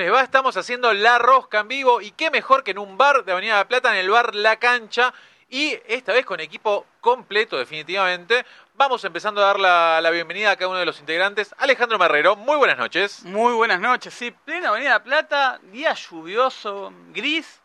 buenas 0.00 0.08
noches, 0.08 0.08
¿cómo 0.08 0.08
les 0.08 0.12
va? 0.12 0.22
Estamos 0.22 0.56
haciendo 0.56 0.92
La 0.94 1.18
Rosca 1.18 1.60
en 1.60 1.68
vivo 1.68 2.00
y 2.00 2.12
qué 2.12 2.30
mejor 2.30 2.64
que 2.64 2.70
en 2.70 2.78
un 2.78 2.96
bar 2.96 3.24
de 3.24 3.32
Avenida 3.32 3.56
La 3.56 3.68
Plata, 3.68 3.90
en 3.90 3.98
el 3.98 4.08
bar 4.08 4.34
La 4.34 4.56
Cancha 4.56 5.12
y 5.48 5.78
esta 5.86 6.12
vez 6.12 6.24
con 6.24 6.40
equipo 6.40 6.86
completo 7.00 7.58
definitivamente. 7.58 8.46
Vamos 8.74 9.04
empezando 9.04 9.42
a 9.42 9.46
dar 9.46 9.60
la, 9.60 10.00
la 10.00 10.10
bienvenida 10.10 10.52
a 10.52 10.56
cada 10.56 10.68
uno 10.68 10.78
de 10.78 10.86
los 10.86 11.00
integrantes. 11.00 11.54
Alejandro 11.58 11.98
Marrero, 11.98 12.34
muy 12.34 12.56
buenas 12.56 12.78
noches. 12.78 13.24
Muy 13.24 13.52
buenas 13.52 13.80
noches, 13.80 14.14
sí, 14.14 14.30
plena 14.30 14.70
Avenida 14.70 14.90
La 14.90 15.02
Plata, 15.02 15.60
día 15.64 15.92
lluvioso, 15.92 16.92
gris, 17.12 17.60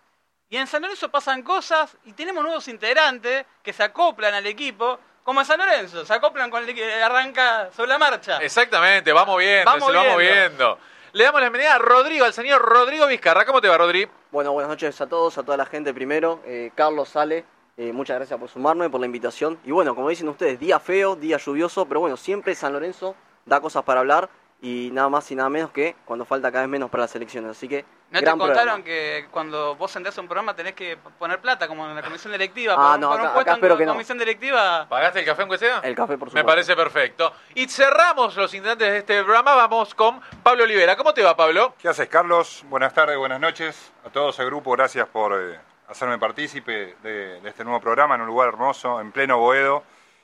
y 0.49 0.57
en 0.57 0.67
San 0.67 0.81
Lorenzo 0.81 1.09
pasan 1.09 1.41
cosas 1.41 1.97
y 2.03 2.13
tenemos 2.13 2.43
nuevos 2.43 2.67
integrantes 2.67 3.45
que 3.63 3.71
se 3.71 3.83
acoplan 3.83 4.33
al 4.33 4.45
equipo, 4.45 4.99
como 5.23 5.39
en 5.39 5.45
San 5.45 5.57
Lorenzo, 5.57 6.05
se 6.05 6.13
acoplan 6.13 6.51
con 6.51 6.67
el 6.67 6.75
que 6.75 7.01
arranca 7.01 7.69
sobre 7.75 7.89
la 7.89 7.97
marcha. 7.97 8.39
Exactamente, 8.39 9.13
vamos 9.13 9.37
viendo, 9.39 9.71
Vamos 9.71 9.87
se 9.87 9.93
lo 9.93 10.03
vamos 10.03 10.17
viendo. 10.17 10.79
Le 11.15 11.23
damos 11.23 11.39
la 11.39 11.47
bienvenida 11.47 11.75
a 11.75 11.79
Rodrigo, 11.79 12.25
al 12.25 12.33
señor 12.33 12.61
Rodrigo 12.61 13.07
Vizcarra. 13.07 13.45
¿Cómo 13.45 13.61
te 13.61 13.69
va, 13.69 13.77
Rodrigo? 13.77 14.11
Bueno, 14.33 14.51
buenas 14.51 14.67
noches 14.67 14.99
a 14.99 15.07
todos, 15.07 15.37
a 15.37 15.43
toda 15.43 15.55
la 15.55 15.65
gente 15.65 15.93
primero. 15.93 16.41
Eh, 16.45 16.71
Carlos 16.75 17.07
Sale, 17.07 17.45
eh, 17.77 17.93
muchas 17.93 18.17
gracias 18.17 18.37
por 18.37 18.49
sumarme, 18.49 18.89
por 18.89 18.99
la 18.99 19.05
invitación. 19.05 19.57
Y 19.63 19.71
bueno, 19.71 19.95
como 19.95 20.09
dicen 20.09 20.27
ustedes, 20.27 20.59
día 20.59 20.77
feo, 20.77 21.15
día 21.15 21.37
lluvioso, 21.37 21.85
pero 21.85 22.01
bueno, 22.01 22.17
siempre 22.17 22.53
San 22.53 22.73
Lorenzo 22.73 23.15
da 23.45 23.61
cosas 23.61 23.83
para 23.83 24.01
hablar 24.01 24.29
y 24.61 24.89
nada 24.93 25.09
más 25.09 25.29
y 25.31 25.35
nada 25.35 25.49
menos 25.49 25.71
que 25.71 25.95
cuando 26.05 26.25
falta 26.25 26.51
cada 26.51 26.63
vez 26.63 26.69
menos 26.69 26.89
para 26.89 27.01
las 27.03 27.15
elecciones. 27.15 27.51
Así 27.51 27.67
que, 27.67 27.85
¿No 28.11 28.19
te 28.19 28.25
contaron 28.25 28.47
programa. 28.55 28.83
que 28.83 29.27
cuando 29.29 29.75
vos 29.75 29.93
entrás 29.95 30.17
a 30.17 30.21
un 30.21 30.27
programa 30.27 30.55
tenés 30.55 30.73
que 30.73 30.97
poner 31.19 31.39
plata, 31.41 31.67
como 31.67 31.85
en 31.87 31.93
la 31.95 32.01
comisión 32.01 32.31
directiva? 32.31 32.73
Ah, 32.77 32.91
Por- 32.91 32.99
no, 33.01 33.09
por 33.09 33.19
un 33.19 33.25
acá- 33.25 33.33
puesto 33.33 33.51
acá 33.51 33.67
en 33.67 33.77
que 33.77 33.85
no. 33.85 33.91
comisión 33.93 34.17
directiva... 34.17 34.85
¿Pagaste 34.89 35.19
el 35.19 35.25
café 35.25 35.41
aunque 35.41 35.57
sea? 35.57 35.79
El 35.83 35.93
café, 35.95 36.17
por 36.17 36.27
Me 36.27 36.31
supuesto. 36.31 36.47
parece 36.47 36.75
perfecto. 36.75 37.33
Y 37.53 37.67
cerramos 37.67 38.35
los 38.37 38.53
integrantes 38.53 38.89
de 38.91 38.97
este 38.99 39.23
programa. 39.23 39.55
Vamos 39.55 39.93
con 39.93 40.21
Pablo 40.41 40.63
Olivera. 40.63 40.95
¿Cómo 40.95 41.13
te 41.13 41.21
va, 41.21 41.35
Pablo? 41.35 41.75
¿Qué 41.79 41.89
haces, 41.89 42.07
Carlos? 42.07 42.63
Buenas 42.69 42.93
tardes, 42.93 43.17
buenas 43.17 43.39
noches 43.39 43.91
a 44.05 44.09
todos 44.09 44.39
el 44.39 44.45
grupo. 44.45 44.71
Gracias 44.71 45.07
por 45.09 45.33
eh, 45.39 45.59
hacerme 45.89 46.17
partícipe 46.17 46.95
de, 47.03 47.41
de 47.41 47.49
este 47.49 47.63
nuevo 47.63 47.81
programa 47.81 48.15
en 48.15 48.21
un 48.21 48.27
lugar 48.27 48.47
hermoso, 48.47 49.01
en 49.01 49.11
pleno 49.11 49.37
Boedo. 49.37 49.83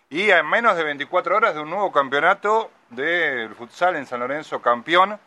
Y 0.10 0.30
en 0.30 0.48
menos 0.50 0.76
de 0.78 0.84
24 0.84 1.36
horas 1.36 1.54
de 1.56 1.62
un 1.62 1.70
nuevo 1.70 1.92
campeonato 1.92 2.70
del 2.92 3.56
futsal 3.56 3.96
en 3.96 4.06
San 4.06 4.20
Lorenzo, 4.20 4.62
campeón, 4.62 5.20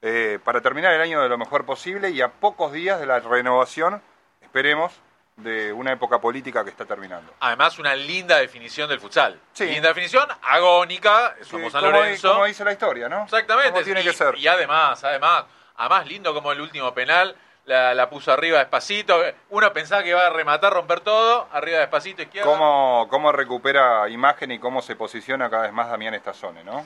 eh, 0.00 0.38
para 0.44 0.60
terminar 0.60 0.92
el 0.94 1.00
año 1.00 1.20
de 1.20 1.28
lo 1.28 1.36
mejor 1.36 1.66
posible 1.66 2.10
y 2.10 2.20
a 2.20 2.28
pocos 2.28 2.72
días 2.72 3.00
de 3.00 3.06
la 3.06 3.20
renovación, 3.20 4.00
esperemos, 4.40 4.92
de 5.36 5.72
una 5.72 5.92
época 5.92 6.20
política 6.20 6.64
que 6.64 6.70
está 6.70 6.84
terminando. 6.84 7.32
Además, 7.40 7.78
una 7.78 7.94
linda 7.94 8.38
definición 8.38 8.88
del 8.88 8.98
futsal. 9.00 9.40
Sí. 9.52 9.66
Linda 9.66 9.88
definición, 9.88 10.28
agónica. 10.42 11.36
Somos 11.42 11.66
Sí, 11.66 11.78
San 11.78 11.84
Lorenzo. 11.84 12.32
Como 12.32 12.44
dice 12.44 12.64
la 12.64 12.72
historia, 12.72 13.08
¿no? 13.08 13.24
Exactamente. 13.24 13.70
Como 13.70 13.84
tiene 13.84 14.00
y, 14.00 14.04
que 14.04 14.12
ser. 14.12 14.36
y 14.36 14.48
además, 14.48 15.02
además, 15.04 15.44
además 15.76 16.06
lindo 16.08 16.34
como 16.34 16.50
el 16.50 16.60
último 16.60 16.92
penal, 16.92 17.36
la, 17.66 17.94
la 17.94 18.10
puso 18.10 18.32
arriba 18.32 18.58
despacito. 18.58 19.22
Uno 19.50 19.72
pensaba 19.72 20.02
que 20.02 20.08
iba 20.08 20.26
a 20.26 20.30
rematar, 20.30 20.72
romper 20.72 21.00
todo, 21.00 21.48
arriba 21.52 21.78
despacito, 21.78 22.22
izquierda. 22.22 22.50
Cómo, 22.50 23.06
cómo 23.08 23.30
recupera 23.30 24.08
imagen 24.08 24.50
y 24.50 24.58
cómo 24.58 24.82
se 24.82 24.96
posiciona 24.96 25.48
cada 25.48 25.64
vez 25.64 25.72
más 25.72 25.88
Damián 25.88 26.14
Estazone, 26.14 26.64
¿no? 26.64 26.84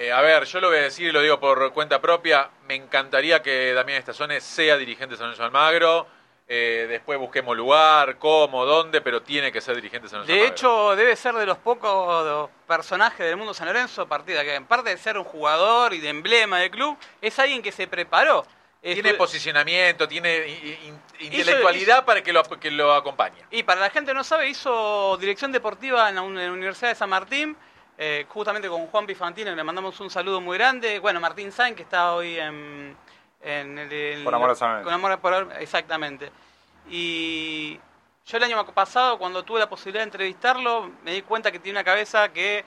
Eh, 0.00 0.12
a 0.12 0.20
ver, 0.20 0.44
yo 0.44 0.60
lo 0.60 0.68
voy 0.68 0.78
a 0.78 0.82
decir 0.82 1.08
y 1.08 1.12
lo 1.12 1.20
digo 1.20 1.40
por 1.40 1.72
cuenta 1.72 2.00
propia. 2.00 2.48
Me 2.68 2.76
encantaría 2.76 3.42
que 3.42 3.72
Damián 3.72 3.98
Estazone 3.98 4.40
sea 4.40 4.76
dirigente 4.76 5.14
de 5.14 5.18
San 5.18 5.26
Lorenzo 5.26 5.44
Almagro. 5.44 6.06
Eh, 6.46 6.86
después 6.88 7.18
busquemos 7.18 7.56
lugar, 7.56 8.16
cómo, 8.16 8.64
dónde, 8.64 9.00
pero 9.00 9.20
tiene 9.22 9.50
que 9.50 9.60
ser 9.60 9.74
dirigente 9.74 10.04
de 10.06 10.10
San 10.10 10.20
Lorenzo 10.20 10.32
De 10.32 10.38
Almagro. 10.40 10.54
hecho, 10.54 10.96
debe 10.96 11.16
ser 11.16 11.34
de 11.34 11.44
los 11.46 11.58
pocos 11.58 12.48
personajes 12.66 13.26
del 13.26 13.36
mundo 13.36 13.52
San 13.52 13.66
Lorenzo, 13.66 14.06
partida 14.06 14.44
que 14.44 14.54
en 14.54 14.66
parte 14.66 14.90
de 14.90 14.98
ser 14.98 15.18
un 15.18 15.24
jugador 15.24 15.92
y 15.92 15.98
de 15.98 16.10
emblema 16.10 16.60
del 16.60 16.70
club, 16.70 16.96
es 17.20 17.36
alguien 17.40 17.60
que 17.60 17.72
se 17.72 17.88
preparó. 17.88 18.46
tiene 18.80 19.10
Estu- 19.14 19.16
posicionamiento, 19.16 20.06
tiene 20.06 20.94
intelectualidad 21.18 22.04
para 22.04 22.22
que 22.22 22.32
lo, 22.32 22.44
que 22.44 22.70
lo 22.70 22.94
acompañe. 22.94 23.36
Y 23.50 23.64
para 23.64 23.80
la 23.80 23.90
gente 23.90 24.12
que 24.12 24.14
no 24.14 24.22
sabe, 24.24 24.48
hizo 24.48 25.16
dirección 25.18 25.50
deportiva 25.50 26.08
en 26.08 26.14
la 26.14 26.22
Universidad 26.22 26.90
de 26.90 26.94
San 26.94 27.10
Martín, 27.10 27.56
eh, 27.98 28.24
justamente 28.28 28.68
con 28.68 28.86
Juan 28.86 29.06
Pifantino, 29.06 29.50
que 29.50 29.56
le 29.56 29.64
mandamos 29.64 29.98
un 30.00 30.08
saludo 30.08 30.40
muy 30.40 30.56
grande. 30.56 30.98
Bueno, 31.00 31.18
Martín 31.20 31.50
Sain, 31.52 31.74
que 31.74 31.82
está 31.82 32.14
hoy 32.14 32.38
en, 32.38 32.96
en 33.42 33.78
el, 33.78 33.92
el- 33.92 34.24
Por 34.24 34.34
amor 34.34 34.50
a 34.50 34.54
San 34.54 34.68
Lorenzo. 34.70 34.84
Con 34.84 34.94
amor 34.94 35.12
a 35.12 35.16
por- 35.20 35.52
exactamente. 35.60 36.30
Y 36.88 37.78
yo 38.26 38.36
el 38.36 38.42
año 38.44 38.64
pasado, 38.66 39.18
cuando 39.18 39.42
tuve 39.42 39.58
la 39.60 39.68
posibilidad 39.68 40.00
de 40.00 40.04
entrevistarlo, 40.08 40.90
me 41.04 41.12
di 41.12 41.22
cuenta 41.22 41.50
que 41.50 41.58
tiene 41.58 41.78
una 41.78 41.84
cabeza 41.84 42.28
que 42.32 42.64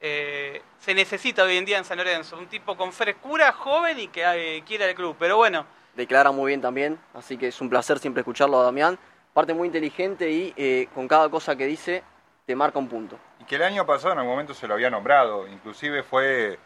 eh, 0.00 0.62
se 0.78 0.94
necesita 0.94 1.42
hoy 1.42 1.56
en 1.56 1.64
día 1.64 1.78
en 1.78 1.84
San 1.84 1.98
Lorenzo. 1.98 2.36
Un 2.38 2.46
tipo 2.46 2.76
con 2.76 2.92
frescura, 2.92 3.52
joven 3.52 3.98
y 3.98 4.08
que 4.08 4.22
eh, 4.24 4.62
quiere 4.66 4.88
el 4.88 4.94
club. 4.94 5.16
Pero 5.18 5.36
bueno, 5.36 5.66
Declara 5.94 6.30
muy 6.30 6.50
bien 6.50 6.60
también, 6.60 6.96
así 7.12 7.36
que 7.36 7.48
es 7.48 7.60
un 7.60 7.68
placer 7.68 7.98
siempre 7.98 8.20
escucharlo 8.20 8.60
a 8.60 8.64
Damián. 8.64 8.96
Parte 9.34 9.52
muy 9.52 9.66
inteligente 9.66 10.30
y 10.30 10.54
eh, 10.56 10.88
con 10.94 11.08
cada 11.08 11.28
cosa 11.28 11.56
que 11.56 11.66
dice 11.66 12.04
te 12.46 12.54
marca 12.54 12.78
un 12.78 12.88
punto. 12.88 13.18
Que 13.48 13.56
el 13.56 13.62
año 13.62 13.86
pasado 13.86 14.12
en 14.12 14.18
algún 14.18 14.32
momento 14.32 14.52
se 14.52 14.68
lo 14.68 14.74
había 14.74 14.90
nombrado, 14.90 15.48
inclusive 15.48 16.02
fue 16.02 16.58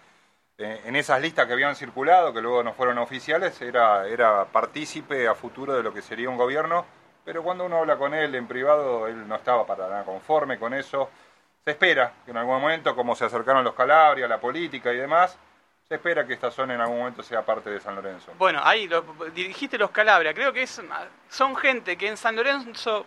eh, 0.58 0.80
en 0.84 0.96
esas 0.96 1.20
listas 1.20 1.46
que 1.46 1.52
habían 1.52 1.76
circulado, 1.76 2.32
que 2.32 2.40
luego 2.40 2.64
no 2.64 2.72
fueron 2.72 2.98
oficiales, 2.98 3.60
era, 3.62 4.08
era 4.08 4.46
partícipe 4.46 5.28
a 5.28 5.34
futuro 5.36 5.74
de 5.74 5.82
lo 5.84 5.94
que 5.94 6.02
sería 6.02 6.28
un 6.28 6.36
gobierno, 6.36 6.84
pero 7.24 7.44
cuando 7.44 7.66
uno 7.66 7.78
habla 7.78 7.96
con 7.96 8.14
él 8.14 8.34
en 8.34 8.48
privado, 8.48 9.06
él 9.06 9.28
no 9.28 9.36
estaba 9.36 9.64
para 9.64 9.88
nada 9.88 10.04
conforme 10.04 10.58
con 10.58 10.74
eso. 10.74 11.08
Se 11.64 11.70
espera 11.70 12.14
que 12.24 12.32
en 12.32 12.36
algún 12.36 12.60
momento, 12.60 12.96
como 12.96 13.14
se 13.14 13.26
acercaron 13.26 13.62
los 13.62 13.74
Calabria, 13.74 14.26
la 14.26 14.40
política 14.40 14.92
y 14.92 14.96
demás, 14.96 15.38
se 15.88 15.94
espera 15.94 16.26
que 16.26 16.32
esta 16.32 16.50
zona 16.50 16.74
en 16.74 16.80
algún 16.80 16.98
momento 16.98 17.22
sea 17.22 17.42
parte 17.42 17.70
de 17.70 17.78
San 17.78 17.94
Lorenzo. 17.94 18.32
Bueno, 18.38 18.60
ahí 18.64 18.88
lo, 18.88 19.02
dirigiste 19.32 19.78
los 19.78 19.92
Calabria. 19.92 20.34
Creo 20.34 20.52
que 20.52 20.62
es, 20.62 20.82
son 21.28 21.54
gente 21.54 21.96
que 21.96 22.08
en 22.08 22.16
San 22.16 22.34
Lorenzo 22.34 23.06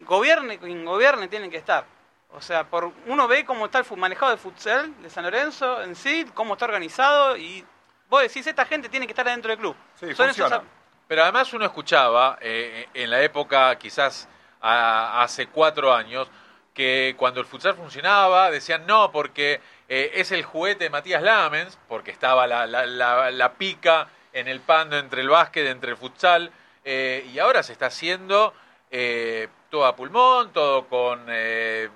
gobierne 0.00 0.58
quien 0.58 0.84
gobierne 0.84 1.26
tienen 1.26 1.50
que 1.50 1.56
estar. 1.56 1.95
O 2.36 2.40
sea, 2.42 2.64
por 2.64 2.92
uno 3.06 3.26
ve 3.26 3.46
cómo 3.46 3.64
está 3.64 3.78
el 3.78 3.96
manejado 3.96 4.30
de 4.30 4.36
futsal 4.36 4.92
de 5.02 5.08
San 5.08 5.24
Lorenzo 5.24 5.82
en 5.82 5.96
sí, 5.96 6.26
cómo 6.34 6.52
está 6.52 6.66
organizado 6.66 7.34
y 7.36 7.64
vos 8.10 8.20
decís, 8.20 8.46
esta 8.46 8.66
gente 8.66 8.90
tiene 8.90 9.06
que 9.06 9.12
estar 9.12 9.24
dentro 9.24 9.48
del 9.48 9.58
club. 9.58 9.74
Sí, 9.98 10.14
Son 10.14 10.26
funciona. 10.26 10.62
Pero 11.08 11.22
además 11.22 11.50
uno 11.54 11.64
escuchaba 11.64 12.36
eh, 12.42 12.88
en 12.92 13.10
la 13.10 13.22
época, 13.22 13.74
quizás 13.78 14.28
a- 14.60 15.22
hace 15.22 15.46
cuatro 15.46 15.94
años, 15.94 16.28
que 16.74 17.14
cuando 17.16 17.40
el 17.40 17.46
futsal 17.46 17.74
funcionaba 17.74 18.50
decían 18.50 18.86
no, 18.86 19.10
porque 19.10 19.62
eh, 19.88 20.10
es 20.14 20.30
el 20.30 20.44
juguete 20.44 20.84
de 20.84 20.90
Matías 20.90 21.22
Lamens, 21.22 21.78
porque 21.88 22.10
estaba 22.10 22.46
la, 22.46 22.66
la- 22.66 22.84
la- 22.84 23.30
la 23.30 23.52
pica 23.54 24.08
en 24.34 24.46
el 24.46 24.60
pando 24.60 24.98
entre 24.98 25.22
el 25.22 25.30
básquet, 25.30 25.66
entre 25.68 25.92
el 25.92 25.96
futsal, 25.96 26.52
eh, 26.84 27.26
y 27.32 27.38
ahora 27.38 27.62
se 27.62 27.72
está 27.72 27.86
haciendo 27.86 28.52
eh, 28.90 29.48
todo 29.70 29.86
a 29.86 29.96
pulmón, 29.96 30.52
todo 30.52 30.86
con 30.86 31.24
eh, 31.28 31.88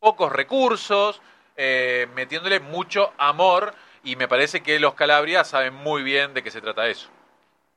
pocos 0.00 0.32
recursos, 0.32 1.20
eh, 1.56 2.08
metiéndole 2.14 2.58
mucho 2.58 3.12
amor, 3.18 3.74
y 4.02 4.16
me 4.16 4.26
parece 4.26 4.62
que 4.62 4.80
los 4.80 4.94
Calabria 4.94 5.44
saben 5.44 5.74
muy 5.74 6.02
bien 6.02 6.32
de 6.32 6.42
qué 6.42 6.50
se 6.50 6.62
trata 6.62 6.88
eso. 6.88 7.08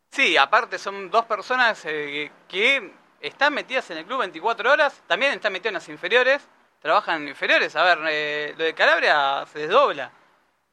Sí, 0.09 0.37
aparte 0.37 0.79
son 0.79 1.11
dos 1.11 1.25
personas 1.25 1.83
eh, 1.85 2.31
que 2.47 2.93
están 3.19 3.53
metidas 3.53 3.89
en 3.91 3.97
el 3.97 4.05
club 4.05 4.19
24 4.19 4.71
horas, 4.71 5.03
también 5.05 5.33
están 5.33 5.51
metidas 5.51 5.71
en 5.71 5.73
las 5.75 5.89
inferiores, 5.89 6.47
trabajan 6.81 7.23
en 7.23 7.29
inferiores. 7.29 7.75
A 7.75 7.83
ver, 7.83 7.99
eh, 8.09 8.53
lo 8.57 8.63
de 8.63 8.73
Calabria 8.73 9.45
se 9.51 9.59
desdobla, 9.59 10.11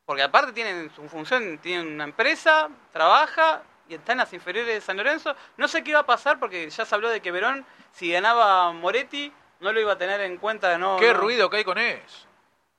porque 0.04 0.22
aparte 0.22 0.52
tienen 0.52 0.90
su 0.94 1.08
función, 1.08 1.58
tienen 1.58 1.94
una 1.94 2.04
empresa, 2.04 2.68
trabaja 2.92 3.62
y 3.88 3.94
está 3.94 4.12
en 4.12 4.18
las 4.18 4.32
inferiores 4.32 4.72
de 4.74 4.80
San 4.80 4.96
Lorenzo. 4.96 5.34
No 5.56 5.66
sé 5.66 5.82
qué 5.82 5.90
iba 5.90 6.00
a 6.00 6.06
pasar 6.06 6.38
porque 6.38 6.70
ya 6.70 6.84
se 6.84 6.94
habló 6.94 7.08
de 7.08 7.20
que 7.20 7.32
Verón, 7.32 7.66
si 7.92 8.12
ganaba 8.12 8.72
Moretti, 8.72 9.32
no 9.60 9.72
lo 9.72 9.80
iba 9.80 9.92
a 9.92 9.98
tener 9.98 10.20
en 10.22 10.36
cuenta. 10.38 10.76
No, 10.78 10.96
¿Qué 10.96 11.12
no. 11.12 11.20
ruido 11.20 11.48
que 11.50 11.58
hay 11.58 11.64
con 11.64 11.78
eso? 11.78 12.26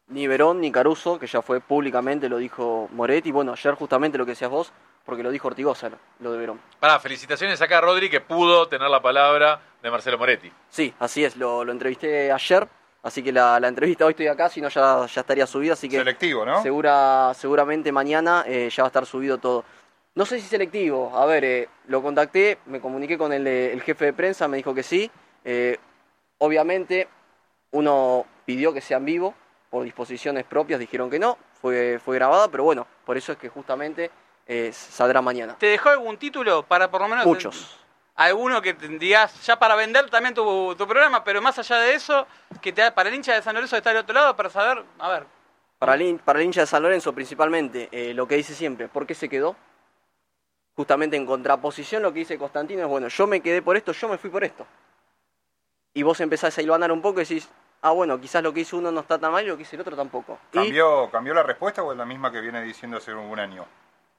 Ni 0.07 0.27
Verón 0.27 0.59
ni 0.59 0.71
Caruso, 0.71 1.17
que 1.17 1.27
ya 1.27 1.41
fue 1.41 1.61
públicamente, 1.61 2.27
lo 2.27 2.37
dijo 2.37 2.89
Moretti. 2.91 3.31
Bueno, 3.31 3.53
ayer 3.53 3.75
justamente 3.75 4.17
lo 4.17 4.25
que 4.25 4.31
decías 4.31 4.49
vos, 4.51 4.73
porque 5.05 5.23
lo 5.23 5.31
dijo 5.31 5.47
Ortigosa, 5.47 5.89
lo 6.19 6.31
de 6.33 6.37
Verón. 6.37 6.59
Para, 6.79 6.99
felicitaciones 6.99 7.61
acá 7.61 7.77
a 7.77 7.81
Rodri 7.81 8.09
que 8.09 8.19
pudo 8.19 8.67
tener 8.67 8.89
la 8.89 9.01
palabra 9.01 9.61
de 9.81 9.89
Marcelo 9.89 10.17
Moretti. 10.17 10.51
Sí, 10.69 10.93
así 10.99 11.23
es, 11.23 11.37
lo, 11.37 11.63
lo 11.63 11.71
entrevisté 11.71 12.29
ayer, 12.31 12.67
así 13.03 13.23
que 13.23 13.31
la, 13.31 13.57
la 13.59 13.69
entrevista 13.69 14.05
hoy 14.05 14.11
estoy 14.11 14.27
acá, 14.27 14.49
si 14.49 14.59
no 14.59 14.67
ya, 14.67 15.05
ya 15.05 15.21
estaría 15.21 15.47
subida, 15.47 15.73
así 15.73 15.87
que 15.87 15.97
Selectivo, 15.97 16.45
¿no? 16.45 16.61
segura, 16.61 17.31
seguramente 17.33 17.91
mañana 17.93 18.43
eh, 18.45 18.69
ya 18.69 18.83
va 18.83 18.87
a 18.87 18.89
estar 18.89 19.05
subido 19.05 19.37
todo. 19.37 19.63
No 20.13 20.25
sé 20.25 20.41
si 20.41 20.47
selectivo, 20.47 21.17
a 21.17 21.25
ver, 21.25 21.45
eh, 21.45 21.69
lo 21.87 22.01
contacté, 22.03 22.57
me 22.65 22.81
comuniqué 22.81 23.17
con 23.17 23.31
el, 23.31 23.47
el 23.47 23.81
jefe 23.81 24.05
de 24.05 24.13
prensa, 24.13 24.49
me 24.49 24.57
dijo 24.57 24.73
que 24.75 24.83
sí. 24.83 25.09
eh, 25.45 25.79
obviamente 26.41 27.07
uno 27.71 28.25
pidió 28.45 28.73
que 28.73 28.81
sea 28.81 28.97
en 28.97 29.05
vivo, 29.05 29.33
por 29.69 29.83
disposiciones 29.83 30.43
propias 30.43 30.79
dijeron 30.79 31.09
que 31.09 31.19
no, 31.19 31.37
fue, 31.61 31.99
fue 32.03 32.15
grabada, 32.15 32.47
pero 32.49 32.63
bueno, 32.63 32.85
por 33.05 33.15
eso 33.15 33.31
es 33.31 33.37
que 33.37 33.47
justamente 33.47 34.11
eh, 34.47 34.71
saldrá 34.73 35.21
mañana. 35.21 35.55
¿Te 35.57 35.67
dejó 35.67 35.89
algún 35.89 36.17
título 36.17 36.63
para 36.63 36.89
por 36.91 37.01
lo 37.01 37.07
menos... 37.07 37.25
Muchos. 37.25 37.77
alguno 38.15 38.61
que 38.61 38.73
tendrías 38.73 39.45
ya 39.45 39.57
para 39.57 39.75
vender 39.75 40.09
también 40.09 40.33
tu, 40.33 40.75
tu 40.75 40.85
programa, 40.87 41.23
pero 41.23 41.41
más 41.41 41.57
allá 41.59 41.77
de 41.79 41.93
eso, 41.93 42.27
que 42.61 42.73
te 42.73 42.91
para 42.91 43.09
el 43.09 43.15
hincha 43.15 43.33
de 43.35 43.41
San 43.41 43.53
Lorenzo 43.55 43.75
que 43.75 43.77
está 43.77 43.91
del 43.91 43.99
otro 43.99 44.13
lado 44.13 44.35
para 44.35 44.49
saber, 44.49 44.83
a 44.99 45.09
ver, 45.09 45.25
Para 45.79 45.93
el, 45.95 46.01
hin- 46.01 46.19
para 46.19 46.39
el 46.39 46.45
hincha 46.45 46.61
de 46.61 46.67
San 46.67 46.83
Lorenzo 46.83 47.13
principalmente, 47.13 47.87
eh, 47.91 48.13
lo 48.13 48.27
que 48.27 48.35
dice 48.35 48.53
siempre, 48.53 48.87
¿por 48.89 49.05
qué 49.07 49.13
se 49.15 49.29
quedó? 49.29 49.55
Justamente 50.75 51.15
en 51.15 51.25
contraposición 51.25 52.01
lo 52.01 52.11
que 52.11 52.19
dice 52.19 52.37
Constantino 52.37 52.81
es, 52.81 52.87
bueno, 52.87 53.07
yo 53.07 53.27
me 53.27 53.39
quedé 53.41 53.61
por 53.61 53.77
esto, 53.77 53.91
yo 53.93 54.09
me 54.09 54.17
fui 54.17 54.29
por 54.29 54.43
esto. 54.43 54.65
Y 55.93 56.03
vos 56.03 56.19
empezás 56.21 56.57
a 56.57 56.61
hilvanar 56.61 56.91
un 56.91 57.01
poco 57.01 57.19
y 57.19 57.23
decís, 57.23 57.49
ah, 57.81 57.91
bueno, 57.91 58.19
quizás 58.19 58.41
lo 58.43 58.53
que 58.53 58.61
hizo 58.61 58.77
uno 58.77 58.91
no 58.91 59.01
está 59.01 59.17
tan 59.19 59.31
mal 59.31 59.43
y 59.43 59.47
lo 59.47 59.57
que 59.57 59.63
hizo 59.63 59.75
el 59.75 59.81
otro 59.81 59.95
tampoco. 59.95 60.39
Y 60.53 60.55
¿Cambió, 60.55 61.09
¿Cambió 61.11 61.33
la 61.33 61.43
respuesta 61.43 61.83
o 61.83 61.91
es 61.91 61.97
la 61.97 62.05
misma 62.05 62.31
que 62.31 62.39
viene 62.41 62.61
diciendo 62.61 62.97
hace 62.97 63.13
un 63.13 63.39
año? 63.39 63.65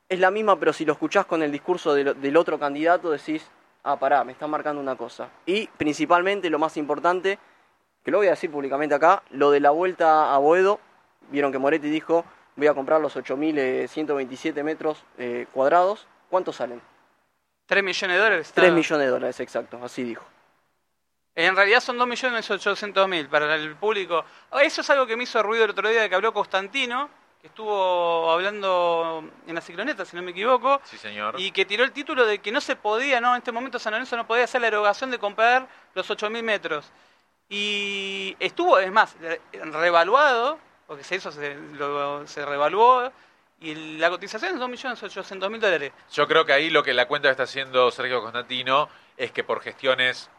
es 0.09 0.21
la 0.21 0.31
misma, 0.31 0.59
pero 0.59 0.75
si 0.75 0.85
lo 0.85 0.93
escuchás 0.93 1.25
con 1.25 1.43
el 1.43 1.51
discurso 1.51 1.95
del, 1.95 2.21
del 2.21 2.37
otro 2.37 2.59
candidato, 2.59 3.11
decís, 3.11 3.49
ah, 3.83 3.97
pará, 3.99 4.25
me 4.25 4.33
está 4.33 4.47
marcando 4.47 4.79
una 4.79 4.95
cosa. 4.95 5.31
Y 5.47 5.69
principalmente, 5.69 6.51
lo 6.51 6.59
más 6.59 6.77
importante, 6.77 7.39
que 8.05 8.11
lo 8.11 8.19
voy 8.19 8.27
a 8.27 8.31
decir 8.31 8.51
públicamente 8.51 8.95
acá, 8.95 9.23
lo 9.31 9.51
de 9.51 9.61
la 9.61 9.71
vuelta 9.71 10.35
a 10.35 10.37
Boedo, 10.37 10.81
vieron 11.31 11.51
que 11.51 11.57
Moretti 11.59 11.89
dijo, 11.89 12.27
voy 12.57 12.67
a 12.67 12.75
comprar 12.75 13.01
los 13.01 13.17
8.127 13.17 14.63
metros 14.63 15.03
eh, 15.17 15.47
cuadrados, 15.53 16.07
¿cuántos 16.29 16.57
salen? 16.57 16.83
3 17.65 17.83
millones 17.83 18.17
de 18.19 18.23
dólares. 18.23 18.47
está- 18.49 18.61
3 18.61 18.73
millones 18.75 19.07
de 19.07 19.11
dólares, 19.11 19.41
exacto, 19.41 19.79
así 19.83 20.03
dijo. 20.03 20.25
En 21.35 21.57
realidad 21.57 21.81
son 21.81 21.97
2 21.97 22.07
millones 22.07 22.51
800 22.51 23.09
mil 23.09 23.29
para 23.29 23.55
el 23.55 23.75
público. 23.77 24.25
Eso 24.61 24.81
es 24.83 24.91
algo 24.91 25.07
que 25.07 25.17
me 25.17 25.23
hizo 25.25 25.43
ruido 25.43 25.65
el 25.65 25.71
otro 25.71 25.89
día 25.89 26.03
de 26.03 26.09
que 26.11 26.15
habló 26.15 26.33
Constantino, 26.35 27.09
que 27.41 27.47
estuvo 27.49 28.31
hablando 28.31 29.25
en 29.47 29.55
la 29.55 29.61
cicloneta, 29.61 30.05
si 30.05 30.15
no 30.15 30.23
me 30.23 30.31
equivoco, 30.33 30.81
Sí, 30.85 30.97
señor. 30.99 31.35
y 31.41 31.51
que 31.51 31.65
tiró 31.65 31.85
el 31.85 31.93
título 31.93 32.27
de 32.27 32.39
que 32.41 32.53
no 32.53 32.61
se 32.61 32.77
podía, 32.77 33.21
no, 33.21 33.33
en 33.33 33.39
este 33.39 33.51
momento 33.51 33.79
San 33.79 33.93
Lorenzo 33.93 34.17
no 34.17 34.27
podía 34.27 34.45
hacer 34.45 34.61
la 34.61 34.69
erogación 34.69 35.11
de 35.11 35.19
comprar 35.19 35.67
los 35.95 36.09
8.000 36.11 36.43
metros. 36.43 36.93
Y 37.49 38.37
estuvo, 38.39 38.79
es 38.79 38.93
más, 38.93 39.17
re- 39.21 39.41
revaluado, 39.53 40.59
porque 40.87 41.03
se 41.05 41.17
hizo, 41.17 41.33
se, 41.33 41.55
lo- 41.55 42.27
se 42.27 42.45
revaluó, 42.47 43.11
y 43.61 43.97
la 43.99 44.11
cotización 44.11 44.55
es 44.55 44.61
2.800.000 44.61 45.59
dólares. 45.61 45.93
Yo 46.13 46.27
creo 46.29 46.45
que 46.45 46.53
ahí 46.53 46.71
lo 46.71 46.83
que 46.83 46.93
la 46.95 47.07
cuenta 47.07 47.29
que 47.29 47.33
está 47.33 47.43
haciendo 47.45 47.91
Sergio 47.91 48.21
Constantino 48.21 48.89
es 49.17 49.33
que 49.33 49.45
por 49.45 49.61
gestiones 49.61 50.31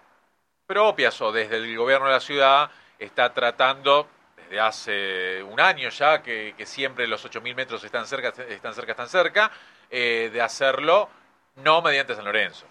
propias 0.74 1.22
o 1.22 1.32
desde 1.32 1.58
el 1.58 1.78
gobierno 1.78 2.08
de 2.08 2.14
la 2.14 2.20
ciudad 2.20 2.72
está 2.98 3.32
tratando 3.32 4.08
desde 4.36 4.60
hace 4.60 5.44
un 5.44 5.60
año 5.60 5.90
ya 5.90 6.24
que, 6.24 6.56
que 6.58 6.66
siempre 6.66 7.06
los 7.06 7.24
8.000 7.24 7.54
metros 7.54 7.84
están 7.84 8.08
cerca, 8.08 8.30
están 8.30 8.74
cerca, 8.74 8.92
están 8.94 9.08
cerca, 9.08 9.52
eh, 9.92 10.32
de 10.34 10.42
hacerlo 10.42 11.10
no 11.58 11.84
mediante 11.84 12.16
San 12.16 12.26
Lorenzo. 12.26 12.66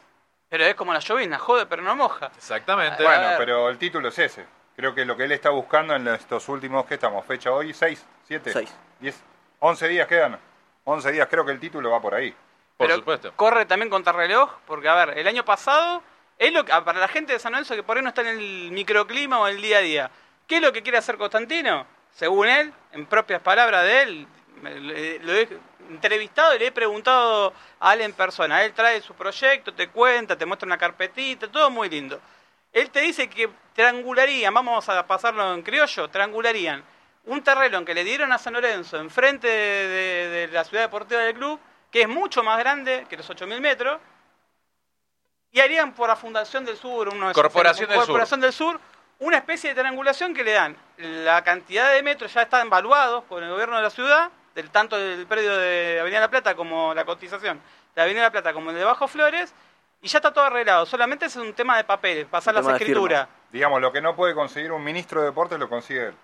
Pero 0.49 0.64
es 0.64 0.75
como 0.75 0.93
la 0.93 0.99
llovizna, 0.99 1.38
jode, 1.38 1.66
pero 1.66 1.81
no 1.82 1.94
moja. 1.94 2.32
Exactamente. 2.37 3.04
Bueno, 3.04 3.34
pero 3.38 3.69
el 3.69 3.78
título 3.78 4.08
es 4.08 4.19
ese. 4.19 4.46
Creo 4.75 4.93
que 4.93 5.04
lo 5.04 5.16
que 5.16 5.22
él 5.22 5.32
está 5.32 5.50
buscando 5.50 5.94
en 5.94 6.08
estos 6.08 6.49
últimos, 6.49 6.84
¿qué 6.87 6.94
estamos? 6.94 7.25
¿Fecha 7.25 7.52
hoy? 7.52 7.72
¿Seis? 7.72 8.04
¿Siete? 8.26 8.52
Seis. 8.52 8.75
¿Diez? 8.99 9.22
¿Once 9.60 9.87
días 9.87 10.08
quedan? 10.08 10.40
Once 10.82 11.12
días, 11.12 11.28
creo 11.31 11.44
que 11.46 11.52
el 11.52 11.60
título 11.60 11.88
va 11.93 12.00
por 12.00 12.16
ahí. 12.16 12.32
por 12.76 12.88
Pero 12.88 12.96
supuesto. 12.96 13.32
Corre 13.37 13.64
también 13.64 13.90
contra 13.90 14.12
reloj, 14.12 14.50
porque 14.66 14.88
a 14.88 14.94
ver, 15.06 15.19
el 15.19 15.28
año 15.28 15.44
pasado, 15.44 16.02
es 16.38 16.52
lo 16.52 16.64
que- 16.64 16.73
ah, 16.73 16.84
para 16.84 17.00
la 17.00 17.08
gente 17.08 17.32
de 17.32 17.38
San 17.38 17.52
Lorenzo 17.52 17.75
que 17.75 17.82
por 17.82 17.96
ahí 17.96 18.02
no 18.02 18.08
está 18.08 18.23
en 18.23 18.29
el 18.38 18.70
microclima 18.73 19.40
o 19.40 19.46
el 19.46 19.61
día 19.61 19.79
a 19.79 19.82
día, 19.82 20.11
¿qué 20.46 20.56
es 20.56 20.62
lo 20.62 20.73
que 20.73 20.82
quiere 20.82 20.99
hacer 20.99 21.17
Constantino? 21.17 21.87
Según 22.14 22.49
él, 22.49 22.73
en 22.93 23.06
propias 23.06 23.40
palabras 23.40 23.84
de 23.84 24.02
él, 24.02 24.26
lo 24.62 25.34
he 25.34 25.49
entrevistado 25.88 26.55
y 26.55 26.58
le 26.58 26.67
he 26.67 26.73
preguntado 26.73 27.52
a 27.81 27.94
él 27.94 28.02
en 28.02 28.12
persona. 28.12 28.62
Él 28.64 28.73
trae 28.73 29.00
su 29.00 29.14
proyecto, 29.14 29.73
te 29.75 29.88
cuenta, 29.88 30.37
te 30.37 30.46
muestra 30.46 30.67
una 30.67 30.79
carpetita, 30.79 31.49
todo 31.49 31.70
muy 31.70 31.88
lindo. 31.88 32.20
Él 32.73 32.90
te 32.90 33.00
dice 33.00 33.28
que 33.28 33.49
triangularían, 33.75 34.52
vamos 34.55 34.88
a 34.88 35.06
pasarlo 35.06 35.55
en 35.55 35.62
criollo, 35.62 36.08
triangularían 36.08 36.82
un 37.25 37.43
terreno 37.43 37.85
que 37.85 37.94
le 37.94 38.05
dieron 38.05 38.32
a 38.32 38.38
San 38.38 38.52
Lorenzo 38.55 38.99
enfrente 38.99 39.46
de, 39.46 39.88
de- 39.88 40.46
de 40.46 40.52
la 40.52 40.64
ciudad 40.64 40.85
deportiva 40.85 41.20
del 41.20 41.35
club, 41.35 41.61
que 41.90 42.02
es 42.02 42.08
mucho 42.08 42.43
más 42.43 42.58
grande 42.58 43.06
que 43.08 43.17
los 43.17 43.28
8.000 43.28 43.61
metros, 43.61 44.00
y 45.52 45.60
harían 45.60 45.93
por 45.93 46.08
la 46.08 46.16
Fundación 46.16 46.64
del 46.64 46.76
Sur, 46.76 47.08
uno 47.08 47.26
de 47.26 47.32
esos- 47.32 47.43
Corporación 47.43 47.88
del 47.88 47.99
Sur. 47.99 48.06
Corporación 48.06 48.40
del 48.40 48.52
Sur, 48.52 48.81
una 49.20 49.37
especie 49.37 49.72
de 49.75 49.81
triangulación 49.81 50.34
que 50.34 50.43
le 50.43 50.52
dan 50.52 50.76
la 50.96 51.44
cantidad 51.44 51.92
de 51.92 52.02
metros, 52.02 52.32
ya 52.32 52.42
están 52.42 52.66
evaluados 52.66 53.23
por 53.25 53.42
el 53.42 53.50
gobierno 53.50 53.76
de 53.76 53.82
la 53.82 53.90
ciudad, 53.90 54.30
del 54.54 54.71
tanto 54.71 54.97
del 54.99 55.26
predio 55.26 55.56
de 55.56 55.99
Avenida 56.00 56.21
La 56.21 56.30
Plata 56.30 56.54
como 56.54 56.92
la 56.94 57.04
cotización 57.04 57.61
de 57.94 58.02
Avenida 58.02 58.23
La 58.25 58.30
Plata 58.32 58.52
como 58.52 58.71
el 58.71 58.76
de 58.76 58.85
Bajo 58.85 59.06
Flores, 59.06 59.54
y 60.00 60.09
ya 60.09 60.18
está 60.18 60.32
todo 60.32 60.44
arreglado, 60.44 60.85
solamente 60.87 61.26
es 61.26 61.37
un 61.37 61.52
tema 61.54 61.76
de 61.76 61.85
papeles, 61.85 62.26
pasar 62.26 62.56
Un 62.56 62.64
las 62.64 62.75
escrituras. 62.80 63.28
Digamos, 63.50 63.80
lo 63.80 63.92
que 63.92 64.00
no 64.00 64.16
puede 64.16 64.35
conseguir 64.35 64.73
un 64.73 64.82
ministro 64.82 65.21
de 65.21 65.26
deportes 65.26 65.59
lo 65.59 65.68
consigue 65.68 66.06
él. 66.09 66.14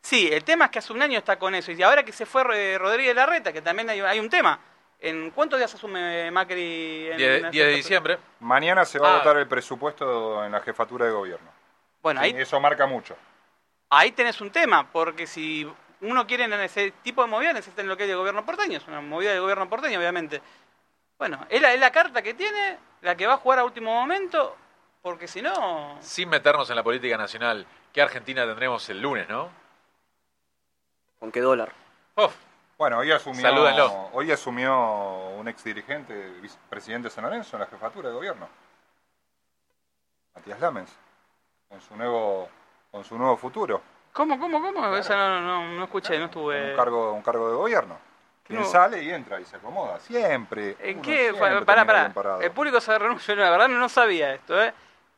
Sí, 0.00 0.28
el 0.32 0.44
tema 0.44 0.66
es 0.66 0.70
que 0.70 0.78
hace 0.78 0.92
un 0.92 1.02
año 1.02 1.18
está 1.18 1.36
con 1.36 1.54
eso. 1.56 1.72
Y 1.72 1.82
ahora 1.82 2.04
que 2.04 2.12
se 2.12 2.24
fue 2.26 2.78
Rodríguez 2.78 3.14
Larreta, 3.14 3.52
que 3.52 3.60
también 3.60 3.90
hay 3.90 4.20
un 4.20 4.30
tema. 4.30 4.58
¿En 4.98 5.30
cuántos 5.30 5.58
días 5.58 5.72
asume 5.74 6.30
Macri? 6.30 7.08
En 7.10 7.16
10 7.18 7.44
en 7.44 7.50
10 7.50 7.66
de 7.66 7.72
diciembre. 7.72 8.18
Mañana 8.40 8.84
se 8.84 8.98
va 8.98 9.10
Ah. 9.10 9.14
a 9.16 9.18
votar 9.18 9.36
el 9.36 9.46
presupuesto 9.46 10.42
en 10.44 10.52
la 10.52 10.60
jefatura 10.60 11.04
de 11.06 11.12
gobierno. 11.12 11.50
Bueno, 12.02 12.20
Sí, 12.22 12.26
ahí, 12.34 12.40
Eso 12.42 12.58
marca 12.60 12.86
mucho. 12.86 13.16
ahí 13.90 14.12
tenés 14.12 14.40
un 14.40 14.50
tema, 14.50 14.90
porque 14.90 15.26
si 15.26 15.70
uno 16.00 16.26
quiere 16.26 16.44
en 16.44 16.52
ese 16.54 16.92
tipo 17.02 17.22
de 17.22 17.28
movida, 17.28 17.52
necesitan 17.52 17.86
lo 17.88 17.96
que 17.96 18.04
es 18.04 18.10
el 18.10 18.16
gobierno 18.16 18.44
porteño. 18.44 18.78
Es 18.78 18.86
una 18.88 19.00
movida 19.00 19.32
del 19.32 19.40
gobierno 19.40 19.68
porteño, 19.68 19.98
obviamente. 19.98 20.40
Bueno, 21.18 21.46
es 21.48 21.60
la, 21.60 21.72
es 21.74 21.80
la 21.80 21.90
carta 21.90 22.22
que 22.22 22.34
tiene, 22.34 22.78
la 23.02 23.16
que 23.16 23.26
va 23.26 23.34
a 23.34 23.38
jugar 23.38 23.58
a 23.60 23.64
último 23.64 23.92
momento, 23.94 24.56
porque 25.02 25.28
si 25.28 25.40
no... 25.42 25.96
Sin 26.00 26.28
meternos 26.28 26.68
en 26.70 26.76
la 26.76 26.82
política 26.82 27.16
nacional, 27.16 27.66
¿qué 27.92 28.02
Argentina 28.02 28.44
tendremos 28.46 28.88
el 28.90 29.00
lunes, 29.00 29.28
no? 29.28 29.50
¿Con 31.18 31.32
qué 31.32 31.40
dólar? 31.40 31.72
Uf, 32.16 32.34
Bueno, 32.78 32.98
hoy 32.98 33.10
asumió, 33.10 33.40
Salúdenlo. 33.40 34.10
hoy 34.12 34.30
asumió 34.30 35.30
un 35.38 35.48
ex 35.48 35.64
dirigente, 35.64 36.14
vicepresidente 36.42 37.08
de 37.08 37.14
San 37.14 37.24
Lorenzo, 37.24 37.56
en 37.56 37.60
la 37.62 37.66
jefatura 37.66 38.10
de 38.10 38.14
gobierno. 38.14 38.48
Matías 40.34 40.60
Lamens, 40.60 40.94
con 41.70 41.80
su 41.80 41.96
nuevo, 41.96 42.48
con 42.90 43.02
su 43.02 43.16
nuevo 43.16 43.36
futuro. 43.38 43.80
¿Cómo, 44.12 44.38
cómo, 44.38 44.60
cómo? 44.60 44.94
Esa 44.96 45.16
no, 45.16 45.40
no, 45.40 45.68
no 45.74 45.84
escuché, 45.84 46.18
no 46.18 46.26
estuve... 46.26 46.70
Un 46.70 46.76
cargo, 46.76 47.12
un 47.12 47.22
cargo 47.22 47.48
de 47.48 47.54
gobierno. 47.56 47.98
Quien 48.46 48.60
No. 48.60 48.66
sale 48.66 49.02
y 49.02 49.10
entra 49.10 49.40
y 49.40 49.44
se 49.46 49.56
acomoda. 49.56 49.98
Siempre. 50.00 50.76
¿En 50.78 51.00
qué? 51.02 51.32
siempre 51.34 51.64
Pará, 51.64 51.84
pará. 52.12 52.38
El 52.42 52.50
público 52.52 52.80
se 52.80 52.96
renuncia, 52.98 53.34
la 53.34 53.50
verdad 53.50 53.68
no 53.68 53.88
sabía 53.88 54.34
esto, 54.34 54.62
¿eh? 54.62 54.72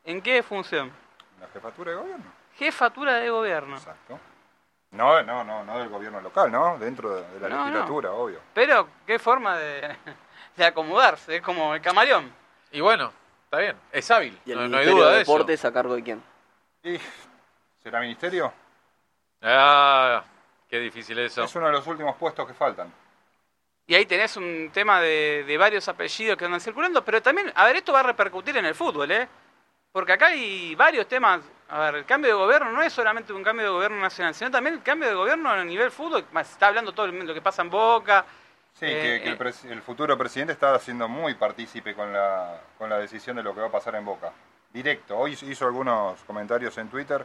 ¿En 0.05 0.21
qué 0.21 0.41
función? 0.43 0.91
La 1.41 1.47
jefatura 1.49 1.91
de 1.91 1.97
gobierno. 1.97 2.25
Jefatura 2.55 3.13
de 3.15 3.29
gobierno. 3.29 3.75
Exacto. 3.75 4.17
No, 4.91 5.21
no, 5.23 5.43
no, 5.43 5.63
no 5.63 5.77
del 5.79 5.89
gobierno 5.89 6.19
local, 6.19 6.51
¿no? 6.51 6.77
Dentro 6.79 7.15
de, 7.15 7.27
de 7.31 7.39
la 7.41 7.49
No, 7.49 7.57
no. 7.57 7.65
legislatura, 7.65 8.11
obvio. 8.11 8.39
Pero, 8.53 8.87
qué 9.05 9.19
forma 9.19 9.57
de, 9.57 9.95
de 10.57 10.65
acomodarse, 10.65 11.35
es 11.37 11.41
como 11.41 11.75
el 11.75 11.81
camaleón. 11.81 12.31
y 12.71 12.81
bueno, 12.81 13.11
está 13.45 13.57
bien. 13.59 13.75
Es 13.91 14.09
hábil, 14.09 14.37
¿Y 14.45 14.51
el 14.51 14.57
no, 14.59 14.67
no 14.67 14.77
hay 14.77 14.87
duda 14.87 15.09
de 15.11 15.15
de 15.17 15.21
eso. 15.21 15.31
Deportes 15.33 15.65
a 15.65 15.71
cargo 15.71 15.95
de 15.95 16.03
quién? 16.03 16.23
¿Y 16.83 16.97
será 17.83 17.99
ministerio? 17.99 18.51
Ah, 19.41 20.23
qué 20.67 20.79
difícil 20.79 21.17
eso. 21.19 21.43
Es 21.43 21.55
uno 21.55 21.67
de 21.67 21.71
los 21.73 21.85
últimos 21.87 22.15
puestos 22.15 22.47
que 22.47 22.53
faltan. 22.53 22.91
Y 23.87 23.95
ahí 23.95 24.05
tenés 24.05 24.37
un 24.37 24.69
tema 24.71 25.01
de, 25.01 25.43
de 25.47 25.57
varios 25.57 25.87
apellidos 25.87 26.37
que 26.37 26.45
andan 26.45 26.61
circulando, 26.61 27.03
pero 27.03 27.21
también, 27.21 27.51
a 27.55 27.65
ver, 27.65 27.77
esto 27.77 27.91
va 27.93 28.01
a 28.01 28.03
repercutir 28.03 28.55
en 28.57 28.65
el 28.65 28.75
fútbol, 28.75 29.11
¿eh? 29.11 29.27
Porque 29.91 30.13
acá 30.13 30.27
hay 30.27 30.75
varios 30.75 31.07
temas. 31.07 31.41
A 31.71 31.79
ver, 31.81 31.95
el 31.95 32.05
cambio 32.05 32.31
de 32.31 32.35
gobierno 32.35 32.71
no 32.71 32.81
es 32.81 32.91
solamente 32.91 33.31
un 33.31 33.43
cambio 33.43 33.65
de 33.65 33.71
gobierno 33.71 33.99
nacional, 34.01 34.33
sino 34.33 34.49
también 34.49 34.75
el 34.75 34.81
cambio 34.81 35.07
de 35.09 35.13
gobierno 35.15 35.49
a 35.49 35.63
nivel 35.63 35.91
fútbol. 35.91 36.25
Se 36.33 36.39
está 36.41 36.67
hablando 36.67 36.93
todo 36.93 37.07
lo 37.07 37.33
que 37.33 37.41
pasa 37.41 37.61
en 37.61 37.69
Boca. 37.69 38.25
Sí, 38.73 38.85
Eh, 38.85 39.01
que, 39.19 39.23
que 39.23 39.29
el, 39.29 39.35
eh. 39.35 39.37
pres- 39.37 39.65
el 39.69 39.81
futuro 39.81 40.17
presidente 40.17 40.53
está 40.53 40.77
siendo 40.79 41.07
muy 41.07 41.35
partícipe 41.35 41.93
con 41.93 42.11
la, 42.11 42.59
con 42.77 42.89
la 42.89 42.97
decisión 42.97 43.35
de 43.35 43.43
lo 43.43 43.53
que 43.53 43.61
va 43.61 43.67
a 43.67 43.71
pasar 43.71 43.93
en 43.95 44.05
Boca. 44.05 44.31
Directo. 44.73 45.17
Hoy 45.17 45.37
hizo 45.39 45.65
algunos 45.65 46.19
comentarios 46.23 46.75
en 46.79 46.89
Twitter 46.89 47.23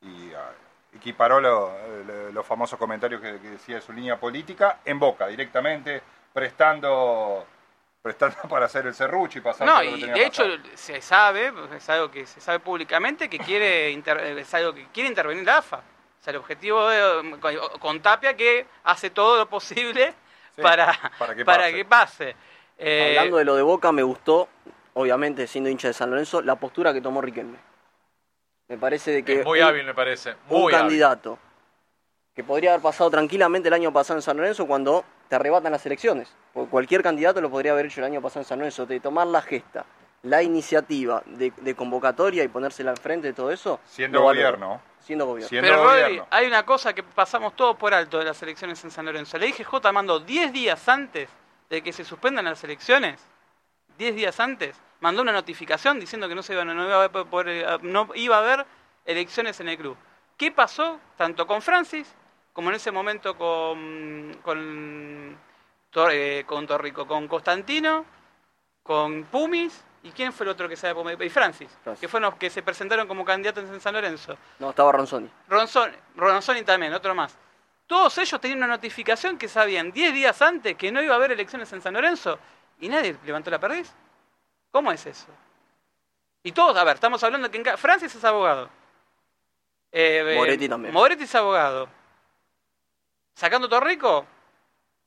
y 0.00 0.32
ah, 0.32 0.52
equiparó 0.94 1.38
lo- 1.40 1.72
lo- 2.06 2.32
los 2.32 2.46
famosos 2.46 2.78
comentarios 2.78 3.20
que, 3.20 3.38
que 3.40 3.50
decía 3.50 3.76
de 3.76 3.82
su 3.82 3.92
línea 3.92 4.18
política 4.18 4.78
en 4.86 4.98
Boca, 4.98 5.26
directamente, 5.26 6.02
prestando 6.32 7.46
prestando 8.06 8.36
para 8.48 8.66
hacer 8.66 8.86
el 8.86 8.94
serrucho 8.94 9.38
y 9.38 9.42
pasar 9.42 9.66
No, 9.66 9.82
y 9.82 10.00
de 10.00 10.24
hecho 10.24 10.44
pasar. 10.44 10.60
se 10.78 11.02
sabe, 11.02 11.52
es 11.76 11.88
algo 11.90 12.08
que 12.10 12.24
se 12.24 12.40
sabe 12.40 12.60
públicamente, 12.60 13.28
que 13.28 13.38
quiere 13.38 13.90
inter- 13.98 14.20
es 14.38 14.54
algo 14.54 14.72
que 14.72 14.86
quiere 14.92 15.08
intervenir 15.08 15.44
la 15.44 15.58
AFA. 15.58 15.78
O 15.78 16.22
sea, 16.22 16.30
el 16.30 16.36
objetivo 16.36 16.88
de- 16.88 17.36
con, 17.40 17.54
con 17.80 18.00
Tapia 18.00 18.34
que 18.36 18.66
hace 18.84 19.10
todo 19.10 19.36
lo 19.38 19.48
posible 19.48 20.14
Sí, 20.54 20.62
para, 20.62 20.96
para 21.18 21.34
que 21.34 21.44
para 21.44 21.58
pase. 21.64 21.74
que 21.74 21.84
pase. 21.84 22.36
Eh, 22.78 23.16
Hablando 23.18 23.36
de 23.38 23.44
lo 23.44 23.56
de 23.56 23.62
Boca, 23.62 23.90
me 23.92 24.02
gustó, 24.02 24.48
obviamente 24.94 25.46
siendo 25.48 25.68
hincha 25.68 25.88
de 25.88 25.94
San 25.94 26.10
Lorenzo, 26.10 26.40
la 26.42 26.54
postura 26.56 26.92
que 26.94 27.00
tomó 27.00 27.20
Riquelme. 27.20 27.58
Me 28.68 28.78
parece 28.78 29.10
de 29.10 29.22
que 29.24 29.40
Es 29.40 29.44
muy 29.44 29.60
un- 29.60 29.66
hábil, 29.66 29.84
me 29.84 29.94
parece. 29.94 30.30
un 30.48 30.60
Muy 30.60 30.72
hábil. 30.72 30.76
candidato 30.86 31.38
que 32.36 32.44
podría 32.44 32.70
haber 32.72 32.82
pasado 32.82 33.10
tranquilamente 33.10 33.68
el 33.68 33.74
año 33.74 33.90
pasado 33.90 34.18
en 34.18 34.22
San 34.22 34.36
Lorenzo 34.36 34.66
cuando 34.66 35.04
te 35.28 35.36
arrebatan 35.36 35.72
las 35.72 35.84
elecciones. 35.86 36.28
Porque 36.52 36.70
cualquier 36.70 37.02
candidato 37.02 37.40
lo 37.40 37.50
podría 37.50 37.72
haber 37.72 37.86
hecho 37.86 38.00
el 38.00 38.04
año 38.06 38.20
pasado 38.20 38.40
en 38.42 38.44
San 38.44 38.58
Lorenzo. 38.58 38.84
De 38.84 39.00
tomar 39.00 39.26
la 39.26 39.40
gesta, 39.40 39.86
la 40.22 40.42
iniciativa 40.42 41.22
de, 41.24 41.50
de 41.56 41.74
convocatoria 41.74 42.44
y 42.44 42.48
ponérsela 42.48 42.90
enfrente 42.90 43.28
de 43.28 43.32
todo 43.32 43.50
eso. 43.50 43.80
Siendo 43.86 44.20
gobierno. 44.20 44.82
siendo 45.00 45.24
gobierno. 45.24 45.48
Siendo 45.48 45.66
Pero 45.70 45.82
Rodri, 45.82 46.02
gobierno. 46.02 46.26
hay 46.30 46.46
una 46.46 46.66
cosa 46.66 46.92
que 46.92 47.02
pasamos 47.02 47.56
todos 47.56 47.74
por 47.76 47.94
alto 47.94 48.18
de 48.18 48.26
las 48.26 48.42
elecciones 48.42 48.84
en 48.84 48.90
San 48.90 49.06
Lorenzo. 49.06 49.38
La 49.38 49.46
IGJ 49.46 49.72
mandó 49.94 50.20
10 50.20 50.52
días 50.52 50.86
antes 50.90 51.30
de 51.70 51.82
que 51.82 51.90
se 51.94 52.04
suspendan 52.04 52.44
las 52.44 52.62
elecciones, 52.62 53.18
10 53.96 54.14
días 54.14 54.38
antes, 54.40 54.76
mandó 55.00 55.22
una 55.22 55.32
notificación 55.32 55.98
diciendo 55.98 56.28
que 56.28 56.34
no, 56.34 56.42
se 56.42 56.52
iba, 56.52 56.66
no, 56.66 56.84
iba 56.84 56.96
a 56.96 57.04
haber, 57.04 57.26
por- 57.26 57.48
eh, 57.48 57.64
no 57.80 58.08
iba 58.14 58.36
a 58.36 58.40
haber 58.40 58.66
elecciones 59.06 59.58
en 59.60 59.70
el 59.70 59.78
club. 59.78 59.96
¿Qué 60.36 60.52
pasó 60.52 61.00
tanto 61.16 61.46
con 61.46 61.62
Francis 61.62 62.14
como 62.56 62.70
en 62.70 62.76
ese 62.76 62.90
momento 62.90 63.36
con, 63.36 64.34
con, 64.42 65.38
eh, 66.10 66.44
con 66.46 66.66
Torrico, 66.66 67.06
con 67.06 67.28
Constantino, 67.28 68.06
con 68.82 69.24
Pumis? 69.24 69.84
¿Y 70.02 70.10
quién 70.12 70.32
fue 70.32 70.44
el 70.44 70.52
otro 70.52 70.66
que 70.66 70.74
sabe? 70.74 71.26
Y 71.26 71.28
Francis, 71.28 71.68
Francis. 71.84 72.00
que 72.00 72.08
fueron 72.08 72.30
los 72.30 72.38
que 72.38 72.48
se 72.48 72.62
presentaron 72.62 73.06
como 73.06 73.26
candidatos 73.26 73.68
en 73.68 73.78
San 73.78 73.92
Lorenzo. 73.92 74.38
No, 74.58 74.70
estaba 74.70 74.90
Ronzoni. 74.90 75.28
Ronzoni, 75.48 75.94
Ronzoni 76.14 76.62
también, 76.62 76.94
otro 76.94 77.14
más. 77.14 77.36
Todos 77.86 78.16
ellos 78.16 78.40
tenían 78.40 78.60
una 78.60 78.68
notificación 78.68 79.36
que 79.36 79.48
sabían 79.48 79.92
10 79.92 80.14
días 80.14 80.40
antes 80.40 80.76
que 80.78 80.90
no 80.90 81.02
iba 81.02 81.12
a 81.12 81.16
haber 81.18 81.32
elecciones 81.32 81.70
en 81.74 81.82
San 81.82 81.92
Lorenzo 81.92 82.38
y 82.80 82.88
nadie 82.88 83.18
levantó 83.26 83.50
la 83.50 83.60
perdiz. 83.60 83.92
¿Cómo 84.70 84.92
es 84.92 85.04
eso? 85.04 85.26
Y 86.42 86.52
todos, 86.52 86.74
a 86.74 86.84
ver, 86.84 86.94
estamos 86.94 87.22
hablando 87.22 87.50
que 87.50 87.58
en 87.58 87.76
Francis 87.76 88.14
es 88.14 88.24
abogado. 88.24 88.70
Eh, 89.92 90.24
eh, 90.26 90.36
Moretti 90.36 90.68
también. 90.70 90.94
Moretti 90.94 91.24
es 91.24 91.34
abogado. 91.34 91.95
Sacando 93.36 93.68
Torrico 93.68 94.26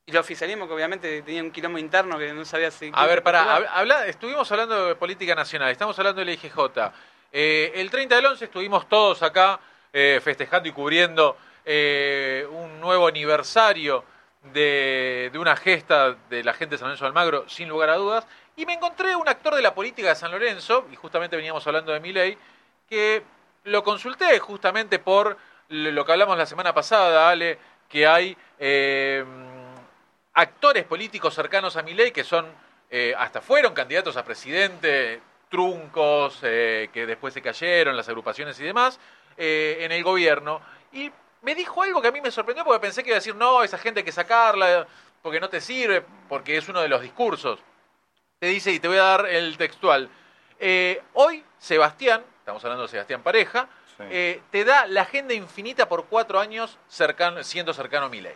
y 0.06 0.12
el 0.12 0.16
oficialismo 0.16 0.68
que 0.68 0.74
obviamente 0.74 1.20
tenía 1.22 1.42
un 1.42 1.50
quilombo 1.50 1.78
interno 1.78 2.16
que 2.16 2.32
no 2.32 2.44
sabía 2.44 2.70
si... 2.70 2.88
A 2.94 3.04
ver, 3.04 3.24
para 3.24 3.56
habla, 3.56 4.06
estuvimos 4.06 4.48
hablando 4.52 4.86
de 4.86 4.94
política 4.94 5.34
nacional, 5.34 5.72
estamos 5.72 5.98
hablando 5.98 6.20
del 6.20 6.28
IGJ. 6.30 6.56
Eh, 7.32 7.72
el 7.74 7.90
30 7.90 8.14
del 8.14 8.26
11 8.26 8.44
estuvimos 8.44 8.88
todos 8.88 9.24
acá 9.24 9.58
eh, 9.92 10.20
festejando 10.22 10.68
y 10.68 10.72
cubriendo 10.72 11.36
eh, 11.64 12.46
un 12.52 12.80
nuevo 12.80 13.08
aniversario 13.08 14.04
de, 14.52 15.30
de 15.32 15.38
una 15.40 15.56
gesta 15.56 16.12
de 16.28 16.44
la 16.44 16.52
gente 16.52 16.76
de 16.76 16.78
San 16.78 16.86
Lorenzo 16.86 17.06
Almagro, 17.06 17.48
sin 17.48 17.68
lugar 17.68 17.90
a 17.90 17.96
dudas, 17.96 18.28
y 18.54 18.64
me 18.64 18.74
encontré 18.74 19.16
un 19.16 19.28
actor 19.28 19.56
de 19.56 19.62
la 19.62 19.74
política 19.74 20.10
de 20.10 20.14
San 20.14 20.30
Lorenzo, 20.30 20.86
y 20.92 20.94
justamente 20.94 21.34
veníamos 21.34 21.66
hablando 21.66 21.90
de 21.90 21.98
Milei, 21.98 22.38
que 22.88 23.24
lo 23.64 23.82
consulté 23.82 24.38
justamente 24.38 25.00
por 25.00 25.36
lo 25.68 26.04
que 26.04 26.12
hablamos 26.12 26.38
la 26.38 26.46
semana 26.46 26.72
pasada, 26.72 27.28
Ale, 27.28 27.58
que 27.90 28.06
hay 28.06 28.36
eh, 28.58 29.22
actores 30.32 30.84
políticos 30.84 31.34
cercanos 31.34 31.76
a 31.76 31.82
Milei 31.82 32.12
que 32.12 32.24
son, 32.24 32.46
eh, 32.88 33.12
hasta 33.18 33.42
fueron 33.42 33.74
candidatos 33.74 34.16
a 34.16 34.24
presidente, 34.24 35.20
truncos, 35.50 36.38
eh, 36.42 36.88
que 36.92 37.04
después 37.04 37.34
se 37.34 37.42
cayeron, 37.42 37.96
las 37.96 38.08
agrupaciones 38.08 38.58
y 38.60 38.64
demás, 38.64 38.98
en 39.36 39.90
el 39.90 40.04
gobierno. 40.04 40.60
Y 40.92 41.10
me 41.42 41.54
dijo 41.54 41.82
algo 41.82 42.00
que 42.00 42.08
a 42.08 42.12
mí 42.12 42.20
me 42.20 42.30
sorprendió 42.30 42.62
porque 42.64 42.80
pensé 42.80 43.02
que 43.02 43.08
iba 43.08 43.16
a 43.16 43.20
decir, 43.20 43.34
no, 43.34 43.62
esa 43.62 43.78
gente 43.78 44.00
hay 44.00 44.04
que 44.04 44.12
sacarla, 44.12 44.86
porque 45.22 45.40
no 45.40 45.48
te 45.48 45.60
sirve, 45.60 46.04
porque 46.28 46.58
es 46.58 46.68
uno 46.68 46.80
de 46.82 46.88
los 46.88 47.00
discursos. 47.00 47.58
Te 48.38 48.46
dice, 48.46 48.70
y 48.70 48.78
te 48.78 48.86
voy 48.86 48.98
a 48.98 49.02
dar 49.02 49.26
el 49.26 49.56
textual, 49.56 50.10
hoy 51.14 51.42
Sebastián, 51.58 52.22
estamos 52.38 52.62
hablando 52.64 52.82
de 52.82 52.88
Sebastián 52.88 53.22
Pareja, 53.22 53.68
Sí. 54.08 54.14
eh, 54.14 54.42
te 54.50 54.64
da 54.64 54.86
la 54.86 55.02
agenda 55.02 55.34
infinita 55.34 55.88
por 55.88 56.06
cuatro 56.06 56.40
años 56.40 56.78
cercano, 56.88 57.42
siendo 57.44 57.72
cercano 57.74 58.08
a. 58.08 58.34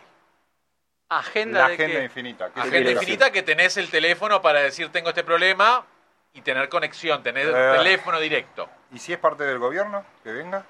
Agenda 1.09 1.59
La 1.61 1.67
de 1.69 1.73
agenda 1.75 1.97
que- 1.99 2.03
infinita. 2.05 2.49
¿qué 2.51 2.59
Agenda 2.61 2.91
infinita 2.91 3.31
que 3.31 3.43
tenés 3.43 3.77
el 3.77 3.89
teléfono 3.89 4.41
para 4.41 4.59
decir 4.61 4.91
tengo 4.91 5.09
este 5.09 5.23
problema 5.23 5.85
y 6.33 6.41
tener 6.41 6.67
conexión, 6.69 7.21
tener 7.23 7.47
Eh. 7.47 7.77
teléfono 7.77 8.19
directo. 8.19 8.67
¿Y 8.91 8.99
si 8.99 9.13
es 9.13 9.19
parte 9.19 9.43
del 9.43 9.59
gobierno 9.59 10.03
que 10.23 10.31
venga? 10.31 10.65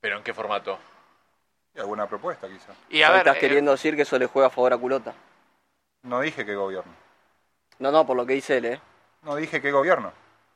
¿Pero 0.00 0.16
en 0.18 0.22
qué 0.24 0.34
formato? 0.34 0.78
¿Y 1.74 1.80
alguna 1.80 2.06
propuesta 2.08 2.48
quizá? 2.48 2.72
Y 2.88 3.02
a 3.02 3.06
Ahí 3.08 3.12
ver, 3.12 3.18
estás 3.20 3.36
eh, 3.36 3.40
queriendo 3.40 3.70
decir 3.72 3.94
que 3.96 4.02
eso 4.02 4.18
le 4.18 4.26
juega 4.26 4.48
a 4.48 4.50
favor 4.50 4.72
a 4.72 4.78
Culota. 4.78 5.14
No 6.02 6.20
dije 6.20 6.44
qué 6.44 6.54
gobierno. 6.54 6.92
No, 7.78 7.90
no, 7.92 8.04
por 8.06 8.16
lo 8.16 8.26
que 8.26 8.32
dice 8.34 8.56
él, 8.58 8.64
¿eh? 8.66 8.80
No 9.22 9.36
dije 9.36 9.60
qué 9.62 9.70
gobierno. 9.70 10.12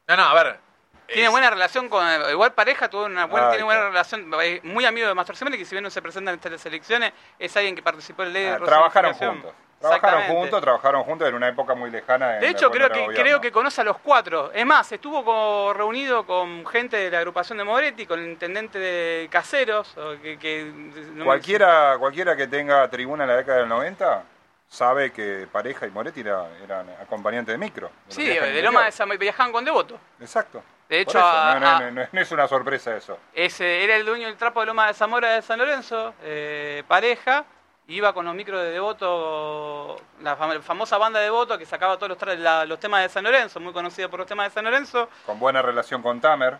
No, 0.08 0.16
no, 0.16 0.22
a 0.24 0.34
ver. 0.34 0.58
Tiene 1.06 1.24
es- 1.24 1.30
buena 1.30 1.50
relación 1.50 1.88
con. 1.88 2.04
Igual 2.30 2.52
pareja, 2.52 2.88
tuvo 2.88 3.04
una 3.04 3.26
buena, 3.26 3.48
Ah, 3.48 3.50
tiene 3.50 3.64
buena 3.64 3.80
claro. 3.80 3.92
relación. 3.92 4.30
eh, 4.42 4.60
Muy 4.62 4.84
amigo 4.84 5.06
de 5.08 5.14
Mastor 5.14 5.36
Simeone, 5.36 5.58
que 5.58 5.64
si 5.64 5.74
bien 5.74 5.84
no 5.84 5.90
se 5.90 6.00
presenta 6.02 6.30
en 6.30 6.36
estas 6.36 6.64
elecciones, 6.66 7.12
es 7.38 7.56
alguien 7.56 7.74
que 7.74 7.82
participó 7.82 8.22
en 8.22 8.28
la 8.28 8.32
ley 8.34 8.42
de 8.44 8.50
Ah, 8.50 8.58
trabajaron 8.64 9.10
rosificación. 9.10 9.34
juntos. 9.42 9.52
Trabajaron 9.80 10.22
juntos, 10.28 10.60
trabajaron 10.60 11.02
juntos 11.02 11.28
en 11.28 11.34
una 11.34 11.48
época 11.48 11.74
muy 11.74 11.90
lejana. 11.90 12.34
De 12.34 12.48
hecho, 12.48 12.70
creo 12.70 12.88
que, 12.88 13.00
gobierno. 13.00 13.20
creo 13.24 13.40
que 13.40 13.50
conoce 13.50 13.80
a 13.80 13.84
los 13.84 13.98
cuatro. 13.98 14.52
Es 14.52 14.64
más, 14.64 14.92
estuvo 14.92 15.24
co- 15.24 15.74
reunido 15.74 16.24
con 16.24 16.64
gente 16.66 16.96
de 16.96 17.10
la 17.10 17.18
agrupación 17.18 17.58
de 17.58 17.64
Moretti, 17.64 18.06
con 18.06 18.20
el 18.20 18.28
intendente 18.30 18.78
de 18.78 19.28
Caseros. 19.28 19.96
o 19.98 20.12
que, 20.22 20.38
que- 20.38 20.70
no 21.14 21.24
Cualquiera, 21.24 21.96
cualquiera 21.98 22.36
que 22.36 22.46
tenga 22.46 22.88
tribuna 22.88 23.24
en 23.24 23.30
la 23.30 23.36
década 23.38 23.58
del 23.58 23.68
90 23.68 24.22
sabe 24.68 25.10
que 25.12 25.48
Pareja 25.50 25.84
y 25.86 25.90
Moretti 25.90 26.20
era- 26.20 26.46
eran 26.62 26.88
acompañantes 27.02 27.52
de 27.52 27.58
micro. 27.58 27.90
de 28.06 28.14
Sí, 28.14 28.24
de. 28.24 28.62
Loma 28.62 28.84
de 28.84 28.92
San- 28.92 29.08
viajaban 29.18 29.50
con 29.50 29.64
Devoto. 29.64 29.98
Exacto. 30.20 30.62
De 30.92 31.00
hecho, 31.00 31.16
eso, 31.16 31.26
a- 31.26 31.58
no, 31.58 31.80
no, 31.90 32.06
no, 32.12 32.20
es 32.20 32.30
una 32.32 32.46
sorpresa 32.46 32.94
eso. 32.94 33.18
Ese 33.32 33.82
era 33.82 33.96
el 33.96 34.04
dueño 34.04 34.26
del 34.26 34.36
trapo 34.36 34.60
de 34.60 34.66
Loma 34.66 34.88
de 34.88 34.92
Zamora 34.92 35.30
de 35.30 35.40
San 35.40 35.58
Lorenzo, 35.58 36.12
eh, 36.22 36.82
pareja, 36.86 37.46
iba 37.86 38.12
con 38.12 38.26
los 38.26 38.34
micros 38.34 38.60
de 38.60 38.72
Devoto, 38.72 39.96
la 40.20 40.36
fam- 40.36 40.60
famosa 40.60 40.98
banda 40.98 41.18
de 41.18 41.24
Devoto 41.24 41.56
que 41.56 41.64
sacaba 41.64 41.96
todos 41.96 42.10
los, 42.22 42.38
la- 42.38 42.66
los 42.66 42.78
temas 42.78 43.00
de 43.02 43.08
San 43.08 43.24
Lorenzo, 43.24 43.58
muy 43.58 43.72
conocida 43.72 44.08
por 44.10 44.18
los 44.18 44.28
temas 44.28 44.48
de 44.48 44.54
San 44.54 44.64
Lorenzo. 44.66 45.08
Con 45.24 45.38
buena 45.38 45.62
relación 45.62 46.02
con 46.02 46.20
Tamer. 46.20 46.58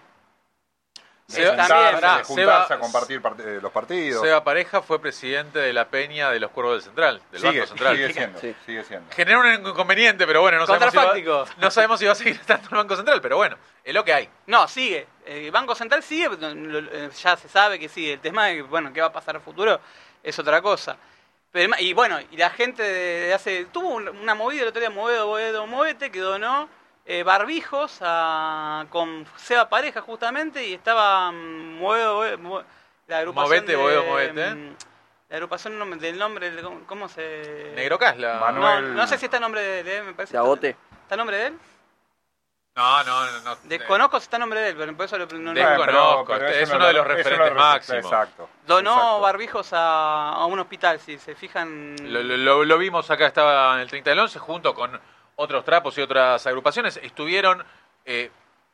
Seba- 1.29 1.57
también, 1.57 1.93
juntarse, 1.93 2.19
de 2.19 2.25
juntarse 2.25 2.35
Seba- 2.35 2.75
a 2.75 2.79
compartir 2.79 3.23
part- 3.23 3.41
eh, 3.41 3.59
los 3.63 3.73
partidos. 3.73 4.23
Seba 4.23 4.45
Pareja 4.45 4.83
fue 4.83 5.01
presidente 5.01 5.59
de 5.61 5.73
la 5.73 5.89
Peña 5.89 6.31
de 6.31 6.41
los 6.41 6.51
Cuervos 6.51 6.75
del 6.75 6.83
Central, 6.83 7.23
del 7.31 7.41
sigue, 7.41 7.53
Banco 7.61 7.67
Central. 7.69 7.97
sigue 7.97 8.13
siendo, 8.13 8.41
Sí. 8.41 8.55
sigue 8.67 8.85
siendo. 8.85 9.13
Generó 9.15 9.41
un 9.41 9.67
inconveniente, 9.69 10.27
pero 10.27 10.41
bueno, 10.43 10.59
no 10.59 10.67
sabemos, 10.67 10.93
si 10.93 11.23
va, 11.23 11.45
no 11.59 11.71
sabemos 11.71 12.01
si 12.01 12.07
va 12.07 12.13
a 12.13 12.17
seguir 12.17 12.35
estando 12.41 12.69
el 12.71 12.77
Banco 12.77 12.97
Central, 12.97 13.21
pero 13.23 13.37
bueno, 13.37 13.57
es 13.83 13.95
lo 13.95 14.05
que 14.05 14.13
hay. 14.13 14.29
No, 14.47 14.69
sigue. 14.69 15.07
El 15.25 15.51
Banco 15.53 15.75
Central 15.75 16.03
sigue, 16.03 16.29
eh, 16.41 17.11
ya 17.23 17.37
se 17.37 17.49
sabe 17.49 17.79
que 17.79 17.89
sigue. 17.89 18.15
El 18.15 18.21
tema 18.21 18.47
de, 18.47 18.63
bueno, 18.63 18.93
qué 18.93 19.01
va 19.01 19.07
a 19.07 19.13
pasar 19.13 19.37
a 19.37 19.41
futuro 19.41 19.81
es 20.23 20.39
otra 20.39 20.61
cosa. 20.61 20.97
Pero, 21.51 21.63
además- 21.65 21.81
y 21.81 21.93
bueno, 21.93 22.19
y 22.31 22.37
la 22.37 22.51
gente 22.51 22.83
de, 22.83 23.33
hace... 23.35 23.67
Tuvo 23.67 23.89
un- 23.91 24.09
una 24.09 24.35
movida 24.35 24.63
el 24.63 24.69
otro 24.69 24.81
día, 24.81 24.89
Movedo, 24.91 25.27
Boedo, 25.27 25.67
Movete, 25.67 26.11
que 26.11 26.19
donó 26.19 26.69
eh, 27.05 27.23
barbijos 27.23 27.99
a, 28.01 28.87
con 28.91 29.27
Seba 29.37 29.69
Pareja 29.69 30.01
justamente, 30.01 30.67
y 30.67 30.75
estaba 30.75 31.31
mm, 31.33 31.79
Movedo, 31.79 32.15
Boedo, 32.17 32.39
Mo- 32.39 32.63
la 33.09 33.19
agrupación 33.19 33.49
Movete, 33.49 33.73
de, 33.73 33.77
Boedo, 33.77 34.05
Movete. 34.05 34.55
mm, 34.55 34.77
La 35.31 35.37
agrupación 35.37 35.99
del 35.99 36.19
nombre, 36.19 36.51
de- 36.51 36.63
¿cómo- 36.63 36.81
¿cómo 36.87 37.09
se...? 37.09 37.73
Negro 37.75 37.99
Casla. 37.99 38.39
Manu- 38.39 38.61
No, 38.61 38.67
Manuel- 38.67 38.95
no 38.95 39.07
sé 39.07 39.17
si 39.19 39.25
está 39.25 39.39
el 39.39 39.41
nombre 39.43 39.63
de 39.63 39.81
él, 39.81 39.89
eh, 39.89 40.03
me 40.03 40.13
parece. 40.15 40.37
¿Está 40.37 41.15
el 41.15 41.19
nombre 41.19 41.37
de 41.39 41.47
él? 41.47 41.59
No, 42.75 43.05
no, 43.05 43.25
no. 43.27 43.41
no. 43.41 43.57
Desconozco 43.65 44.19
si 44.19 44.25
está 44.25 44.37
el 44.37 44.41
nombre 44.41 44.61
de 44.61 44.69
él, 44.71 44.77
pero 44.79 44.97
por 44.97 45.05
eso 45.05 45.19
lo, 45.19 45.27
no- 45.27 45.39
no- 45.39 45.53
Desconozco, 45.53 46.35
es 46.37 46.71
uno 46.71 46.87
de 46.87 46.93
los 46.95 47.03
es 47.05 47.07
uno 47.07 47.15
referentes 47.17 47.49
los- 47.55 47.57
máximos. 47.57 48.05
Exacto. 48.05 48.49
Donó 48.67 48.93
exacto. 48.95 49.21
barbijos 49.21 49.73
a, 49.73 50.33
a 50.33 50.47
un 50.47 50.59
hospital, 50.59 50.99
si 51.01 51.19
se 51.19 51.35
fijan. 51.35 51.97
Lo, 52.03 52.23
lo- 52.23 52.37
lo- 52.39 52.65
lo 52.65 52.79
vimos 52.79 53.11
acá, 53.11 53.27
estaba 53.27 53.75
en 53.75 53.81
el 53.81 53.89
30 53.89 54.09
del 54.11 54.21
11, 54.21 54.39
junto 54.39 54.75
con 54.75 54.99
otros 55.37 55.65
trapos 55.65 55.97
y 55.99 56.01
otras 56.01 56.47
agrupaciones. 56.47 56.99
Estuvieron, 57.03 57.65
eh, 58.05 58.31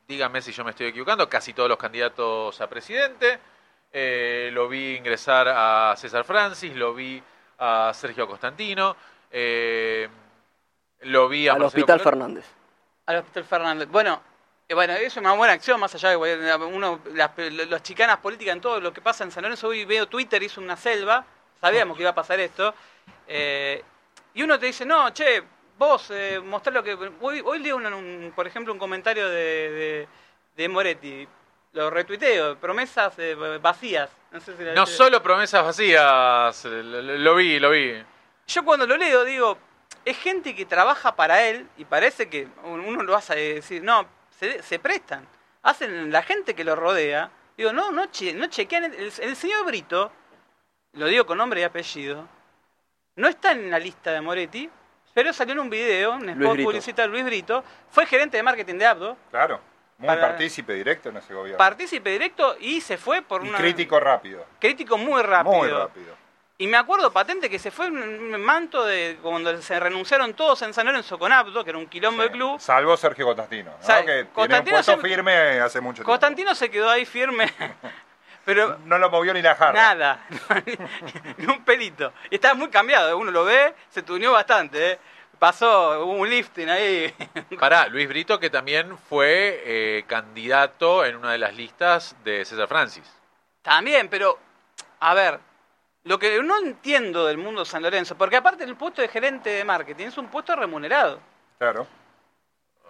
díganme 0.07 0.41
si 0.41 0.51
yo 0.51 0.63
me 0.63 0.71
estoy 0.71 0.87
equivocando, 0.87 1.29
casi 1.29 1.53
todos 1.53 1.69
los 1.69 1.77
candidatos 1.77 2.59
a 2.61 2.67
presidente. 2.67 3.39
Eh, 3.91 4.49
lo 4.53 4.67
vi 4.67 4.95
ingresar 4.95 5.47
a 5.47 5.95
César 5.97 6.23
Francis, 6.23 6.75
lo 6.75 6.93
vi 6.93 7.21
a 7.57 7.91
Sergio 7.93 8.27
Constantino, 8.27 8.95
eh, 9.31 10.07
lo 11.01 11.27
vi 11.27 11.47
a 11.47 11.53
Al 11.53 11.59
Marcelo 11.59 11.67
Hospital 11.67 12.01
Colón. 12.01 12.19
Fernández. 12.19 12.45
Al 13.07 13.17
hospital 13.17 13.43
Fernández. 13.45 13.89
Bueno, 13.89 14.21
eh, 14.67 14.75
bueno, 14.75 14.93
es 14.93 15.17
una 15.17 15.33
buena 15.33 15.53
acción, 15.53 15.79
más 15.79 15.95
allá 15.95 16.09
de 16.09 16.17
uno, 16.57 16.99
las, 17.13 17.31
las 17.37 17.81
chicanas 17.81 18.17
políticas 18.17 18.53
en 18.53 18.61
todo 18.61 18.79
lo 18.79 18.93
que 18.93 19.01
pasa 19.01 19.23
en 19.23 19.31
San 19.31 19.41
Lorenzo. 19.41 19.69
Hoy 19.69 19.85
veo 19.85 20.07
Twitter, 20.07 20.43
hizo 20.43 20.61
una 20.61 20.77
selva, 20.77 21.25
sabíamos 21.59 21.97
que 21.97 22.03
iba 22.03 22.11
a 22.11 22.15
pasar 22.15 22.39
esto. 22.39 22.75
eh, 23.27 23.83
y 24.35 24.43
uno 24.43 24.59
te 24.59 24.67
dice, 24.67 24.85
no, 24.85 25.09
che, 25.09 25.41
vos 25.79 26.11
eh, 26.11 26.39
mostrá 26.43 26.71
lo 26.71 26.83
que. 26.83 26.93
Hoy, 27.21 27.41
hoy 27.43 27.57
leo, 27.59 27.77
un, 27.77 27.85
un- 27.91 28.33
por 28.35 28.45
ejemplo, 28.45 28.71
un 28.71 28.77
comentario 28.77 29.27
de, 29.27 29.35
de, 29.71 30.07
de 30.55 30.69
Moretti. 30.69 31.27
Lo 31.71 31.89
retuiteo, 31.91 32.57
promesas 32.57 33.13
eh, 33.17 33.35
vacías. 33.61 34.09
No, 34.31 34.39
sé 34.41 34.55
si 34.57 34.63
la- 34.63 34.73
No 34.73 34.85
solo 34.85 35.21
promesas 35.23 35.63
vacías, 35.63 36.65
lo, 36.65 36.83
lo- 37.01 37.17
lo 37.17 37.35
vi, 37.35 37.59
lo 37.59 37.69
vi. 37.71 38.03
Yo 38.47 38.65
cuando 38.65 38.85
lo 38.87 38.97
leo 38.97 39.23
digo, 39.23 39.57
es 40.03 40.17
gente 40.17 40.55
que 40.55 40.65
trabaja 40.65 41.15
para 41.15 41.43
él 41.47 41.67
y 41.77 41.85
parece 41.85 42.27
que 42.29 42.47
uno 42.63 43.03
lo 43.03 43.15
hace 43.15 43.35
decir, 43.55 43.83
no, 43.83 44.05
se, 44.37 44.61
se 44.63 44.79
prestan. 44.79 45.27
Hacen 45.61 46.11
la 46.11 46.23
gente 46.23 46.53
que 46.55 46.63
lo 46.63 46.75
rodea. 46.75 47.29
Digo, 47.55 47.71
no, 47.73 47.91
no, 47.91 48.07
che- 48.11 48.33
no 48.33 48.47
chequean. 48.47 48.85
El, 48.85 49.13
el 49.19 49.35
señor 49.35 49.65
Brito, 49.65 50.11
lo 50.93 51.05
digo 51.05 51.25
con 51.27 51.37
nombre 51.37 51.61
y 51.61 51.63
apellido, 51.63 52.27
no 53.15 53.27
está 53.27 53.51
en 53.51 53.69
la 53.69 53.77
lista 53.77 54.11
de 54.11 54.21
Moretti, 54.21 54.69
pero 55.19 55.33
salió 55.33 55.51
en 55.53 55.59
un 55.59 55.69
video, 55.69 56.13
un 56.13 56.19
Luis 56.27 56.37
spot 56.37 56.53
Brito. 56.53 56.69
publicitario 56.69 57.11
Luis 57.11 57.25
Brito, 57.25 57.61
fue 57.91 58.05
gerente 58.05 58.37
de 58.37 58.43
marketing 58.43 58.75
de 58.75 58.85
Abdo, 58.85 59.17
Claro. 59.29 59.59
Muy 59.97 60.07
para- 60.07 60.21
partícipe 60.29 60.71
directo 60.73 61.09
en 61.09 61.17
ese 61.17 61.33
gobierno. 61.33 61.57
partícipe 61.57 62.09
directo 62.09 62.55
y 62.61 62.79
se 62.79 62.95
fue 62.97 63.21
por 63.21 63.43
y 63.45 63.49
una... 63.49 63.57
crítico 63.57 63.99
rápido. 63.99 64.45
Crítico 64.57 64.97
muy 64.97 65.21
rápido. 65.21 65.55
Muy 65.57 65.67
rápido. 65.67 66.15
Y 66.57 66.67
me 66.67 66.77
acuerdo 66.77 67.11
patente 67.11 67.49
que 67.49 67.59
se 67.59 67.69
fue 67.69 67.87
un 67.87 68.41
manto 68.41 68.85
de 68.85 69.17
cuando 69.21 69.61
se 69.61 69.77
renunciaron 69.77 70.33
todos 70.35 70.61
en 70.61 70.73
San 70.73 70.85
Lorenzo 70.85 71.19
con 71.19 71.33
Abdo, 71.33 71.63
que 71.65 71.69
era 71.71 71.79
un 71.79 71.87
quilombo 71.87 72.23
de 72.23 72.31
club. 72.31 72.59
Salvo 72.61 72.95
Sergio 72.95 73.25
Constantino, 73.25 73.71
¿no? 73.71 73.77
Que 73.87 74.03
tiene 74.03 74.21
un 74.21 74.27
Constantino 74.27 74.75
puesto 74.77 74.95
se- 74.95 75.01
firme 75.07 75.31
hace 75.59 75.81
mucho 75.81 75.95
tiempo. 75.95 76.11
Constantino 76.11 76.55
se 76.55 76.69
quedó 76.71 76.89
ahí 76.89 77.05
firme, 77.05 77.45
pero 78.53 78.77
No 78.85 78.97
lo 78.97 79.09
movió 79.11 79.33
ni 79.33 79.41
la 79.41 79.55
jarra. 79.55 79.73
nada, 79.73 80.25
ni 81.37 81.45
un 81.45 81.63
pelito. 81.63 82.13
Y 82.31 82.35
estaba 82.35 82.55
muy 82.55 82.69
cambiado, 82.69 83.15
uno 83.17 83.29
lo 83.31 83.45
ve, 83.45 83.75
se 83.89 84.01
tuneó 84.01 84.31
bastante, 84.31 84.91
¿eh? 84.93 84.99
pasó 85.37 86.03
hubo 86.03 86.13
un 86.13 86.29
lifting 86.29 86.67
ahí. 86.69 87.13
Pará, 87.59 87.87
Luis 87.87 88.07
Brito, 88.09 88.39
que 88.39 88.49
también 88.49 88.97
fue 88.97 89.61
eh, 89.65 90.03
candidato 90.07 91.05
en 91.05 91.15
una 91.15 91.31
de 91.31 91.37
las 91.37 91.53
listas 91.55 92.15
de 92.23 92.43
César 92.43 92.67
Francis. 92.67 93.05
También, 93.61 94.07
pero, 94.09 94.37
a 94.99 95.13
ver, 95.13 95.39
lo 96.05 96.17
que 96.17 96.41
no 96.41 96.57
entiendo 96.57 97.25
del 97.27 97.37
mundo 97.37 97.63
San 97.65 97.83
Lorenzo, 97.83 98.17
porque 98.17 98.37
aparte 98.37 98.63
el 98.63 98.75
puesto 98.75 99.01
de 99.01 99.07
gerente 99.09 99.49
de 99.51 99.63
marketing 99.63 100.07
es 100.07 100.17
un 100.17 100.27
puesto 100.27 100.55
remunerado. 100.55 101.19
Claro. 101.57 101.85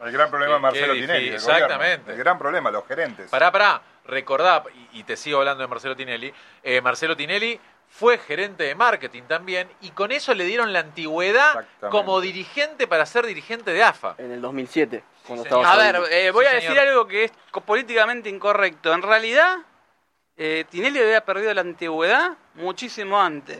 El 0.02 0.12
gran 0.14 0.30
problema 0.30 0.54
Qué- 0.54 0.56
de 0.56 0.62
Marcelo 0.62 0.94
Tinelli. 0.94 1.30
exactamente. 1.30 2.12
El 2.14 2.18
gran 2.18 2.40
problema, 2.40 2.72
los 2.72 2.88
gerentes. 2.88 3.30
Pará, 3.30 3.52
pará, 3.52 3.82
recordá, 4.10 4.64
y, 4.94 5.00
y 5.00 5.04
te 5.04 5.16
sigo 5.16 5.40
hablando 5.40 5.62
de 5.62 5.68
Marcelo 5.68 5.96
Tinelli, 5.96 6.34
eh, 6.64 6.82
Marcelo 6.82 7.16
Tinelli 7.16 7.60
fue 7.92 8.18
gerente 8.20 8.64
de 8.66 8.76
marketing 8.76 9.24
también, 9.24 9.68
y 9.82 9.92
con 9.92 10.12
eso 10.12 10.34
le 10.36 10.44
dieron 10.46 10.74
la 10.74 10.80
antigüedad 10.80 11.66
como 11.90 12.22
dirigente 12.22 12.88
para 12.88 13.06
ser 13.06 13.26
dirigente 13.26 13.72
de 13.74 13.84
AFA. 13.84 14.16
En 14.20 14.32
el 14.32 14.42
2007, 14.42 15.04
cuando 15.26 15.44
señor. 15.44 15.62
estaba 15.64 15.74
A 15.74 15.92
ver, 15.92 16.02
eh, 16.12 16.30
voy 16.32 16.46
Sí, 16.46 16.52
a 16.52 16.54
decir 16.56 16.70
señor. 16.70 16.88
algo 16.88 17.08
que 17.08 17.24
es 17.24 17.32
políticamente 17.66 18.30
incorrecto. 18.30 18.94
En 18.94 19.02
realidad, 19.02 19.58
eh, 20.38 20.66
Tinelli 20.70 21.00
había 21.00 21.26
perdido 21.26 21.54
la 21.54 21.62
antigüedad 21.62 22.34
muchísimo 22.56 23.20
antes. 23.20 23.60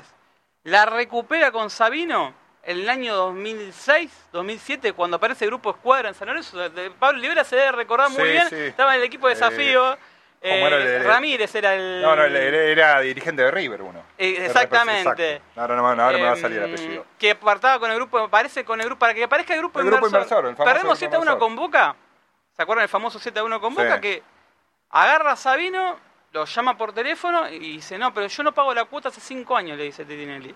La 0.64 0.86
recupera 0.86 1.52
con 1.52 1.70
Sabino 1.72 2.34
en 2.62 2.80
el 2.82 2.90
año 2.90 3.16
2006, 3.16 4.12
2007, 4.32 4.94
cuando 4.94 5.18
aparece 5.18 5.46
el 5.46 5.50
Grupo 5.52 5.72
Escuadra 5.72 6.10
en 6.10 6.14
San 6.16 6.28
Lorenzo. 6.28 6.58
Pablo 7.00 7.20
Libera 7.20 7.44
se 7.44 7.56
debe 7.56 7.72
recordar 7.72 8.10
muy 8.12 8.22
Sí, 8.24 8.30
bien. 8.30 8.50
sí. 8.50 8.56
Estaba 8.56 8.94
en 8.94 9.02
el 9.02 9.08
equipo 9.08 9.26
de 9.28 9.34
Eh, 9.34 9.36
desafío. 9.36 9.82
¿cómo 9.82 10.19
Eh, 10.42 10.62
era 10.62 10.78
el 10.78 11.04
Ramírez 11.04 11.54
era 11.54 11.76
el... 11.76 12.02
No, 12.02 12.16
no, 12.16 12.24
él 12.24 12.36
era, 12.36 13.02
dirigente 13.02 13.42
de 13.42 13.52
River 13.52 13.82
uno. 13.82 14.02
Eh, 14.18 14.46
exactamente. 14.46 15.42
Ahora, 15.58 15.76
no, 15.76 15.86
ahora 15.86 16.18
me 16.18 16.24
va 16.24 16.32
a 16.32 16.36
Em, 16.36 16.42
salir 16.42 16.60
el 16.60 16.74
apellido. 16.74 17.06
Que 17.18 17.32
apartaba 17.32 17.78
con 17.80 17.90
el 17.92 17.98
grupo, 17.98 18.20
aparece 18.20 18.64
con 18.64 18.80
el 18.80 18.86
grupo, 18.86 19.00
para 19.00 19.14
que 19.14 19.24
aparezca 19.26 19.54
el 19.54 19.60
grupo 19.60 19.80
El 19.82 19.88
grupo 19.88 20.06
inversor. 20.08 20.46
el 20.46 20.56
famoso 20.56 20.64
Perdemos 20.64 20.84
grupo 20.84 20.96
7 20.96 21.16
a 21.16 21.20
1 21.20 21.32
inversor. 21.32 21.40
con 21.40 21.56
Boca. 21.58 21.96
¿Se 22.56 22.62
acuerdan 22.64 22.84
del 22.84 22.90
famoso 22.90 23.20
7 23.20 23.40
a 23.40 23.44
1 23.44 23.60
con 23.60 23.76
Boca? 23.76 23.96
Sí. 23.96 24.02
Que 24.02 24.24
agarra 24.92 25.34
a 25.34 25.36
Sabino, 25.36 25.98
lo 26.32 26.46
llama 26.46 26.78
por 26.78 26.94
teléfono 26.94 27.50
y 27.50 27.60
dice, 27.60 27.98
no, 27.98 28.14
pero 28.14 28.28
yo 28.28 28.44
no 28.44 28.54
pago 28.54 28.74
la 28.74 28.86
cuota 28.86 29.10
hace 29.10 29.20
5 29.20 29.58
años, 29.58 29.78
le 29.78 29.84
dice 29.86 30.06
Tinelli. 30.06 30.56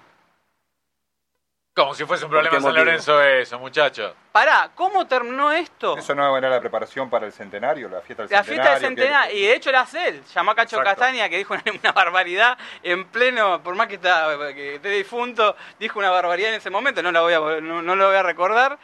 Como 1.75 1.95
si 1.95 2.05
fuese 2.05 2.25
un 2.25 2.29
¿Por 2.29 2.38
problema 2.41 2.57
en 2.57 2.62
San 2.62 2.69
motivo? 2.71 2.86
Lorenzo 2.86 3.21
eso, 3.23 3.57
muchachos. 3.57 4.13
Pará, 4.31 4.69
¿cómo 4.75 5.07
terminó 5.07 5.51
esto? 5.51 5.97
¿Eso 5.97 6.13
no 6.13 6.38
era 6.38 6.47
la 6.47 6.59
preparación 6.59 7.09
para 7.09 7.25
el 7.25 7.33
centenario, 7.33 7.89
la 7.89 7.99
fiesta 8.01 8.23
del 8.23 8.31
La 8.31 8.43
centenario? 8.43 8.71
fiesta 8.77 8.89
de 8.89 8.95
que- 8.95 9.01
centenario, 9.01 9.36
y 9.38 9.41
de 9.47 9.55
hecho 9.55 9.71
la 9.71 9.81
hace 9.81 10.07
él, 10.07 10.23
llamó 10.36 10.51
a 10.51 10.55
Cacho 10.55 10.77
Exacto. 10.77 11.01
Castaña 11.01 11.27
que 11.29 11.38
dijo 11.38 11.55
una, 11.55 11.63
una 11.83 11.91
barbaridad 11.91 12.57
en 12.83 13.05
pleno, 13.05 13.63
por 13.63 13.73
más 13.73 13.88
que 13.88 13.95
está 13.95 14.27
que 14.53 14.75
esté 14.75 14.89
difunto, 14.89 15.55
dijo 15.79 15.97
una 15.97 16.12
barbaridad 16.12 16.49
en 16.49 16.55
ese 16.57 16.69
momento, 16.69 17.01
no 17.01 17.12
la 17.12 17.21
voy 17.21 17.33
a, 17.33 17.39
no, 17.39 17.81
no 17.81 17.95
lo 17.95 18.07
voy 18.07 18.17
a 18.17 18.23
recordar. 18.23 18.77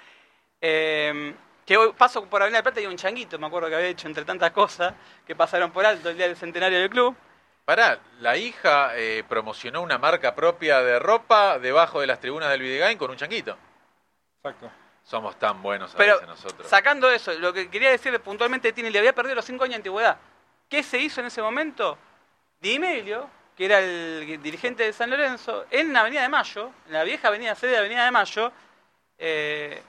Eh, 0.60 1.36
que 1.68 1.78
hoy 1.78 1.94
paso 1.96 2.26
por 2.26 2.42
Avenida 2.42 2.58
del 2.58 2.64
Plata 2.64 2.82
y 2.82 2.88
un 2.88 2.98
changuito, 2.98 3.38
me 3.38 3.46
acuerdo 3.46 3.70
que 3.70 3.76
había 3.76 3.88
hecho 3.90 4.08
entre 4.08 4.26
tantas 4.26 4.50
cosas 4.50 4.96
que 5.28 5.36
pasaron 5.36 5.70
por 5.72 5.86
alto 5.86 6.10
el 6.10 6.18
día 6.18 6.26
del 6.28 6.36
centenario 6.36 6.80
del 6.80 6.90
club. 6.90 7.16
Pará, 7.70 8.00
la 8.22 8.36
hija 8.36 8.94
eh, 8.96 9.24
promocionó 9.30 9.84
una 9.84 10.00
marca 10.00 10.34
propia 10.34 10.82
de 10.82 10.98
ropa 10.98 11.60
debajo 11.60 12.02
de 12.02 12.08
las 12.08 12.20
tribunas 12.20 12.50
del 12.50 12.62
Videgain 12.62 12.98
con 12.98 13.12
un 13.12 13.16
changuito. 13.16 13.56
Exacto. 14.38 14.72
Somos 15.04 15.38
tan 15.38 15.62
buenos 15.62 15.94
a 15.94 15.98
Pero 16.00 16.14
veces 16.16 16.28
nosotros. 16.30 16.68
sacando 16.68 17.12
eso, 17.12 17.32
lo 17.34 17.54
que 17.54 17.70
quería 17.70 17.92
decirle 17.92 18.18
puntualmente 18.18 18.74
tiene, 18.74 18.90
le 18.90 18.98
había 18.98 19.14
perdido 19.14 19.36
los 19.36 19.46
5 19.46 19.66
años 19.66 19.74
de 19.74 19.76
antigüedad. 19.76 20.18
¿Qué 20.68 20.82
se 20.82 20.98
hizo 20.98 21.22
en 21.22 21.28
ese 21.28 21.44
momento? 21.44 21.96
Di 22.60 22.74
Emilio, 22.74 23.30
que 23.56 23.66
era 23.66 23.78
el 23.78 24.42
dirigente 24.42 24.86
de 24.86 24.92
San 24.92 25.12
Lorenzo, 25.12 25.68
en 25.70 25.94
la 25.94 26.00
Avenida 26.00 26.24
de 26.24 26.30
Mayo, 26.30 26.72
en 26.88 26.94
la 26.94 27.04
vieja 27.04 27.28
avenida 27.28 27.54
sede 27.54 27.74
de 27.74 27.78
Avenida 27.78 28.04
de 28.04 28.10
Mayo, 28.10 28.52
eh, 29.20 29.84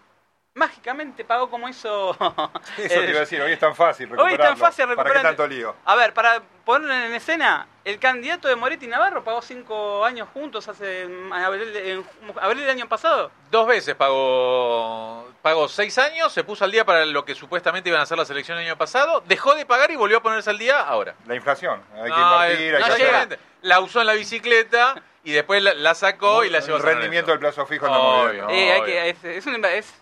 mágicamente 0.61 1.25
pagó 1.25 1.51
como 1.51 1.69
hizo... 1.69 2.11
Eso 2.79 3.01
te 3.01 3.09
iba 3.11 3.17
a 3.17 3.21
decir, 3.21 3.41
hoy 3.41 3.53
es 3.53 3.59
tan 3.59 3.75
fácil 3.75 4.07
Hoy 4.13 4.13
es 4.13 4.39
tan 4.39 4.55
recuperarlo. 4.55 4.57
fácil 4.59 4.85
¿Para 4.87 4.95
recuperar- 4.97 5.17
qué 5.23 5.23
tanto 5.29 5.47
lío? 5.49 5.75
A 5.87 5.97
ver, 5.97 6.13
para 6.15 6.41
ponerlo 6.65 6.95
en 6.95 7.15
escena, 7.15 7.67
el 7.85 7.99
candidato 7.99 8.47
de 8.47 8.55
Moretti 8.57 8.87
Navarro 8.87 9.25
pagó 9.25 9.41
5 9.43 10.05
años 10.05 10.29
juntos 10.33 10.69
hace 10.69 11.03
en 11.03 11.33
abril, 11.33 11.75
en 11.77 12.05
abril 12.41 12.61
del 12.61 12.71
año 12.71 12.89
pasado. 12.89 13.31
Dos 13.51 13.67
veces 13.67 13.95
pagó, 13.97 15.27
pagó 15.43 15.69
seis 15.69 15.97
años, 15.99 16.33
se 16.33 16.45
puso 16.45 16.65
al 16.65 16.71
día 16.71 16.85
para 16.85 17.05
lo 17.07 17.25
que 17.25 17.35
supuestamente 17.35 17.89
iban 17.89 18.01
a 18.01 18.05
hacer 18.05 18.19
la 18.19 18.25
selección 18.25 18.59
el 18.59 18.67
año 18.67 18.77
pasado, 18.79 19.23
dejó 19.27 19.55
de 19.55 19.67
pagar 19.67 19.91
y 19.91 19.97
volvió 19.97 20.19
a 20.19 20.23
ponerse 20.23 20.51
al 20.51 20.59
día 20.59 20.81
ahora. 20.81 21.15
La 21.27 21.35
inflación. 21.35 21.83
Hay 21.97 22.03
que 22.05 22.09
No, 22.11 22.35
invertir, 22.45 22.75
el- 22.75 22.83
hay 22.85 22.91
no 22.91 22.97
que 22.97 23.11
hacer-. 23.11 23.39
La 23.63 23.81
usó 23.81 24.01
en 24.01 24.07
la 24.07 24.13
bicicleta 24.15 24.95
y 25.25 25.33
después 25.33 25.63
la, 25.63 25.75
la 25.75 25.95
sacó 25.95 26.45
y 26.45 26.51
la 26.51 26.61
llevó 26.61 26.75
a 26.77 26.81
El 26.81 26.83
rendimiento 26.87 27.31
del 27.31 27.41
plazo 27.41 27.67
fijo. 27.67 27.87
Obvio. 27.91 28.49
Eh, 28.49 28.73
hay 28.73 28.81
obvio. 28.81 28.85
que, 28.87 29.09
es, 29.11 29.25
es, 29.25 29.47
un, 29.47 29.63
es, 29.65 29.93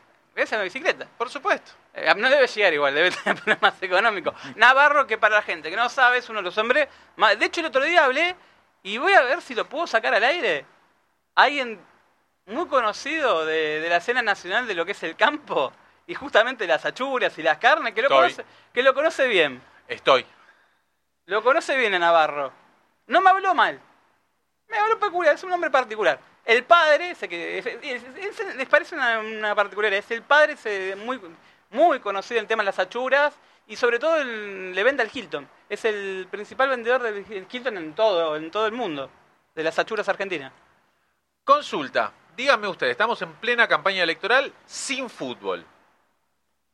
es 0.42 0.52
una 0.52 0.62
bicicleta. 0.62 1.06
Por 1.16 1.30
supuesto. 1.30 1.72
Eh, 1.94 2.12
no 2.16 2.28
debe 2.30 2.46
llegar 2.46 2.72
igual, 2.72 2.94
debe 2.94 3.10
tener 3.24 3.40
problemas 3.42 3.74
económicos. 3.82 4.34
Navarro, 4.56 5.06
que 5.06 5.18
para 5.18 5.36
la 5.36 5.42
gente 5.42 5.70
que 5.70 5.76
no 5.76 5.88
sabe, 5.88 6.18
es 6.18 6.28
uno 6.28 6.38
de 6.40 6.44
los 6.44 6.58
hombres. 6.58 6.88
más- 7.16 7.38
De 7.38 7.46
hecho, 7.46 7.60
el 7.60 7.66
otro 7.66 7.82
día 7.82 8.04
hablé 8.04 8.34
y 8.82 8.98
voy 8.98 9.12
a 9.12 9.22
ver 9.22 9.40
si 9.42 9.54
lo 9.54 9.68
puedo 9.68 9.86
sacar 9.86 10.14
al 10.14 10.24
aire. 10.24 10.64
Alguien 11.34 11.80
muy 12.46 12.66
conocido 12.66 13.44
de, 13.44 13.80
de 13.80 13.88
la 13.88 13.96
escena 13.98 14.22
nacional 14.22 14.66
de 14.66 14.74
lo 14.74 14.84
que 14.86 14.92
es 14.92 15.02
el 15.02 15.16
campo 15.16 15.72
y 16.06 16.14
justamente 16.14 16.66
las 16.66 16.84
achurias 16.86 17.36
y 17.38 17.42
las 17.42 17.58
carnes, 17.58 17.92
que 17.94 18.00
lo, 18.02 18.08
Estoy. 18.08 18.18
conoce, 18.32 18.44
que 18.72 18.82
lo 18.82 18.94
conoce 18.94 19.26
bien. 19.28 19.60
Estoy. 19.86 20.24
Lo 21.26 21.42
conoce 21.42 21.76
bien 21.76 21.94
a 21.94 21.98
Navarro. 21.98 22.52
No 23.06 23.20
me 23.20 23.30
habló 23.30 23.54
mal. 23.54 23.78
Me 24.68 24.78
habló 24.78 24.98
peculiar, 24.98 25.34
es 25.34 25.42
un 25.44 25.52
hombre 25.52 25.70
particular. 25.70 26.18
El 26.48 26.64
padre, 26.64 27.14
sé 27.14 27.28
que 27.28 27.58
es- 27.58 27.66
es- 27.66 28.02
es- 28.40 28.56
les 28.56 28.66
parece 28.66 28.94
una, 28.94 29.18
una 29.18 29.54
particularidad, 29.54 29.98
es 29.98 30.10
el 30.12 30.22
padre 30.22 30.54
es 30.54 30.96
muy, 30.96 31.20
muy 31.68 32.00
conocido 32.00 32.38
en 32.38 32.44
el 32.44 32.48
tema 32.48 32.62
de 32.62 32.68
las 32.68 32.78
achuras 32.78 33.34
y 33.66 33.76
sobre 33.76 33.98
todo 33.98 34.24
le 34.24 34.82
vende 34.82 35.02
al 35.02 35.10
Hilton. 35.12 35.46
Es 35.68 35.84
el 35.84 36.26
principal 36.30 36.70
vendedor 36.70 37.02
del 37.02 37.46
Hilton 37.50 37.76
en 37.76 37.94
todo, 37.94 38.34
en 38.34 38.50
todo 38.50 38.66
el 38.66 38.72
mundo, 38.72 39.10
de 39.54 39.62
las 39.62 39.78
achuras 39.78 40.08
argentinas. 40.08 40.50
Consulta. 41.44 42.14
Díganme 42.34 42.66
ustedes, 42.66 42.92
estamos 42.92 43.20
en 43.20 43.34
plena 43.34 43.68
campaña 43.68 44.02
electoral 44.02 44.50
sin 44.64 45.10
fútbol. 45.10 45.66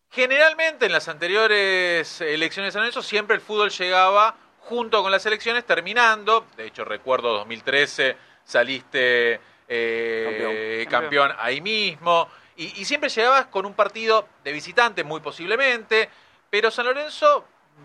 Generalmente 0.09 0.87
en 0.87 0.93
las 0.93 1.09
anteriores 1.09 2.21
elecciones 2.21 2.75
de 2.75 2.93
San 2.93 3.03
siempre 3.03 3.35
el 3.35 3.43
fútbol 3.43 3.71
llegaba 3.71 4.37
junto 4.61 5.03
con 5.03 5.11
las 5.11 5.27
elecciones 5.27 5.65
terminando. 5.65 6.47
De 6.57 6.67
hecho 6.67 6.85
recuerdo 6.85 7.33
2013 7.33 8.17
saliste 8.45 9.41
eh, 9.69 10.87
Campeón. 10.91 11.03
campeón. 11.31 11.37
ahí 11.39 11.61
mismo. 11.61 12.29
Y, 12.57 12.81
y 12.81 12.85
siempre 12.85 13.09
llegabas 13.11 13.47
con 13.47 13.67
un 13.67 13.75
partido 13.75 14.29
de 14.45 14.53
visitante 14.53 15.05
muy 15.05 15.21
posiblemente. 15.21 16.09
Pero 16.51 16.71
San 16.71 16.87
Lorenzo 16.87 17.45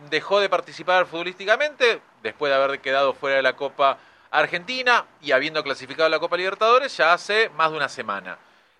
dejó 0.09 0.39
de 0.39 0.49
participar 0.49 1.05
futbolísticamente 1.07 2.01
después 2.21 2.51
de 2.51 2.55
haber 2.55 2.79
quedado 2.79 3.13
fuera 3.13 3.37
de 3.37 3.41
la 3.41 3.53
Copa 3.55 3.97
Argentina 4.31 5.05
y 5.21 5.31
habiendo 5.31 5.63
clasificado 5.63 6.05
a 6.05 6.09
la 6.09 6.19
Copa 6.19 6.37
Libertadores 6.37 6.95
ya 6.95 7.13
hace 7.13 7.49
más 7.49 7.71
de 7.71 7.77
una 7.77 7.89
semana. 7.89 8.37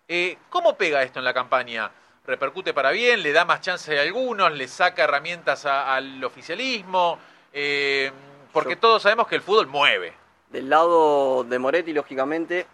Eh, 0.07 0.37
¿Cómo 0.49 0.75
pega 0.77 1.01
esto 1.01 1.17
en 1.19 1.25
la 1.25 1.33
campaña? 1.33 1.89
¿Repercute 2.27 2.73
para 2.75 2.91
bien? 2.91 3.23
¿Le 3.23 3.31
da 3.31 3.45
más 3.45 3.61
chance 3.61 3.97
a 3.97 4.03
algunos? 4.03 4.51
¿Le 4.51 4.67
saca 4.67 5.03
herramientas 5.05 5.65
a- 5.65 5.95
al 5.95 6.23
oficialismo? 6.23 7.17
Eh, 7.51 8.11
porque 8.53 8.75
Yo- 8.75 8.79
todos 8.79 9.01
sabemos 9.01 9.27
que 9.27 9.35
el 9.35 9.41
fútbol 9.41 9.65
mueve. 9.65 10.13
Del 10.49 10.69
lado 10.69 11.43
de 11.43 11.57
Moretti, 11.57 11.93
lógicamente, 11.93 12.67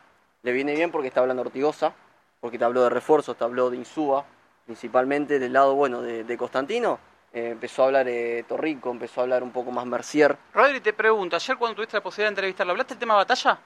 le 0.45 0.51
viene 0.53 0.75
bien 0.75 0.91
porque 0.91 1.07
está 1.07 1.21
hablando 1.21 1.41
Ortigosa, 1.41 1.91
porque 2.39 2.59
te 2.59 2.63
habló 2.65 2.83
de 2.83 2.91
refuerzos, 2.91 3.35
te 3.35 3.43
habló 3.43 3.71
de 3.71 3.77
Insúa, 3.77 4.23
principalmente 4.65 5.39
del 5.39 5.51
lado, 5.53 5.73
bueno, 5.73 6.03
de, 6.03 6.23
de 6.23 6.37
Constantino. 6.37 6.99
eh, 7.33 7.49
empezó 7.49 7.81
a 7.81 7.85
hablar 7.87 8.07
eh, 8.07 8.45
Torrico, 8.47 8.91
empezó 8.91 9.21
a 9.21 9.23
hablar 9.23 9.41
un 9.41 9.51
poco 9.51 9.71
más 9.71 9.87
Mercier. 9.87 10.37
Rodri, 10.53 10.81
te 10.81 10.93
pregunto, 10.93 11.35
ayer 11.35 11.57
cuando 11.57 11.75
tuviste 11.77 11.97
la 11.97 12.03
posibilidad 12.03 12.27
de 12.29 12.33
entrevistarlo, 12.33 12.71
¿hablaste 12.73 12.93
del 12.93 12.99
tema 12.99 13.15
batalla? 13.15 13.59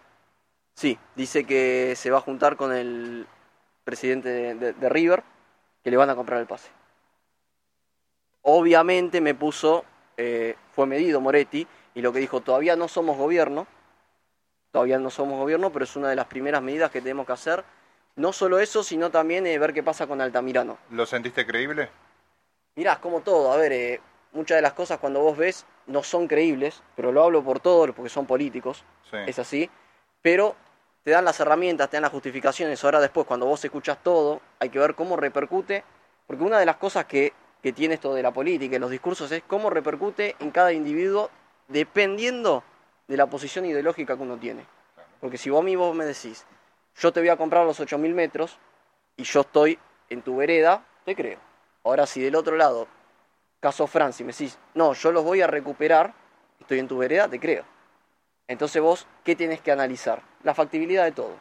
Sí, 0.74 0.98
dice 1.16 1.44
que 1.44 1.94
se 1.98 2.10
va 2.12 2.20
a 2.20 2.22
juntar 2.22 2.56
con 2.56 2.72
el 2.74 3.28
presidente 3.84 4.30
de, 4.30 4.56
de- 4.56 4.74
de 4.74 4.90
River, 4.90 5.22
que 5.84 5.92
le 5.92 5.98
van 5.98 6.10
a 6.10 6.16
comprar 6.16 6.40
el 6.40 6.48
pase. 6.48 6.70
Obviamente 8.42 9.20
me 9.20 9.36
puso, 9.36 9.84
eh, 10.16 10.56
fue 10.72 10.86
medido 10.86 11.20
Moretti, 11.20 11.68
y 11.94 12.02
lo 12.02 12.14
que 12.14 12.20
dijo, 12.20 12.40
todavía 12.40 12.78
no 12.78 12.88
somos 12.88 13.18
gobierno, 13.18 13.68
todavía 14.72 14.98
no 15.00 15.10
somos 15.10 15.40
gobierno, 15.40 15.72
pero 15.72 15.86
es 15.86 15.96
una 15.96 16.10
de 16.10 16.16
las 16.16 16.28
primeras 16.28 16.62
medidas 16.62 16.92
que 16.92 17.02
tenemos 17.02 17.26
que 17.26 17.34
hacer. 17.34 17.64
No 18.16 18.34
solo 18.34 18.60
eso, 18.60 18.84
sino 18.84 19.10
también 19.10 19.48
eh, 19.48 19.58
ver 19.58 19.74
qué 19.74 19.84
pasa 19.84 20.08
con 20.08 20.22
Altamirano. 20.22 20.78
¿Lo 20.92 21.06
sentiste 21.06 21.46
creíble? 21.46 21.90
Mirá, 22.76 22.94
es 22.94 23.00
como 23.00 23.22
todo, 23.22 23.52
a 23.52 23.58
ver, 23.58 23.72
eh, 23.72 24.02
muchas 24.34 24.58
de 24.58 24.62
las 24.62 24.74
cosas 24.74 25.00
cuando 25.00 25.22
vos 25.22 25.38
ves 25.38 25.66
no 25.88 26.04
son 26.04 26.28
creíbles, 26.28 26.84
pero 26.96 27.12
lo 27.12 27.24
hablo 27.24 27.44
por 27.44 27.60
todos 27.60 27.92
porque 27.92 28.10
son 28.10 28.26
políticos, 28.26 28.84
Sí. 29.10 29.18
es 29.26 29.40
así, 29.40 29.70
pero 30.22 30.56
te 31.04 31.12
dan 31.12 31.26
las 31.26 31.40
herramientas, 31.40 31.90
te 31.90 31.98
dan 31.98 32.04
las 32.04 32.12
justificaciones, 32.12 32.84
ahora 32.84 33.00
después 33.00 33.26
cuando 33.26 33.46
vos 33.48 33.64
escuchas 33.66 33.98
todo, 34.04 34.42
hay 34.60 34.70
que 34.70 34.78
ver 34.80 34.94
cómo 34.96 35.16
repercute, 35.16 35.84
porque 36.28 36.44
una 36.44 36.60
de 36.60 36.66
las 36.66 36.76
cosas 36.76 37.06
que, 37.06 37.34
que 37.64 37.74
tiene 37.74 37.96
esto 37.96 38.14
de 38.14 38.22
la 38.22 38.32
política 38.32 38.76
y 38.76 38.80
los 38.80 38.92
discursos 38.92 39.32
es 39.32 39.42
cómo 39.48 39.70
repercute 39.70 40.36
en 40.40 40.52
cada 40.52 40.72
individuo 40.72 41.32
dependiendo 41.70 42.64
de 43.10 43.18
la 43.18 43.26
posición 43.28 43.66
ideológica 43.66 44.16
que 44.16 44.22
uno 44.24 44.38
tiene. 44.38 44.66
Porque 45.20 45.38
si 45.38 45.50
vos 45.50 45.60
a 45.60 45.64
mí 45.64 45.76
vos 45.76 45.94
me 45.96 46.06
decís, 46.06 46.46
yo 46.96 47.12
te 47.12 47.20
voy 47.20 47.30
a 47.30 47.36
comprar 47.38 47.66
los 47.66 47.80
8.000 47.82 48.14
metros 48.14 48.58
y 49.18 49.24
yo 49.24 49.42
estoy 49.42 49.78
en 50.10 50.22
tu 50.22 50.38
vereda, 50.38 50.86
te 51.04 51.16
creo. 51.16 51.40
Ahora 51.84 52.06
si 52.06 52.22
del 52.22 52.36
otro 52.36 52.56
lado, 52.56 52.88
caso 53.60 53.88
Francia, 53.88 54.26
me 54.26 54.32
decís, 54.32 54.58
no, 54.76 54.94
yo 54.94 55.12
los 55.12 55.24
voy 55.24 55.42
a 55.42 55.48
recuperar, 55.48 56.14
estoy 56.60 56.80
en 56.80 56.88
tu 56.88 57.00
vereda, 57.00 57.28
te 57.28 57.40
creo. 57.40 57.66
Entonces 58.48 58.82
vos, 58.82 59.08
¿qué 59.24 59.36
tienes 59.36 59.60
que 59.60 59.72
analizar? 59.72 60.22
La 60.44 60.54
factibilidad 60.54 61.04
de 61.04 61.12
todo 61.12 61.36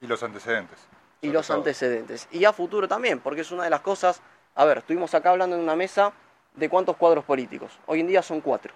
Y 0.00 0.06
los 0.06 0.22
antecedentes. 0.22 0.78
y 1.22 1.30
los 1.30 1.46
todo. 1.46 1.56
antecedentes. 1.58 2.28
Y 2.32 2.44
a 2.44 2.52
futuro 2.52 2.86
también, 2.86 3.18
porque 3.20 3.40
es 3.40 3.50
una 3.50 3.64
de 3.64 3.70
las 3.70 3.80
cosas, 3.80 4.20
a 4.54 4.64
ver, 4.66 4.78
estuvimos 4.78 5.14
acá 5.14 5.30
hablando 5.30 5.56
en 5.56 5.62
una 5.62 5.74
mesa 5.74 6.12
de 6.54 6.68
cuántos 6.68 6.96
cuadros 6.96 7.24
políticos. 7.24 7.78
Hoy 7.86 8.00
en 8.00 8.06
día 8.08 8.22
son 8.22 8.40
cuatro. 8.42 8.74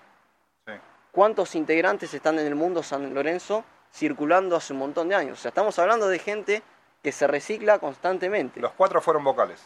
¿Cuántos 1.12 1.54
integrantes 1.54 2.12
están 2.14 2.38
en 2.38 2.46
el 2.46 2.54
mundo 2.54 2.82
San 2.82 3.12
Lorenzo 3.14 3.64
circulando 3.92 4.56
hace 4.56 4.72
un 4.72 4.78
montón 4.80 5.08
de 5.08 5.14
años? 5.14 5.38
O 5.38 5.42
sea, 5.42 5.48
estamos 5.50 5.78
hablando 5.78 6.08
de 6.08 6.18
gente 6.18 6.62
que 7.02 7.12
se 7.12 7.26
recicla 7.26 7.78
constantemente. 7.78 8.60
Los 8.60 8.72
cuatro 8.72 9.00
fueron 9.00 9.24
vocales. 9.24 9.64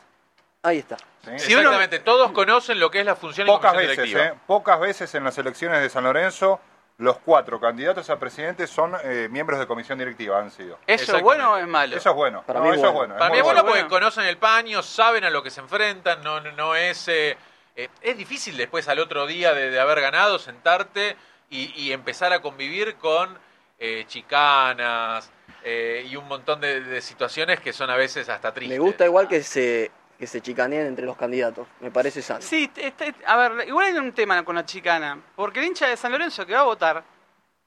Ahí 0.62 0.78
está. 0.78 0.96
¿sí? 0.96 1.38
Si 1.38 1.52
uno- 1.55 1.62
Exactamente, 1.62 1.98
todos 2.00 2.31
conocen 2.33 2.78
lo 2.78 2.90
que 2.90 3.00
es 3.00 3.07
la 3.07 3.16
función 3.16 3.46
Pocas 3.46 3.72
comisión 3.72 3.88
veces, 3.96 4.05
directiva. 4.05 4.35
¿eh? 4.37 4.40
pocas 4.46 4.78
veces 4.81 5.14
en 5.14 5.24
las 5.24 5.37
elecciones 5.38 5.81
de 5.83 5.88
San 5.90 6.05
Lorenzo, 6.05 6.61
los 6.98 7.18
cuatro 7.18 7.59
candidatos 7.59 8.09
a 8.11 8.18
presidente 8.20 8.68
son 8.68 8.94
eh, 9.02 9.26
miembros 9.28 9.59
de 9.59 9.66
comisión 9.66 9.98
directiva, 9.98 10.38
han 10.38 10.52
sido. 10.52 10.78
¿Eso 10.87 11.16
es 11.16 11.22
bueno 11.22 11.55
o 11.55 11.57
es 11.57 11.66
malo? 11.66 11.96
Eso 11.96 12.11
es 12.11 12.14
bueno. 12.14 12.44
Para 12.46 12.61
No, 12.61 12.66
mí 12.66 12.70
eso 12.72 12.81
bueno. 12.81 12.90
es 12.92 12.94
bueno. 12.96 13.14
Para 13.18 13.31
mí 13.35 13.40
bueno 13.40 13.62
bueno. 13.64 13.76
porque 13.76 13.88
conocen 13.88 14.24
el 14.24 14.37
paño, 14.37 14.83
saben 14.83 15.24
a 15.24 15.31
lo 15.31 15.42
que 15.42 15.50
se 15.50 15.61
enfrentan, 15.61 16.22
no, 16.22 16.40
no, 16.40 16.52
no 16.52 16.76
es... 16.76 17.09
eh, 17.09 17.37
eh, 17.74 17.88
es 18.02 18.16
difícil 18.18 18.57
después 18.57 18.87
al 18.88 18.98
otro 19.00 19.26
día 19.26 19.55
de, 19.55 19.70
de 19.70 19.81
haber 19.81 20.00
ganado 20.02 20.38
sentarte 20.38 21.16
y, 21.53 21.73
y 21.81 21.93
empezar 21.93 22.33
a 22.33 22.41
convivir 22.41 22.97
con 22.97 23.38
eh, 23.79 24.05
chicanas 24.09 25.31
eh, 25.62 26.07
y 26.09 26.17
un 26.17 26.27
montón 26.27 26.61
de, 26.61 26.81
de 26.81 27.01
situaciones 27.01 27.61
que 27.61 27.73
son 27.73 27.91
a 27.91 27.97
veces 27.97 28.29
hasta 28.29 28.53
tristes. 28.53 28.77
Me 28.79 28.83
gusta 28.85 29.05
igual 29.05 29.29
que 29.29 29.43
se, 29.43 29.91
que 30.19 30.27
se 30.27 30.41
chicaneen 30.41 30.87
entre 30.87 31.05
los 31.05 31.17
candidatos. 31.17 31.69
Me 31.81 31.91
parece 31.91 32.23
sano. 32.23 32.41
Sí, 32.43 32.71
este- 32.77 33.15
a 33.27 33.37
ver, 33.37 33.69
igual 33.69 33.87
hay 33.87 33.93
un 33.95 34.12
tema 34.12 34.43
con 34.45 34.57
la 34.57 34.65
chicana. 34.65 35.21
Porque 35.37 35.61
el 35.61 35.67
hincha 35.67 35.87
de 35.88 35.97
San 35.97 36.11
Lorenzo 36.11 36.47
que 36.47 36.55
va 36.55 36.61
a 36.61 36.65
votar, 36.65 37.05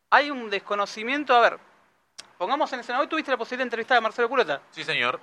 hay 0.10 0.32
un 0.32 0.50
desconocimiento. 0.50 1.36
A 1.36 1.42
ver, 1.42 1.60
pongamos 2.38 2.72
en 2.74 2.80
escena. 2.80 3.00
Hoy 3.00 3.08
tuviste 3.08 3.32
la 3.32 3.38
posibilidad 3.38 3.64
de 3.64 3.68
entrevistar 3.68 3.98
a 3.98 4.02
Marcelo 4.02 4.28
Curota. 4.28 4.62
Sí, 4.72 4.84
señor. 4.84 5.20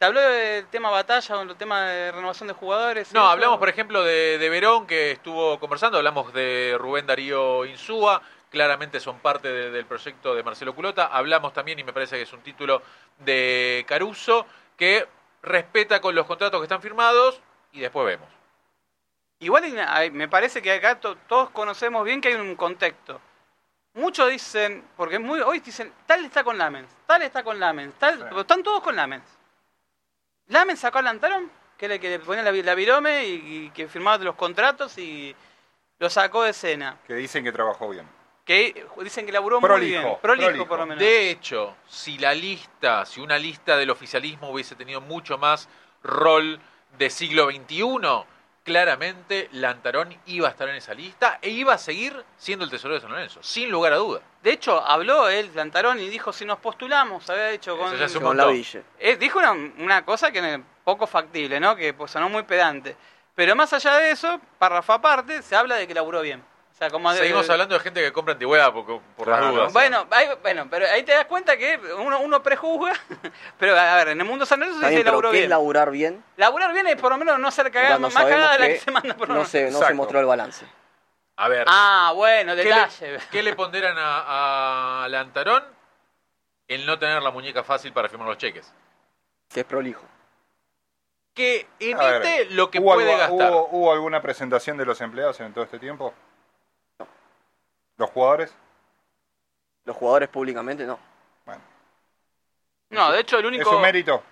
¿Te 0.00 0.06
habló 0.06 0.22
del 0.22 0.66
tema 0.68 0.88
batalla 0.88 1.36
o 1.36 1.42
el 1.42 1.54
tema 1.56 1.82
de 1.82 2.10
renovación 2.10 2.48
de 2.48 2.54
jugadores? 2.54 3.12
No, 3.12 3.20
eso? 3.20 3.28
hablamos, 3.28 3.58
por 3.58 3.68
ejemplo, 3.68 4.02
de, 4.02 4.38
de 4.38 4.48
Verón, 4.48 4.86
que 4.86 5.10
estuvo 5.10 5.60
conversando, 5.60 5.98
hablamos 5.98 6.32
de 6.32 6.74
Rubén 6.78 7.06
Darío 7.06 7.66
Insúa, 7.66 8.22
claramente 8.48 8.98
son 8.98 9.18
parte 9.18 9.48
de- 9.52 9.70
del 9.70 9.84
proyecto 9.84 10.34
de 10.34 10.42
Marcelo 10.42 10.74
Culota, 10.74 11.08
hablamos 11.08 11.52
también, 11.52 11.78
y 11.80 11.84
me 11.84 11.92
parece 11.92 12.16
que 12.16 12.22
es 12.22 12.32
un 12.32 12.40
título 12.40 12.80
de 13.18 13.84
Caruso, 13.86 14.46
que 14.74 15.06
respeta 15.42 16.00
con 16.00 16.14
los 16.14 16.24
contratos 16.24 16.60
que 16.60 16.64
están 16.64 16.80
firmados, 16.80 17.38
y 17.72 17.80
después 17.80 18.06
vemos. 18.06 18.28
Igual 19.40 19.64
me 20.12 20.28
parece 20.28 20.62
que 20.62 20.72
acá 20.72 20.98
to- 20.98 21.16
todos 21.28 21.50
conocemos 21.50 22.06
bien 22.06 22.22
que 22.22 22.28
hay 22.28 22.34
un 22.36 22.56
contexto. 22.56 23.20
Muchos 23.92 24.30
dicen, 24.30 24.82
porque 24.96 25.16
es 25.16 25.20
muy, 25.20 25.40
hoy 25.42 25.60
dicen, 25.60 25.92
tal 26.06 26.24
está 26.24 26.42
con 26.42 26.56
Lamens, 26.56 26.88
tal 27.06 27.20
está 27.20 27.42
con 27.42 27.60
Lamens, 27.60 27.92
tal, 27.98 28.14
Sí. 28.16 28.24
pero 28.30 28.40
están 28.40 28.62
todos 28.62 28.80
con 28.80 28.96
Lamens. 28.96 29.24
Lamens 30.50 30.80
sacó 30.80 30.98
a 30.98 31.02
Lantarón, 31.02 31.50
que 31.78 31.86
era 31.86 31.94
el 31.94 32.00
que 32.00 32.10
le 32.10 32.18
ponía 32.18 32.42
la, 32.42 32.52
la 32.52 32.74
virome 32.74 33.26
y, 33.26 33.32
y 33.34 33.70
que 33.70 33.88
firmaba 33.88 34.22
los 34.22 34.34
contratos 34.34 34.98
y 34.98 35.34
lo 35.98 36.10
sacó 36.10 36.42
de 36.42 36.50
escena. 36.50 36.98
Que 37.06 37.14
dicen 37.14 37.42
que 37.44 37.52
trabajó 37.52 37.88
bien. 37.88 38.06
Que 38.44 38.86
dicen 39.02 39.26
que 39.26 39.32
laburó 39.32 39.60
Prolijo, 39.60 39.78
muy 39.78 39.86
bien. 39.86 40.18
Prolijo, 40.20 40.46
prolijo. 40.48 40.66
por 40.66 40.78
lo 40.80 40.86
menos. 40.86 40.98
De 41.00 41.30
hecho, 41.30 41.76
si 41.86 42.18
la 42.18 42.34
lista, 42.34 43.06
si 43.06 43.20
una 43.20 43.38
lista 43.38 43.76
del 43.76 43.90
oficialismo 43.90 44.50
hubiese 44.50 44.74
tenido 44.74 45.00
mucho 45.00 45.38
más 45.38 45.68
rol 46.02 46.60
de 46.98 47.10
siglo 47.10 47.48
XXI, 47.50 48.24
claramente 48.70 49.48
Lantarón 49.52 50.16
iba 50.26 50.46
a 50.46 50.52
estar 50.52 50.68
en 50.68 50.76
esa 50.76 50.94
lista 50.94 51.40
e 51.42 51.50
iba 51.50 51.74
a 51.74 51.78
seguir 51.78 52.24
siendo 52.36 52.64
el 52.64 52.70
tesorero 52.70 52.94
de 52.94 53.00
San 53.00 53.10
Lorenzo, 53.10 53.42
sin 53.42 53.68
lugar 53.68 53.92
a 53.92 53.96
duda. 53.96 54.20
De 54.44 54.52
hecho, 54.52 54.80
habló 54.80 55.28
él, 55.28 55.50
Lantarón, 55.56 55.98
y 55.98 56.08
dijo, 56.08 56.32
si 56.32 56.44
nos 56.44 56.60
postulamos, 56.60 57.28
había 57.28 57.48
dicho 57.48 57.76
con... 57.76 57.90
Con 58.22 58.36
la. 58.36 58.46
Ville. 58.46 58.84
Eh, 59.00 59.16
dijo 59.16 59.40
una, 59.40 59.50
una 59.52 60.04
cosa 60.04 60.30
que 60.30 60.38
es 60.38 60.60
poco 60.84 61.08
factible, 61.08 61.58
¿no? 61.58 61.74
Que 61.74 61.92
pues, 61.92 62.12
sonó 62.12 62.28
muy 62.28 62.44
pedante. 62.44 62.96
Pero 63.34 63.56
más 63.56 63.72
allá 63.72 63.96
de 63.96 64.12
eso, 64.12 64.40
párrafo 64.58 64.92
aparte, 64.92 65.42
se 65.42 65.56
habla 65.56 65.74
de 65.74 65.88
que 65.88 65.94
laburó 65.94 66.20
bien. 66.20 66.40
O 66.80 66.82
sea, 66.82 66.90
como 66.90 67.12
de- 67.12 67.18
Seguimos 67.18 67.50
hablando 67.50 67.74
de 67.74 67.80
gente 67.82 68.00
que 68.00 68.10
compra 68.10 68.32
antigüedad 68.32 68.72
por, 68.72 69.02
por 69.02 69.28
las 69.28 69.52
dudas. 69.52 69.70
Bueno, 69.70 70.06
ahí, 70.10 70.28
bueno, 70.40 70.66
pero 70.70 70.86
ahí 70.86 71.02
te 71.02 71.12
das 71.12 71.26
cuenta 71.26 71.54
que 71.58 71.78
uno, 71.98 72.20
uno 72.20 72.42
prejuzga. 72.42 72.94
Pero 73.58 73.78
a 73.78 73.96
ver, 73.96 74.08
en 74.08 74.20
el 74.22 74.26
mundo 74.26 74.46
San 74.46 74.60
Lorenzo 74.60 74.80
se 74.80 74.88
dice 74.88 75.04
laburó 75.04 75.30
¿qué 75.30 75.36
es 75.36 75.40
bien. 75.42 75.50
laburar 75.50 75.90
bien? 75.90 76.24
Laburar 76.38 76.72
bien 76.72 76.86
es 76.86 76.96
por 76.96 77.12
lo 77.12 77.18
menos 77.18 77.38
no 77.38 77.50
ser 77.50 77.70
cagada, 77.70 77.98
Cuando 77.98 78.08
más 78.08 78.24
cagada 78.24 78.52
de 78.54 78.58
la 78.60 78.66
que 78.68 78.78
se 78.78 78.90
manda 78.90 79.14
por 79.14 79.28
lo 79.28 79.34
no 79.34 79.40
menos. 79.40 79.50
se, 79.50 79.70
no 79.70 79.78
se 79.78 79.92
mostró 79.92 80.20
el 80.20 80.24
balance. 80.26 80.64
A 81.36 81.48
ver, 81.48 81.66
Ah, 81.68 82.12
bueno, 82.16 82.56
¿qué, 82.56 82.64
detalle. 82.64 83.12
le, 83.12 83.18
qué 83.30 83.42
le 83.42 83.54
ponderan 83.54 83.96
a, 83.98 85.04
a 85.04 85.08
Lantarón? 85.10 85.62
El 86.66 86.86
no 86.86 86.98
tener 86.98 87.20
la 87.22 87.30
muñeca 87.30 87.62
fácil 87.62 87.92
para 87.92 88.08
firmar 88.08 88.26
los 88.28 88.38
cheques. 88.38 88.72
Que 89.52 89.60
es 89.60 89.66
prolijo. 89.66 90.06
Que 91.34 91.66
A 91.94 92.04
ver, 92.04 92.14
emite 92.26 92.54
lo 92.54 92.70
que 92.70 92.78
¿hubo 92.78 92.94
puede 92.94 93.12
algo- 93.12 93.36
gastar. 93.36 93.50
¿hubo, 93.52 93.68
hubo 93.70 93.92
alguna 93.92 94.22
presentación 94.22 94.78
de 94.78 94.86
los 94.86 94.98
empleados 95.02 95.38
en 95.40 95.52
todo 95.52 95.64
este 95.64 95.78
tiempo? 95.78 96.14
¿Los 98.00 98.08
jugadores? 98.08 98.50
Los 99.84 99.94
jugadores 99.94 100.30
públicamente 100.30 100.86
no. 100.86 100.98
Bueno, 101.44 101.60
No, 102.88 103.12
de 103.12 103.20
hecho, 103.20 103.36
el 103.38 103.44
es 103.44 103.48
único. 103.48 103.76
un 103.76 103.82
mérito. 103.82 104.22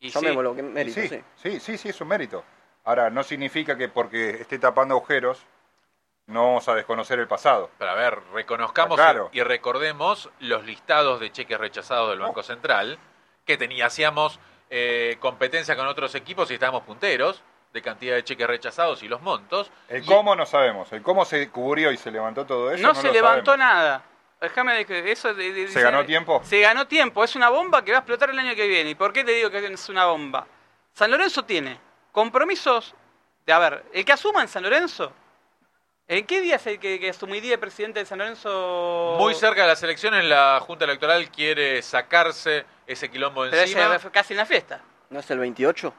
Y 0.00 0.10
sí, 0.10 0.18
mérito, 0.26 1.00
sí, 1.00 1.08
sí. 1.08 1.22
sí, 1.36 1.60
sí, 1.60 1.78
sí, 1.78 1.88
es 1.90 2.00
un 2.00 2.08
mérito. 2.08 2.44
Ahora, 2.82 3.08
no 3.08 3.22
significa 3.22 3.76
que 3.76 3.88
porque 3.88 4.30
esté 4.30 4.58
tapando 4.58 4.96
agujeros 4.96 5.46
no 6.26 6.42
vamos 6.48 6.68
a 6.68 6.74
desconocer 6.74 7.20
el 7.20 7.28
pasado. 7.28 7.70
Pero 7.78 7.92
a 7.92 7.94
ver, 7.94 8.18
reconozcamos 8.32 8.98
Ah, 8.98 9.12
claro. 9.12 9.30
y, 9.32 9.40
recordemos 9.42 10.28
los 10.40 10.64
listados 10.64 11.20
de 11.20 11.30
cheques 11.30 11.56
rechazados 11.58 12.10
del 12.10 12.18
Banco 12.18 12.42
Central, 12.42 12.98
que 13.44 13.56
tenía, 13.56 13.86
hacíamos 13.86 14.40
eh, 14.70 15.18
competencia 15.20 15.76
con 15.76 15.86
otros 15.86 16.16
equipos 16.16 16.50
y 16.50 16.54
estábamos 16.54 16.82
punteros 16.82 17.42
de 17.74 17.82
cantidad 17.82 18.14
de 18.14 18.22
cheques 18.22 18.46
rechazados 18.46 19.02
y 19.02 19.08
los 19.08 19.20
montos. 19.20 19.68
El 19.88 20.04
Y- 20.04 20.06
cómo 20.06 20.34
no 20.36 20.46
sabemos. 20.46 20.90
El 20.92 21.02
cómo 21.02 21.24
se 21.24 21.50
cubrió 21.50 21.90
y 21.90 21.96
se 21.96 22.10
levantó 22.12 22.46
todo 22.46 22.70
eso. 22.70 22.80
no, 22.80 22.90
No, 22.90 22.94
se 22.94 23.08
lo 23.08 23.12
levantó 23.12 23.50
sabemos. 23.52 23.74
nada. 23.74 24.02
Déjame 24.40 24.84
de 24.84 25.10
eso. 25.12 25.34
de- 25.34 25.52
de- 25.52 25.68
¿Se 25.68 25.82
ganó 25.82 26.04
tiempo? 26.04 26.40
Se 26.44 26.60
ganó 26.60 26.86
tiempo. 26.86 27.24
Es 27.24 27.34
una 27.34 27.50
bomba 27.50 27.84
que 27.84 27.90
va 27.90 27.98
a 27.98 28.00
explotar 28.00 28.30
el 28.30 28.38
año 28.38 28.54
que 28.54 28.68
viene. 28.68 28.90
¿Y 28.90 28.94
por 28.94 29.12
qué 29.12 29.24
te 29.24 29.32
digo 29.32 29.50
que 29.50 29.58
es 29.66 29.88
una 29.88 30.06
bomba? 30.06 30.46
San 30.92 31.10
Lorenzo 31.10 31.44
tiene 31.44 31.78
compromisos 32.12 32.94
de. 33.44 33.52
A 33.52 33.58
ver, 33.58 33.84
el 33.92 34.04
que 34.04 34.12
asuma 34.12 34.42
en 34.42 34.48
San 34.48 34.62
Lorenzo. 34.62 35.12
¿En 36.06 36.26
qué 36.26 36.42
día 36.42 36.56
es 36.56 36.66
el 36.68 36.78
que, 36.78 37.00
que 37.00 37.08
asumiría 37.10 37.54
el 37.54 37.58
presidente 37.60 37.98
de 37.98 38.06
San 38.06 38.18
Lorenzo? 38.18 39.16
Muy 39.18 39.34
cerca 39.34 39.62
de 39.62 39.68
las 39.68 39.82
elecciones, 39.82 40.22
la 40.24 40.60
Junta 40.60 40.84
Electoral 40.84 41.28
quiere 41.30 41.80
sacarse 41.82 42.66
ese 42.86 43.10
quilombo 43.10 43.44
de 43.44 43.50
Pero 43.50 43.62
encima. 43.62 43.96
ese, 43.96 44.10
casi 44.10 44.34
en 44.34 44.38
la 44.38 44.46
fiesta. 44.46 44.80
¿No 45.10 45.18
es 45.20 45.30
el 45.30 45.38
28? 45.38 45.92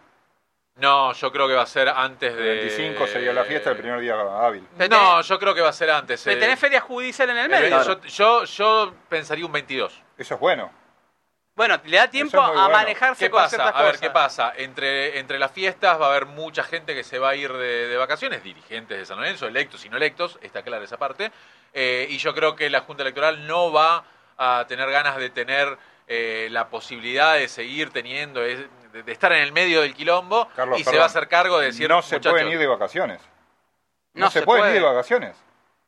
No, 0.78 1.14
yo 1.14 1.32
creo 1.32 1.48
que 1.48 1.54
va 1.54 1.62
a 1.62 1.68
ser 1.68 1.88
antes 1.88 2.34
El 2.34 2.38
de... 2.38 2.50
25 2.56 3.08
sería 3.08 3.32
la 3.32 3.46
fiesta, 3.46 3.72
el 3.72 3.78
primer 3.78 4.00
día 4.02 4.16
hábil. 4.20 4.68
No, 4.90 5.22
yo 5.22 5.40
creo 5.40 5.56
que 5.56 5.62
va 5.62 5.70
a 5.70 5.74
ser 5.74 5.90
antes. 5.90 6.22
Pero 6.24 6.36
eh. 6.36 6.40
tenés 6.40 6.60
feria 6.60 6.82
judicial 6.82 7.30
en 7.30 7.38
el 7.38 7.46
El 7.54 7.62
medio. 7.62 7.82
yo, 7.84 8.02
yo, 8.02 8.44
yo 8.44 8.94
pensaría 9.08 9.46
un 9.46 9.54
22. 9.54 10.02
Eso 10.18 10.34
es 10.34 10.40
bueno. 10.40 10.72
Bueno, 11.56 11.80
le 11.86 11.96
da 11.96 12.10
tiempo 12.10 12.38
es 12.38 12.44
a 12.44 12.48
bueno. 12.52 12.70
manejarse 12.70 13.26
¿Qué 13.26 13.30
con 13.32 13.42
pasa? 13.44 13.70
A 13.70 13.82
ver, 13.84 13.92
cosas. 13.94 14.02
¿qué 14.02 14.10
pasa? 14.10 14.54
Entre, 14.58 15.18
entre 15.20 15.40
las 15.40 15.54
fiestas 15.54 16.00
va 16.02 16.08
a 16.08 16.10
haber 16.10 16.26
mucha 16.26 16.64
gente 16.64 16.94
que 16.94 17.06
se 17.06 17.18
va 17.18 17.30
a 17.30 17.36
ir 17.36 17.54
de, 17.54 17.88
de 17.88 17.96
vacaciones, 17.96 18.44
dirigentes 18.44 18.98
de 18.98 19.06
San 19.06 19.18
Lorenzo, 19.18 19.48
electos 19.48 19.86
y 19.86 19.90
no 19.90 19.96
electos, 19.96 20.38
está 20.42 20.64
clara 20.64 20.84
esa 20.84 20.98
parte. 20.98 21.32
Eh, 21.74 22.08
y 22.10 22.18
yo 22.18 22.36
creo 22.36 22.58
que 22.58 22.70
la 22.70 22.82
Junta 22.82 23.04
Electoral 23.04 23.48
no 23.48 23.72
va 23.72 24.04
a 24.38 24.66
tener 24.68 24.92
ganas 24.92 25.16
de 25.16 25.30
tener 25.30 25.78
eh, 26.08 26.50
la 26.52 26.68
posibilidad 26.68 27.36
de 27.36 27.48
seguir 27.48 27.90
teniendo, 27.92 28.44
es- 28.44 28.66
de, 28.96 29.04
de 29.04 29.12
estar 29.12 29.32
en 29.34 29.42
el 29.44 29.52
medio 29.52 29.82
del 29.82 29.94
quilombo 29.94 30.48
Carlos, 30.56 30.80
y 30.80 30.84
se 30.84 30.96
va 30.98 31.04
a 31.04 31.08
hacer 31.08 31.28
cargo 31.28 31.60
de 31.60 31.68
decir, 31.68 31.90
no 31.90 32.02
se 32.02 32.16
muchachos, 32.16 32.32
pueden 32.32 32.48
ir 32.48 32.60
de 32.60 32.68
vacaciones. 32.68 33.20
No, 34.14 34.26
No 34.26 34.32
se, 34.32 34.40
se 34.40 34.46
pueden 34.46 34.64
puede. 34.64 34.76
ir 34.76 34.82
de 34.82 34.88
vacaciones. 34.88 35.36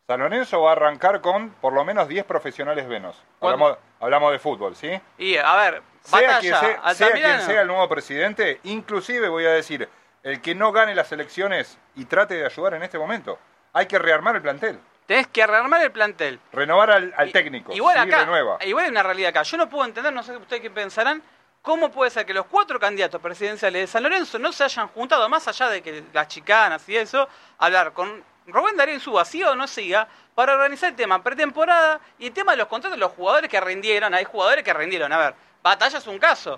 San 0.06 0.20
Lorenzo 0.20 0.62
va 0.62 0.70
a 0.70 0.74
arrancar 0.74 1.22
con 1.22 1.52
por 1.52 1.72
lo 1.74 1.84
menos 1.86 2.08
10 2.08 2.26
profesionales 2.26 2.88
venos. 2.88 3.22
Hablamos, 3.42 3.78
hablamos 4.00 4.32
de 4.34 4.40
fútbol, 4.40 4.76
¿sí? 4.76 5.00
Y, 5.18 5.38
a 5.38 5.56
ver, 5.56 5.82
Sea, 6.02 6.22
batalla, 6.22 6.40
quien 6.40 6.54
sea, 6.96 7.12
quien 7.12 7.42
sea 7.42 7.62
el 7.62 7.68
nuevo 7.68 7.88
presidente, 7.90 8.60
inclusive 8.64 9.28
voy 9.30 9.46
a 9.46 9.52
decir, 9.52 9.88
el 10.24 10.42
que 10.42 10.56
no 10.56 10.72
gane 10.74 10.94
las 10.96 11.12
elecciones 11.14 11.78
y 11.96 12.06
trate 12.06 12.36
de 12.36 12.46
ayudar 12.46 12.74
en 12.74 12.84
este 12.84 12.98
momento. 12.98 13.40
Hay 13.74 13.86
que 13.86 14.00
rearmar 14.00 14.36
el 14.36 14.42
plantel, 14.42 14.80
Tenés 15.08 15.28
que 15.28 15.48
rearmar 15.48 15.82
el 15.82 15.92
plantel. 15.92 16.40
renovar 16.52 16.92
al, 16.92 17.32
técnico. 17.32 17.72
Igual 17.74 17.96
sí, 17.96 18.14
acá, 18.14 18.28
igual 18.66 18.86
hay 18.86 18.92
una 18.92 19.04
realidad 19.04 19.30
acá. 19.30 19.44
Yo 19.44 19.56
no 19.56 19.70
puedo 19.70 19.86
entender, 19.86 20.12
no 20.12 20.22
sé 20.22 20.36
ustedes 20.36 20.62
qué 20.62 20.70
pensarán, 20.70 21.24
cómo 21.68 21.92
puede 21.92 22.10
ser 22.10 22.26
que 22.26 22.34
los 22.34 22.46
cuatro 22.46 22.80
candidatos 22.80 23.20
presidenciales 23.22 23.82
de 23.82 23.88
San 23.88 24.02
Lorenzo 24.02 24.40
no 24.40 24.54
se 24.54 24.64
hayan 24.64 24.88
juntado, 24.88 25.28
más 25.28 25.50
allá 25.50 25.68
de 25.68 25.82
que 25.82 26.02
las 26.14 26.30
chicanas 26.30 26.88
y 26.88 26.96
eso, 26.96 27.28
a 27.58 27.66
hablar 27.66 27.92
con 27.92 28.24
Rubén 28.46 28.78
Darío 28.78 28.96
Insúa, 28.96 29.26
siga 29.26 29.52
o 29.52 29.56
no 29.56 29.68
siga, 29.68 30.08
para 30.34 30.54
organizar 30.54 30.92
el 30.92 30.96
tema 30.96 31.22
pretemporada 31.22 32.00
y 32.20 32.28
el 32.28 32.32
tema 32.34 32.54
de 32.54 32.60
los 32.60 32.68
contratos 32.68 32.96
de 32.96 33.02
los 33.02 33.12
jugadores 33.12 33.50
que 33.50 33.60
rindieron. 33.60 34.14
Hay 34.14 34.24
jugadores 34.24 34.64
que 34.64 34.74
rindieron. 34.74 35.12
A 35.12 35.18
ver, 35.18 35.36
Batalla 35.62 35.98
es 35.98 36.08
un 36.08 36.18
caso. 36.20 36.58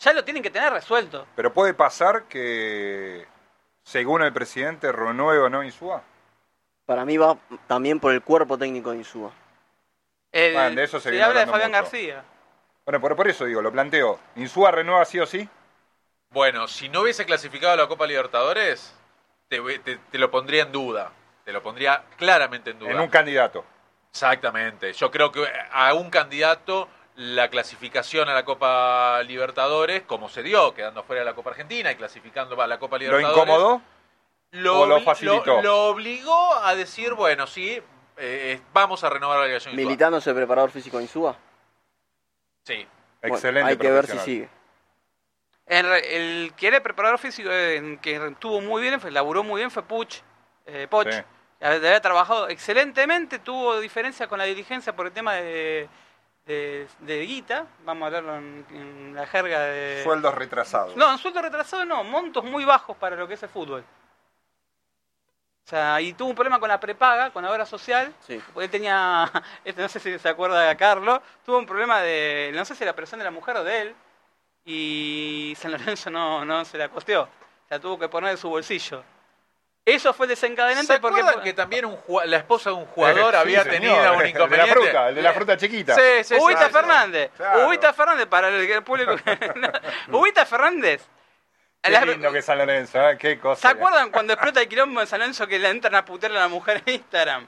Ya 0.00 0.12
lo 0.12 0.24
tienen 0.24 0.42
que 0.42 0.50
tener 0.50 0.72
resuelto. 0.72 1.28
Pero 1.36 1.52
puede 1.52 1.72
pasar 1.72 2.24
que, 2.24 3.28
según 3.84 4.22
el 4.22 4.32
presidente, 4.32 4.90
renueve 4.90 5.38
o 5.38 5.48
no 5.48 5.62
Insúa. 5.62 6.02
Para 6.84 7.04
mí 7.04 7.16
va 7.16 7.36
también 7.68 8.00
por 8.00 8.12
el 8.12 8.22
cuerpo 8.22 8.58
técnico 8.58 8.90
de 8.90 8.96
Insúa. 8.96 9.30
El- 10.32 10.52
Bueno, 10.54 10.74
de 10.74 10.82
eso 10.82 10.98
se 10.98 11.04
se 11.04 11.10
viene 11.12 11.24
habla 11.26 11.40
de 11.40 11.46
Fabián 11.46 11.70
mucho. 11.70 11.82
García. 11.84 12.24
Bueno, 12.88 13.02
por, 13.02 13.14
por 13.16 13.28
eso 13.28 13.44
digo, 13.44 13.60
lo 13.60 13.70
planteo. 13.70 14.18
¿Insúa 14.36 14.70
renueva 14.70 15.04
sí 15.04 15.20
o 15.20 15.26
sí? 15.26 15.46
Bueno, 16.30 16.66
si 16.68 16.88
no 16.88 17.02
hubiese 17.02 17.26
clasificado 17.26 17.74
a 17.74 17.76
la 17.76 17.86
Copa 17.86 18.06
Libertadores, 18.06 18.94
te, 19.48 19.60
te- 19.80 19.96
te 19.98 20.18
lo 20.18 20.30
pondría 20.30 20.62
en 20.62 20.72
duda. 20.72 21.12
Te 21.44 21.52
lo 21.52 21.62
pondría 21.62 22.04
claramente 22.16 22.70
en 22.70 22.78
duda. 22.78 22.92
En 22.92 22.98
un 22.98 23.08
candidato. 23.08 23.62
Exactamente. 24.10 24.94
Yo 24.94 25.10
creo 25.10 25.30
que 25.30 25.46
a 25.70 25.92
un 25.92 26.08
candidato 26.08 26.88
la 27.16 27.48
clasificación 27.50 28.30
a 28.30 28.32
la 28.32 28.46
Copa 28.46 29.22
Libertadores, 29.22 30.04
como 30.04 30.30
se 30.30 30.42
dio, 30.42 30.72
quedando 30.72 31.02
fuera 31.02 31.20
de 31.20 31.26
la 31.26 31.34
Copa 31.34 31.50
Argentina 31.50 31.92
y 31.92 31.96
clasificando 31.96 32.58
a 32.62 32.66
la 32.66 32.78
Copa 32.78 32.96
¿Lo 32.96 33.00
Libertadores. 33.04 33.42
incomodó? 33.44 33.82
Lo, 34.52 34.80
o 34.80 34.86
lo 34.86 34.96
obli- 35.00 35.04
facilitó? 35.04 35.56
Lo, 35.56 35.62
lo 35.62 35.84
obligó 35.88 36.54
a 36.54 36.74
decir, 36.74 37.12
bueno, 37.12 37.46
sí, 37.46 37.82
eh, 38.16 38.62
vamos 38.72 39.04
a 39.04 39.10
renovar 39.10 39.36
la 39.40 39.42
delegación. 39.42 39.78
Es 39.78 40.26
el 40.26 40.34
preparador 40.34 40.70
físico 40.70 40.96
de 40.96 41.02
Insúa. 41.02 41.36
Sí. 42.68 42.86
Bueno, 43.22 43.36
Excelente 43.36 43.70
hay 43.70 43.76
que 43.78 43.90
ver 43.90 44.06
si 44.06 44.18
sigue. 44.18 44.48
En 45.66 45.86
re- 45.86 46.16
el 46.16 46.52
que 46.54 46.66
era 46.66 46.76
el 46.76 46.82
preparador 46.82 47.18
físico 47.18 47.48
eh, 47.50 47.98
que 48.02 48.16
estuvo 48.16 48.60
muy 48.60 48.82
bien, 48.82 49.00
fue, 49.00 49.10
laburó 49.10 49.42
muy 49.42 49.60
bien, 49.60 49.70
fue 49.70 49.82
Puch. 49.82 50.20
Eh, 50.66 50.86
Poch. 50.88 51.10
Sí. 51.10 51.20
Haber 51.60 52.00
trabajado 52.00 52.48
excelentemente, 52.50 53.38
tuvo 53.38 53.80
diferencia 53.80 54.28
con 54.28 54.38
la 54.38 54.44
dirigencia 54.44 54.94
por 54.94 55.06
el 55.06 55.12
tema 55.12 55.34
de, 55.34 55.88
de, 56.46 56.86
de 57.00 57.20
guita, 57.26 57.66
vamos 57.84 58.02
a 58.02 58.06
hablarlo 58.06 58.36
en, 58.36 58.66
en 58.70 59.14
la 59.14 59.26
jerga 59.26 59.60
de... 59.60 60.02
Sueldos 60.04 60.34
retrasados. 60.34 60.94
No, 60.94 61.10
en 61.10 61.18
sueldo 61.18 61.42
retrasado 61.42 61.84
no, 61.84 62.04
montos 62.04 62.44
muy 62.44 62.64
bajos 62.64 62.96
para 62.98 63.16
lo 63.16 63.26
que 63.26 63.34
es 63.34 63.42
el 63.42 63.48
fútbol. 63.48 63.82
O 65.68 65.70
sea, 65.70 66.00
y 66.00 66.14
tuvo 66.14 66.30
un 66.30 66.34
problema 66.34 66.58
con 66.58 66.70
la 66.70 66.80
prepaga, 66.80 67.30
con 67.30 67.44
la 67.44 67.52
obra 67.52 67.66
social. 67.66 68.10
Sí. 68.26 68.40
Porque 68.54 68.64
él 68.64 68.70
tenía, 68.70 69.30
este, 69.66 69.82
no 69.82 69.88
sé 69.90 70.00
si 70.00 70.18
se 70.18 70.26
acuerda 70.30 70.62
de 70.62 70.74
Carlos, 70.78 71.20
tuvo 71.44 71.58
un 71.58 71.66
problema 71.66 72.00
de, 72.00 72.50
no 72.54 72.64
sé 72.64 72.74
si 72.74 72.86
la 72.86 72.96
presión 72.96 73.18
de 73.18 73.24
la 73.24 73.30
mujer 73.30 73.58
o 73.58 73.64
de 73.64 73.82
él, 73.82 73.94
y 74.64 75.54
San 75.60 75.72
Lorenzo 75.72 76.08
no, 76.08 76.42
no 76.46 76.64
se 76.64 76.78
la 76.78 76.88
costeó. 76.88 77.28
La 77.68 77.78
tuvo 77.78 77.98
que 77.98 78.08
poner 78.08 78.30
de 78.30 78.38
su 78.38 78.48
bolsillo. 78.48 79.04
Eso 79.84 80.14
fue 80.14 80.24
el 80.24 80.30
desencadenante 80.30 80.94
¿Se 80.94 81.00
porque... 81.00 81.22
que 81.44 81.52
también 81.52 81.84
un 81.84 81.98
la 82.24 82.38
esposa 82.38 82.70
de 82.70 82.76
un 82.76 82.86
jugador 82.86 83.32
Sí, 83.34 83.36
había 83.38 83.62
señor, 83.64 83.74
tenido 83.74 83.94
un 83.94 84.06
El 84.14 84.22
de 84.22 84.28
inconveniente? 84.30 84.74
la 84.74 84.80
fruta, 84.80 85.08
el 85.10 85.14
de 85.16 85.22
la 85.22 85.32
fruta 85.34 85.56
chiquita. 85.58 85.94
Sí, 85.94 86.00
sí, 86.24 86.34
sí, 86.34 86.42
Ubita 86.42 86.68
sí. 86.68 86.72
Fernández. 86.72 87.30
Claro. 87.36 87.68
Ubita 87.68 87.92
Fernández 87.92 88.26
para 88.26 88.48
el, 88.48 88.54
el 88.70 88.82
público. 88.82 89.14
Ubita 90.12 90.46
Fernández. 90.46 91.06
Qué 91.82 91.90
La- 91.90 92.00
lindo 92.04 92.32
que 92.32 92.38
es 92.38 92.44
San 92.44 92.58
Lorenzo, 92.58 93.00
¿eh? 93.08 93.16
Qué 93.18 93.38
cosa. 93.38 93.60
¿Se 93.60 93.68
acuerdan 93.68 94.10
cuando 94.10 94.32
explota 94.32 94.60
el 94.60 94.68
quilombo 94.68 95.00
en 95.00 95.06
San 95.06 95.20
Lorenzo 95.20 95.46
que 95.46 95.58
le 95.58 95.68
entran 95.68 95.94
a 95.94 96.04
putear 96.04 96.32
a 96.32 96.36
la 96.36 96.48
mujer 96.48 96.82
en 96.84 96.94
Instagram? 96.94 97.46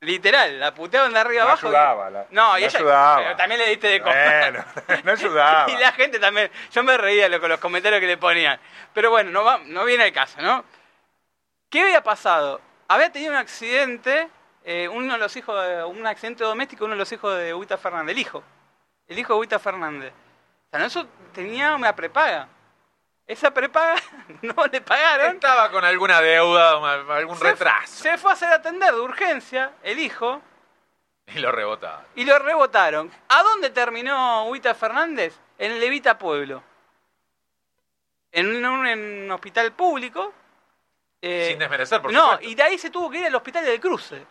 Literal, 0.00 0.60
la 0.60 0.74
puteaban 0.74 1.12
de 1.12 1.18
arriba 1.18 1.42
No 1.44 1.48
abajo. 1.50 1.66
ayudaba, 1.68 2.10
la- 2.10 2.26
no, 2.30 2.52
no 2.52 2.58
y 2.58 2.64
ella 2.64 2.78
ayudaba. 2.78 3.16
pero 3.16 3.36
también 3.36 3.60
le 3.60 3.68
diste 3.70 3.88
de 3.88 4.00
comer. 4.02 4.52
Bueno, 4.52 4.64
no 5.04 5.12
ayudaba. 5.12 5.70
y 5.70 5.76
la 5.78 5.92
gente 5.92 6.18
también. 6.18 6.50
Yo 6.70 6.82
me 6.84 6.96
reía 6.96 7.28
lo- 7.28 7.40
con 7.40 7.48
los 7.50 7.58
comentarios 7.58 8.00
que 8.00 8.06
le 8.06 8.16
ponían. 8.18 8.60
Pero 8.94 9.10
bueno, 9.10 9.30
no, 9.30 9.42
va, 9.42 9.58
no 9.64 9.84
viene 9.84 10.04
el 10.06 10.12
caso, 10.12 10.40
¿no? 10.40 10.64
¿Qué 11.70 11.80
había 11.82 12.02
pasado? 12.02 12.60
Había 12.88 13.10
tenido 13.10 13.32
un 13.32 13.38
accidente, 13.38 14.28
eh, 14.64 14.86
uno 14.88 15.14
de 15.14 15.18
los 15.18 15.34
hijos, 15.34 15.60
de- 15.66 15.82
un 15.84 16.06
accidente 16.06 16.44
doméstico, 16.44 16.84
uno 16.84 16.94
de 16.94 16.98
los 16.98 17.10
hijos 17.10 17.36
de 17.36 17.52
Ubita 17.52 17.76
Fernández, 17.78 18.14
el 18.14 18.20
hijo. 18.20 18.44
El 19.08 19.18
hijo 19.18 19.32
de 19.32 19.38
Ubita 19.40 19.58
Fernández. 19.58 20.12
San 20.70 20.80
Lorenzo 20.80 21.06
tenía 21.34 21.74
una 21.74 21.96
prepaga. 21.96 22.48
Esa 23.26 23.50
prepaga 23.52 23.96
no 24.42 24.54
le 24.70 24.80
pagaron. 24.80 25.34
Estaba 25.34 25.70
con 25.70 25.84
alguna 25.84 26.20
deuda, 26.20 26.78
ma- 26.80 27.16
algún 27.16 27.36
Se- 27.38 27.44
retraso. 27.44 28.02
Se 28.02 28.18
fue 28.18 28.30
a 28.30 28.34
hacer 28.34 28.52
atender 28.52 28.94
de 28.94 29.00
urgencia 29.00 29.72
el 29.82 29.98
hijo 29.98 30.40
Y 31.26 31.40
lo 31.40 31.50
rebotaba. 31.50 32.04
y 32.14 32.24
lo 32.24 32.38
rebotaron. 32.38 33.10
¿A 33.28 33.42
dónde 33.42 33.70
terminó 33.70 34.44
Huita 34.44 34.74
Fernández? 34.74 35.34
En 35.58 35.72
el 35.72 35.80
Levita 35.80 36.16
Pueblo. 36.18 36.62
En 38.32 38.46
un, 38.48 38.64
un- 38.64 38.86
en 38.86 39.22
un 39.24 39.30
hospital 39.32 39.72
público. 39.72 40.32
eh, 41.22 41.46
Sin 41.50 41.58
desmerecer, 41.58 42.00
por 42.02 42.12
no, 42.12 42.20
supuesto. 42.32 42.48
y 42.48 42.54
de 42.54 42.62
ahí 42.62 42.78
se 42.78 42.90
tuvo 42.90 43.10
que 43.10 43.18
ir 43.18 43.26
al 43.26 43.34
hospital 43.34 43.64
del 43.64 43.80
Cruce. 43.80 44.24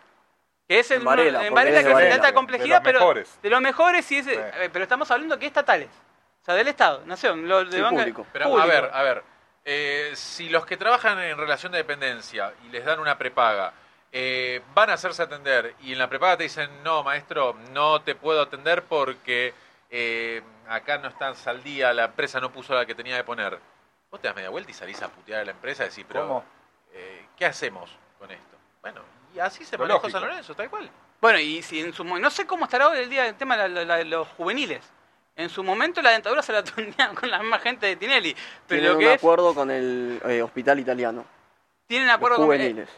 Que 0.68 0.80
es 0.80 0.90
el, 0.92 1.00
En 1.00 1.06
Varela, 1.06 1.40
en 1.40 1.50
porque 1.50 1.56
Varela, 1.56 1.80
es 1.80 1.86
de 1.86 1.92
que 1.92 1.98
es 1.98 2.06
de 2.08 2.12
alta 2.14 2.28
De 2.28 2.34
complejidad, 2.34 2.78
los 2.78 2.84
pero 2.84 3.00
mejores. 3.00 3.40
de 3.42 3.50
los 3.50 3.62
mejores 3.62 4.12
y 4.12 4.18
es, 4.20 4.26
Sí. 4.26 4.32
eh, 4.36 4.70
pero 4.72 4.84
estamos 4.84 5.10
hablando 5.12 5.38
que 5.38 5.46
estatales. 5.48 5.90
O 6.46 6.46
sea, 6.46 6.54
del 6.54 6.68
Estado, 6.68 7.02
nación, 7.08 7.48
lo, 7.48 7.66
de 7.66 7.72
Sí, 7.78 7.82
banca- 7.82 7.98
público. 8.02 8.28
Pero 8.32 8.60
a 8.62 8.66
ver, 8.68 8.92
a 8.94 9.02
ver, 9.02 9.24
eh, 9.66 10.12
si 10.14 10.48
los 10.50 10.64
que 10.64 10.78
trabajan 10.78 11.18
en 11.20 11.36
relación 11.40 11.72
de 11.72 11.80
dependencia 11.80 12.54
y 12.64 12.70
les 12.70 12.86
dan 12.86 13.00
una 13.00 13.18
prepaga 13.18 13.74
eh, 14.12 14.62
van 14.76 14.92
a 14.92 14.94
hacerse 14.94 15.24
atender 15.24 15.74
y 15.82 15.94
en 15.94 15.98
la 15.98 16.08
prepaga 16.08 16.38
te 16.38 16.44
dicen, 16.44 16.70
no, 16.84 17.02
maestro, 17.04 17.58
no 17.72 18.02
te 18.04 18.14
puedo 18.14 18.44
atender 18.44 18.84
porque 18.84 19.56
eh, 19.90 20.44
acá 20.70 21.00
no 21.00 21.08
estás 21.08 21.48
al 21.48 21.64
día, 21.64 21.92
la 21.94 22.06
empresa 22.06 22.40
no 22.40 22.52
puso 22.52 22.76
la 22.76 22.86
que 22.86 22.94
tenía 22.94 23.18
que 23.18 23.24
poner. 23.24 23.58
Vos 24.12 24.22
te 24.22 24.28
das 24.28 24.36
media 24.36 24.50
vuelta 24.52 24.70
y 24.70 24.74
salís 24.76 25.02
a 25.02 25.10
putear 25.10 25.42
a 25.42 25.46
la 25.46 25.52
empresa 25.52 25.84
y 25.84 25.90
decís, 25.90 26.06
pero 26.08 26.22
¿Cómo? 26.28 26.46
eh, 26.94 27.26
¿qué 27.36 27.48
hacemos 27.48 27.90
con 28.20 28.30
esto? 28.30 28.56
Bueno, 28.84 29.02
y 29.34 29.40
así 29.40 29.66
se 29.66 29.78
manejó. 29.80 30.08
San 30.12 30.22
Lorenzo, 30.22 30.54
tal 30.54 30.70
cual. 30.70 30.90
Bueno, 31.20 31.40
y 31.40 31.64
si 31.64 31.82
en 31.82 31.92
su 31.92 32.04
no 32.06 32.30
sé 32.30 32.46
cómo 32.46 32.66
estará 32.66 32.88
hoy 32.88 33.00
el 33.00 33.10
día 33.10 33.26
el 33.26 33.36
tema 33.36 33.58
de, 33.58 33.68
la- 33.68 33.84
la- 33.84 33.96
de 33.98 34.06
los 34.06 34.28
juveniles. 34.30 34.82
En 35.36 35.50
su 35.50 35.64
momento 35.64 36.02
la 36.02 36.12
dentadura 36.12 36.42
se 36.42 36.54
la 36.54 36.64
tuneaban 36.64 37.16
con 37.16 37.30
la 37.30 37.40
misma 37.40 37.60
gente 37.60 37.88
de 37.88 37.96
Tinelli. 37.96 38.36
Pero 38.68 38.82
Tienen 38.82 38.92
lo 38.92 38.98
un 38.98 39.04
es, 39.04 39.18
acuerdo 39.18 39.54
con 39.54 39.72
el 39.72 40.22
eh, 40.26 40.42
hospital 40.42 40.80
italiano. 40.80 41.26
tienen 41.88 42.08
los 42.08 42.16
acuerdo 42.16 42.38
con 42.38 42.46
eh, 42.46 42.58
juveniles. 42.58 42.90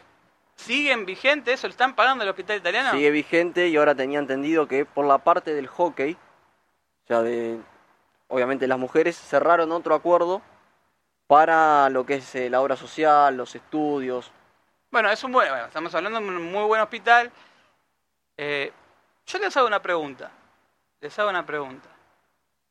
siguen 0.54 1.04
vigentes, 1.04 1.54
eso 1.54 1.66
lo 1.66 1.72
están 1.72 1.94
pagando 1.94 2.24
el 2.24 2.30
hospital 2.30 2.58
italiano. 2.58 2.92
Sigue 2.92 3.10
vigente 3.10 3.68
y 3.68 3.76
ahora 3.76 3.94
tenía 3.94 4.18
entendido 4.18 4.68
que 4.68 4.84
por 4.84 5.06
la 5.06 5.18
parte 5.18 5.52
del 5.54 5.66
hockey, 5.66 6.12
o 6.12 7.06
sea, 7.06 7.22
de, 7.22 7.58
obviamente 8.28 8.66
las 8.68 8.78
mujeres 8.78 9.16
cerraron 9.16 9.72
otro 9.72 9.94
acuerdo 9.94 10.40
para 11.26 11.90
lo 11.90 12.06
que 12.06 12.14
es 12.14 12.34
eh, 12.34 12.48
la 12.48 12.60
obra 12.60 12.76
social, 12.76 13.36
los 13.36 13.54
estudios. 13.54 14.30
Bueno, 14.90 15.10
es 15.10 15.22
un 15.24 15.32
buen, 15.32 15.48
bueno, 15.48 15.66
estamos 15.66 15.94
hablando 15.94 16.20
de 16.20 16.26
un 16.26 16.50
muy 16.50 16.64
buen 16.64 16.80
hospital. 16.80 17.30
Eh, 18.36 18.72
yo 19.26 19.38
les 19.38 19.54
hago 19.56 19.66
una 19.66 19.82
pregunta. 19.82 20.30
Les 21.00 21.18
hago 21.18 21.28
una 21.28 21.44
pregunta. 21.44 21.88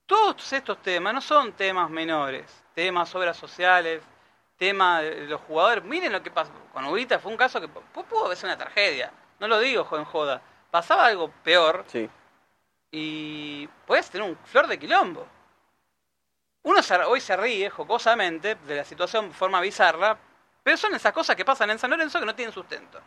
Todos 0.07 0.51
estos 0.53 0.81
temas 0.81 1.13
no 1.13 1.21
son 1.21 1.51
temas 1.53 1.89
menores, 1.89 2.45
temas 2.73 3.13
obras 3.13 3.37
sociales, 3.37 4.01
temas 4.57 5.03
de 5.03 5.27
los 5.27 5.41
jugadores. 5.41 5.83
Miren 5.83 6.11
lo 6.13 6.23
que 6.23 6.31
pasó 6.31 6.51
con 6.73 6.85
Ubita, 6.85 7.19
fue 7.19 7.31
un 7.31 7.37
caso 7.37 7.61
que 7.61 7.67
pu- 7.67 7.83
pudo 8.05 8.25
haber 8.25 8.37
sido 8.37 8.47
una 8.49 8.57
tragedia. 8.57 9.11
No 9.39 9.47
lo 9.47 9.59
digo 9.59 9.87
en 9.97 10.05
joda. 10.05 10.41
Pasaba 10.71 11.05
algo 11.05 11.29
peor 11.43 11.83
Sí. 11.87 12.09
y 12.91 13.67
puedes 13.85 14.09
tener 14.09 14.27
un 14.27 14.37
flor 14.45 14.67
de 14.67 14.79
quilombo. 14.79 15.27
Uno 16.63 16.81
se- 16.81 16.95
hoy 17.03 17.21
se 17.21 17.35
ríe 17.37 17.69
jocosamente 17.69 18.55
de 18.55 18.75
la 18.77 18.83
situación 18.85 19.27
de 19.29 19.35
forma 19.35 19.59
bizarra, 19.61 20.17
pero 20.63 20.77
son 20.77 20.93
esas 20.95 21.13
cosas 21.13 21.35
que 21.35 21.45
pasan 21.45 21.69
en 21.69 21.79
San 21.79 21.89
Lorenzo 21.91 22.19
que 22.19 22.25
no 22.25 22.35
tienen 22.35 22.53
sustento. 22.53 22.99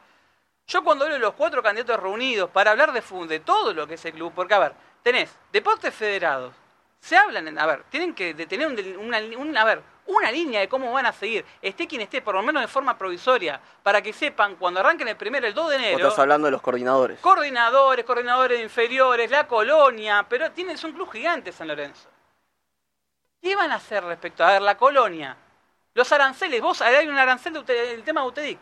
Yo 0.67 0.85
cuando 0.85 1.05
hablo 1.05 1.15
de 1.15 1.21
los 1.21 1.35
cuatro 1.35 1.63
candidatos 1.63 1.99
reunidos 2.01 2.51
para 2.51 2.71
hablar 2.71 2.93
de, 2.93 3.03
de 3.27 3.41
todo 3.41 3.73
lo 3.73 3.87
que 3.87 3.95
es 3.95 4.05
el 4.05 4.13
club, 4.13 4.33
porque 4.35 4.55
a 4.55 4.59
ver, 4.61 4.75
tenés 5.03 5.37
deportes 5.51 5.95
federados, 5.95 6.55
se 7.01 7.17
hablan, 7.17 7.49
en- 7.49 7.59
a 7.59 7.67
ver, 7.67 7.85
tienen 7.91 8.15
que 8.15 8.35
de 8.35 8.47
tener 8.47 8.67
un 8.67 8.99
una, 8.99 9.19
un- 9.39 9.57
a 9.57 9.65
ver, 9.65 9.83
una 10.07 10.31
línea 10.31 10.61
de 10.61 10.69
cómo 10.69 10.93
van 10.93 11.07
a 11.07 11.13
seguir, 11.13 11.45
esté 11.63 11.87
quien 11.87 12.03
esté, 12.03 12.21
por 12.21 12.35
lo 12.35 12.43
menos 12.43 12.61
de 12.63 12.69
forma 12.69 12.99
provisoria, 12.99 13.61
para 13.83 14.03
que 14.03 14.13
sepan 14.13 14.57
cuando 14.57 14.81
arranquen 14.81 15.09
el 15.09 15.17
primero, 15.17 15.47
el 15.47 15.55
2 15.55 15.71
de 15.71 15.77
enero, 15.77 15.97
estás 15.99 16.19
hablando 16.19 16.47
de 16.47 16.51
los 16.53 16.61
coordinadores. 16.63 17.21
coordinadores, 17.21 18.05
coordinadores 18.05 18.61
inferiores, 18.61 19.31
la 19.31 19.47
colonia, 19.47 20.27
pero 20.29 20.51
tiene, 20.51 20.73
es 20.73 20.85
un 20.85 20.93
club 20.93 21.11
gigante 21.11 21.53
San 21.53 21.69
Lorenzo. 21.69 22.09
¿Qué 23.41 23.57
van 23.57 23.73
a 23.73 23.77
hacer 23.77 24.05
respecto 24.05 24.45
a 24.45 24.53
ver, 24.53 24.63
la 24.63 24.77
colonia? 24.77 25.37
Los 25.95 26.13
aranceles, 26.13 26.61
vos 26.61 26.83
hay 26.83 27.09
un 27.09 27.19
arancel 27.19 27.65
del 27.65 28.03
tema 28.03 28.21
de 28.23 28.27
UTEDIC. 28.29 28.59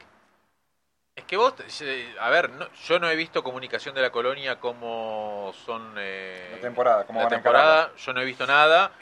Es 1.19 1.25
que 1.25 1.37
vos, 1.37 1.53
eh, 1.81 2.15
a 2.21 2.31
ver, 2.31 2.49
no- 2.51 2.69
yo 2.87 3.01
no 3.01 3.11
he 3.11 3.17
visto 3.17 3.43
comunicación 3.43 3.93
de 3.93 4.03
la 4.03 4.11
colonia 4.11 4.61
como 4.61 5.53
son... 5.67 5.95
eh, 5.99 6.51
La 6.55 6.61
temporada, 6.61 7.05
cómo 7.05 7.21
la 7.21 7.29
temporada, 7.29 7.91
yo 7.97 8.13
no 8.13 8.21
he 8.21 8.25
visto 8.25 8.47
nada. 8.47 8.93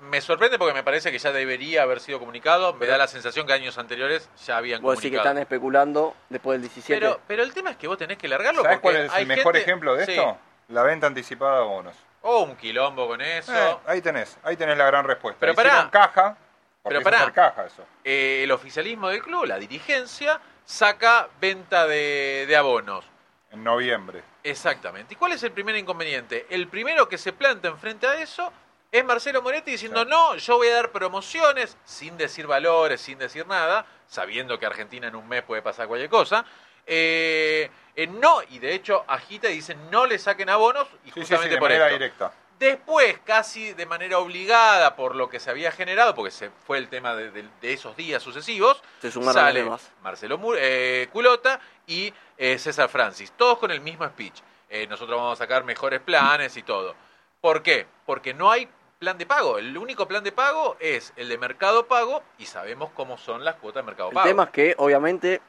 me 0.00 0.20
sorprende 0.20 0.58
porque 0.58 0.74
me 0.74 0.82
parece 0.82 1.12
que 1.12 1.18
ya 1.20 1.30
debería 1.30 1.82
haber 1.82 2.00
sido 2.00 2.18
comunicado. 2.18 2.74
Me 2.74 2.86
da 2.86 2.98
la 2.98 3.06
sensación 3.06 3.46
que 3.46 3.52
años 3.52 3.78
anteriores 3.78 4.28
ya 4.44 4.56
habían 4.56 4.82
Vos 4.82 4.96
decís 4.96 5.10
que 5.12 5.16
comunicado. 5.18 5.28
están 5.28 5.42
especulando 5.42 6.16
después 6.28 6.54
del 6.56 6.62
17. 6.62 6.98
pero, 7.00 7.20
pero 7.28 7.42
el 7.44 7.54
tema 7.54 7.70
es 7.70 7.76
que 7.76 7.86
vos 7.86 7.96
tenés 7.98 8.18
que 8.18 8.26
largarlo 8.26 8.62
¿Sabes 8.62 8.78
porque 8.80 8.96
cuál 8.98 9.06
es 9.06 9.14
el 9.16 9.26
mejor 9.28 9.44
gente- 9.54 9.60
ejemplo 9.60 9.94
de 9.94 10.06
Sí. 10.06 10.12
esto? 10.12 10.38
La 10.70 10.82
venta 10.82 11.06
anticipada 11.06 11.58
de 11.60 11.64
bonos. 11.66 11.94
Oh, 12.22 12.40
un 12.42 12.56
quilombo 12.56 13.06
con 13.06 13.20
eso. 13.20 13.54
Eh, 13.54 13.76
ahí 13.86 14.00
tenés, 14.02 14.36
ahí 14.42 14.56
tenés 14.56 14.76
la 14.76 14.86
gran 14.86 15.04
respuesta. 15.04 15.38
Pero 15.38 15.52
Hicieron 15.52 15.88
pará. 15.88 15.90
caja, 15.90 16.36
porque 16.82 17.00
Pero 17.00 17.16
hacer 17.16 17.32
caja 17.32 17.66
eso. 17.66 17.84
Eh, 18.02 18.40
el 18.42 18.50
oficialismo 18.52 19.08
del 19.08 19.22
club, 19.22 19.44
la 19.44 19.56
dirigencia, 19.58 20.40
saca 20.64 21.28
venta 21.40 21.86
de, 21.86 22.44
de 22.48 22.56
abonos. 22.56 23.04
En 23.50 23.64
noviembre. 23.64 24.22
Exactamente. 24.44 25.14
¿Y 25.14 25.16
cuál 25.16 25.32
es 25.32 25.42
el 25.42 25.52
primer 25.52 25.76
inconveniente? 25.76 26.46
El 26.50 26.68
primero 26.68 27.08
que 27.08 27.18
se 27.18 27.32
planta 27.32 27.68
enfrente 27.68 28.06
a 28.06 28.14
eso 28.22 28.52
es 28.92 29.04
Marcelo 29.04 29.42
Moretti 29.42 29.72
diciendo, 29.72 30.04
no, 30.04 30.36
yo 30.36 30.56
voy 30.56 30.68
a 30.68 30.74
dar 30.74 30.90
promociones, 30.90 31.76
sin 31.84 32.16
decir 32.16 32.46
valores, 32.46 33.00
sin 33.00 33.18
decir 33.18 33.46
nada, 33.46 33.86
sabiendo 34.08 34.58
que 34.58 34.66
Argentina 34.66 35.08
en 35.08 35.14
un 35.16 35.28
mes 35.28 35.42
puede 35.42 35.62
pasar 35.62 35.86
cualquier 35.88 36.10
cosa. 36.10 36.44
Eh, 36.86 37.70
eh, 37.94 38.06
no, 38.06 38.42
y 38.50 38.58
de 38.58 38.74
hecho 38.74 39.04
agita 39.06 39.48
y 39.50 39.54
dice, 39.54 39.76
no 39.90 40.06
le 40.06 40.18
saquen 40.18 40.48
abonos, 40.48 40.88
y 41.04 41.10
Sí, 41.10 41.10
sí, 41.10 41.10
sí, 41.12 41.20
justamente 41.20 41.54
de 41.54 41.60
por 41.60 41.68
manera 41.68 41.86
esto. 41.86 41.98
directa. 41.98 42.32
Después, 42.60 43.18
casi 43.24 43.72
de 43.72 43.86
manera 43.86 44.18
obligada 44.18 44.94
por 44.94 45.16
lo 45.16 45.28
que 45.30 45.40
se 45.40 45.50
había 45.50 45.72
generado, 45.72 46.14
porque 46.14 46.30
se 46.30 46.50
fue 46.50 46.76
el 46.78 46.88
tema 46.88 47.16
de, 47.16 47.30
de- 47.30 47.48
de 47.60 47.72
esos 47.72 47.96
días 47.96 48.22
sucesivos, 48.22 48.82
Se 49.00 49.10
sumaron 49.10 49.34
sale 49.34 49.64
demás. 49.64 49.90
Marcelo 50.02 50.38
eh, 50.56 51.08
Culota 51.10 51.58
y 51.86 52.12
eh, 52.36 52.58
César 52.58 52.88
Francis, 52.90 53.32
todos 53.32 53.58
con 53.58 53.70
el 53.70 53.80
mismo 53.80 54.06
speech. 54.06 54.40
Eh, 54.68 54.86
nosotros 54.86 55.16
vamos 55.16 55.32
a 55.40 55.42
sacar 55.42 55.64
mejores 55.64 56.00
planes 56.00 56.56
y 56.58 56.62
todo. 56.62 56.94
¿Por 57.40 57.62
qué? 57.62 57.86
Porque 58.04 58.34
no 58.34 58.50
hay 58.50 58.68
plan 58.98 59.16
de 59.16 59.24
pago. 59.24 59.56
El 59.56 59.76
único 59.78 60.06
plan 60.06 60.22
de 60.22 60.30
pago 60.30 60.76
es 60.80 61.14
el 61.16 61.30
de 61.30 61.38
Mercado 61.38 61.86
Pago 61.86 62.22
y 62.38 62.44
sabemos 62.44 62.90
cómo 62.94 63.16
son 63.16 63.42
las 63.42 63.54
cuotas 63.56 63.82
de 63.82 63.86
Mercado 63.86 64.10
El 64.10 64.14
Pago. 64.16 64.28
tema 64.28 64.44
es 64.44 64.50
que, 64.50 64.74
obviamente, 64.76 65.40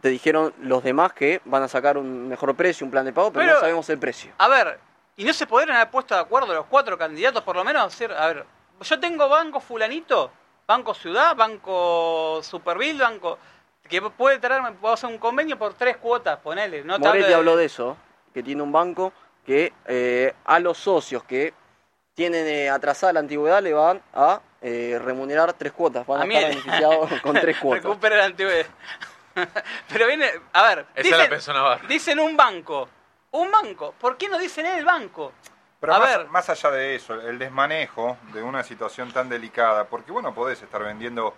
te 0.00 0.08
dijeron 0.10 0.54
los 0.60 0.84
demás 0.84 1.12
que 1.12 1.40
van 1.44 1.64
a 1.64 1.68
sacar 1.68 1.98
un 1.98 2.28
mejor 2.28 2.54
precio, 2.54 2.84
un 2.84 2.92
plan 2.92 3.04
de 3.04 3.12
pago, 3.12 3.32
pero, 3.32 3.44
Pero- 3.46 3.54
no 3.54 3.60
sabemos 3.60 3.90
el 3.90 3.98
precio. 3.98 4.32
A 4.38 4.46
ver, 4.46 4.78
¿y 5.16 5.24
no 5.24 5.32
se 5.32 5.46
podrían 5.46 5.76
haber 5.76 5.90
puesto 5.90 6.14
de 6.14 6.20
acuerdo 6.20 6.54
los 6.54 6.66
cuatro 6.66 6.96
candidatos 6.96 7.42
por 7.42 7.56
lo 7.56 7.64
menos? 7.64 7.84
Hacer, 7.84 8.12
a 8.12 8.26
ver, 8.28 8.46
yo 8.80 9.00
tengo 9.00 9.28
banco 9.28 9.60
fulanito, 9.60 10.30
banco 10.66 10.94
ciudad, 10.94 11.34
banco 11.34 12.40
superville, 12.42 13.02
banco 13.02 13.38
que 13.88 14.02
puede 14.02 14.38
traerme, 14.38 14.72
puedo 14.72 14.94
hacer 14.94 15.08
un 15.08 15.18
convenio 15.18 15.58
por 15.58 15.74
tres 15.74 15.96
cuotas, 15.96 16.38
ponele. 16.40 16.82
No 16.84 16.98
Moretti 16.98 17.32
habló 17.32 17.56
de 17.56 17.66
eso, 17.66 17.96
que 18.34 18.42
tiene 18.42 18.62
un 18.62 18.72
banco 18.72 19.12
que 19.44 19.72
eh, 19.86 20.34
a 20.44 20.58
los 20.58 20.76
socios 20.78 21.22
que 21.22 21.54
tienen 22.14 22.46
eh, 22.46 22.68
atrasada 22.68 23.12
la 23.12 23.20
antigüedad 23.20 23.62
le 23.62 23.72
van 23.72 24.02
a 24.12 24.40
eh, 24.60 24.98
remunerar 25.02 25.52
tres 25.52 25.72
cuotas, 25.72 26.06
van 26.06 26.20
a, 26.20 26.24
A 26.24 26.26
estar 26.26 26.48
beneficiados 26.50 27.20
con 27.22 27.34
tres 27.34 27.58
cuotas. 27.58 27.84
Recupera 27.84 28.16
la 28.16 28.24
antigüedad. 28.24 28.66
Pero 29.88 30.06
viene, 30.06 30.30
a 30.52 30.62
ver, 30.62 30.86
Esa 30.94 31.28
dicen, 31.28 31.54
la 31.54 31.80
dicen 31.86 32.18
un 32.18 32.36
banco, 32.36 32.88
un 33.38 33.50
banco, 33.50 33.94
¿por 34.00 34.16
qué 34.16 34.28
no 34.28 34.38
dicen 34.38 34.66
el 34.66 34.84
banco? 34.84 35.32
Pero 35.80 35.94
A 35.94 35.98
más, 35.98 36.16
ver. 36.18 36.26
más 36.28 36.48
allá 36.48 36.70
de 36.70 36.94
eso, 36.94 37.14
el 37.14 37.38
desmanejo 37.38 38.16
de 38.32 38.42
una 38.42 38.62
situación 38.62 39.12
tan 39.12 39.28
delicada, 39.28 39.84
porque 39.84 40.10
bueno, 40.12 40.34
podés 40.34 40.62
estar 40.62 40.82
vendiendo 40.82 41.34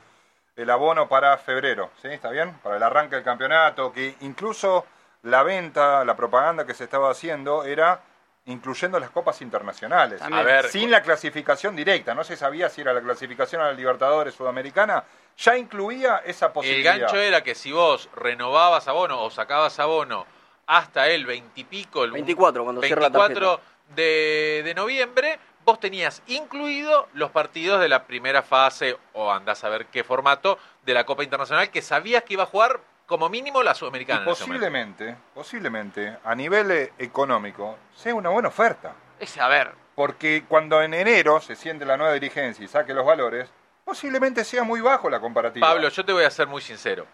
el 0.56 0.70
abono 0.70 1.08
para 1.08 1.36
febrero, 1.38 1.90
¿sí? 2.00 2.08
¿Está 2.08 2.30
bien? 2.30 2.52
Para 2.62 2.76
el 2.76 2.82
arranque 2.82 3.16
del 3.16 3.24
campeonato, 3.24 3.92
que 3.92 4.16
incluso 4.20 4.86
la 5.22 5.42
venta, 5.42 6.04
la 6.04 6.16
propaganda 6.16 6.64
que 6.64 6.74
se 6.74 6.84
estaba 6.84 7.10
haciendo 7.10 7.64
era 7.64 8.00
incluyendo 8.46 8.98
las 8.98 9.10
copas 9.10 9.42
internacionales. 9.42 10.22
A 10.22 10.42
ver, 10.42 10.68
Sin 10.68 10.90
la 10.90 11.02
clasificación 11.02 11.76
directa, 11.76 12.14
no 12.14 12.24
se 12.24 12.36
sabía 12.36 12.70
si 12.70 12.80
era 12.80 12.92
la 12.94 13.02
clasificación 13.02 13.60
a 13.60 13.66
la 13.66 13.72
Libertadores 13.72 14.34
Sudamericana, 14.34 15.04
ya 15.36 15.56
incluía 15.56 16.22
esa 16.24 16.46
el 16.46 16.52
posibilidad. 16.52 16.98
gancho 16.98 17.16
era 17.18 17.42
que 17.42 17.54
si 17.54 17.72
vos 17.72 18.08
renovabas 18.14 18.88
abono 18.88 19.22
o 19.22 19.30
sacabas 19.30 19.78
abono 19.80 20.26
hasta 20.68 21.08
el 21.08 21.26
20 21.26 21.60
y 21.60 21.64
pico, 21.64 22.04
el 22.04 22.12
24, 22.12 22.62
cuando 22.62 22.82
cierra 22.82 23.02
la 23.02 23.08
24 23.08 23.60
de, 23.96 24.62
de 24.64 24.74
noviembre, 24.74 25.38
vos 25.64 25.80
tenías 25.80 26.22
incluido 26.26 27.08
los 27.14 27.30
partidos 27.30 27.80
de 27.80 27.88
la 27.88 28.04
primera 28.04 28.42
fase, 28.42 28.96
o 29.14 29.32
andás 29.32 29.64
a 29.64 29.70
ver 29.70 29.86
qué 29.86 30.04
formato, 30.04 30.58
de 30.84 30.94
la 30.94 31.04
Copa 31.04 31.24
Internacional, 31.24 31.70
que 31.70 31.82
sabías 31.82 32.22
que 32.22 32.34
iba 32.34 32.42
a 32.42 32.46
jugar 32.46 32.80
como 33.06 33.30
mínimo 33.30 33.62
la 33.62 33.72
Y 33.72 33.74
Sudamericana. 33.76 34.22
en 34.22 34.28
ese 34.28 34.44
momento. 34.44 34.60
posiblemente, 34.60 35.16
posiblemente, 35.34 36.18
a 36.22 36.34
nivel 36.34 36.70
eh, 36.70 36.92
económico, 36.98 37.78
sea 37.96 38.14
una 38.14 38.28
buena 38.28 38.48
oferta. 38.48 38.92
Es, 39.18 39.38
a 39.38 39.48
ver, 39.48 39.72
Porque 39.94 40.44
cuando 40.46 40.82
en 40.82 40.92
enero 40.92 41.40
se 41.40 41.56
siente 41.56 41.86
la 41.86 41.96
nueva 41.96 42.12
dirigencia 42.12 42.62
y 42.62 42.68
saque 42.68 42.92
los 42.92 43.06
valores, 43.06 43.48
posiblemente 43.86 44.44
sea 44.44 44.64
muy 44.64 44.82
bajo 44.82 45.08
la 45.08 45.18
comparativa. 45.18 45.66
Pablo, 45.66 45.88
yo 45.88 46.04
te 46.04 46.12
voy 46.12 46.24
a 46.24 46.30
ser 46.30 46.46
muy 46.46 46.60
sincero. 46.60 47.06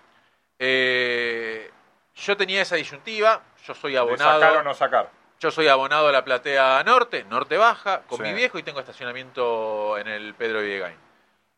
Eh, 0.58 1.70
yo 2.14 2.36
tenía 2.36 2.62
esa 2.62 2.76
disyuntiva, 2.76 3.42
yo 3.66 3.74
soy 3.74 3.92
de 3.92 3.98
abonado. 3.98 4.40
sacar 4.40 4.56
o 4.58 4.62
no 4.62 4.74
sacar. 4.74 5.10
Yo 5.40 5.50
soy 5.50 5.68
abonado 5.68 6.08
a 6.08 6.12
la 6.12 6.24
platea 6.24 6.82
norte, 6.84 7.24
norte 7.24 7.56
baja, 7.58 8.02
con 8.02 8.18
Sí. 8.18 8.22
mi 8.24 8.32
viejo 8.32 8.58
y 8.58 8.62
tengo 8.62 8.80
estacionamiento 8.80 9.98
en 9.98 10.08
el 10.08 10.34
Pedro 10.34 10.60
Villegain. 10.60 10.96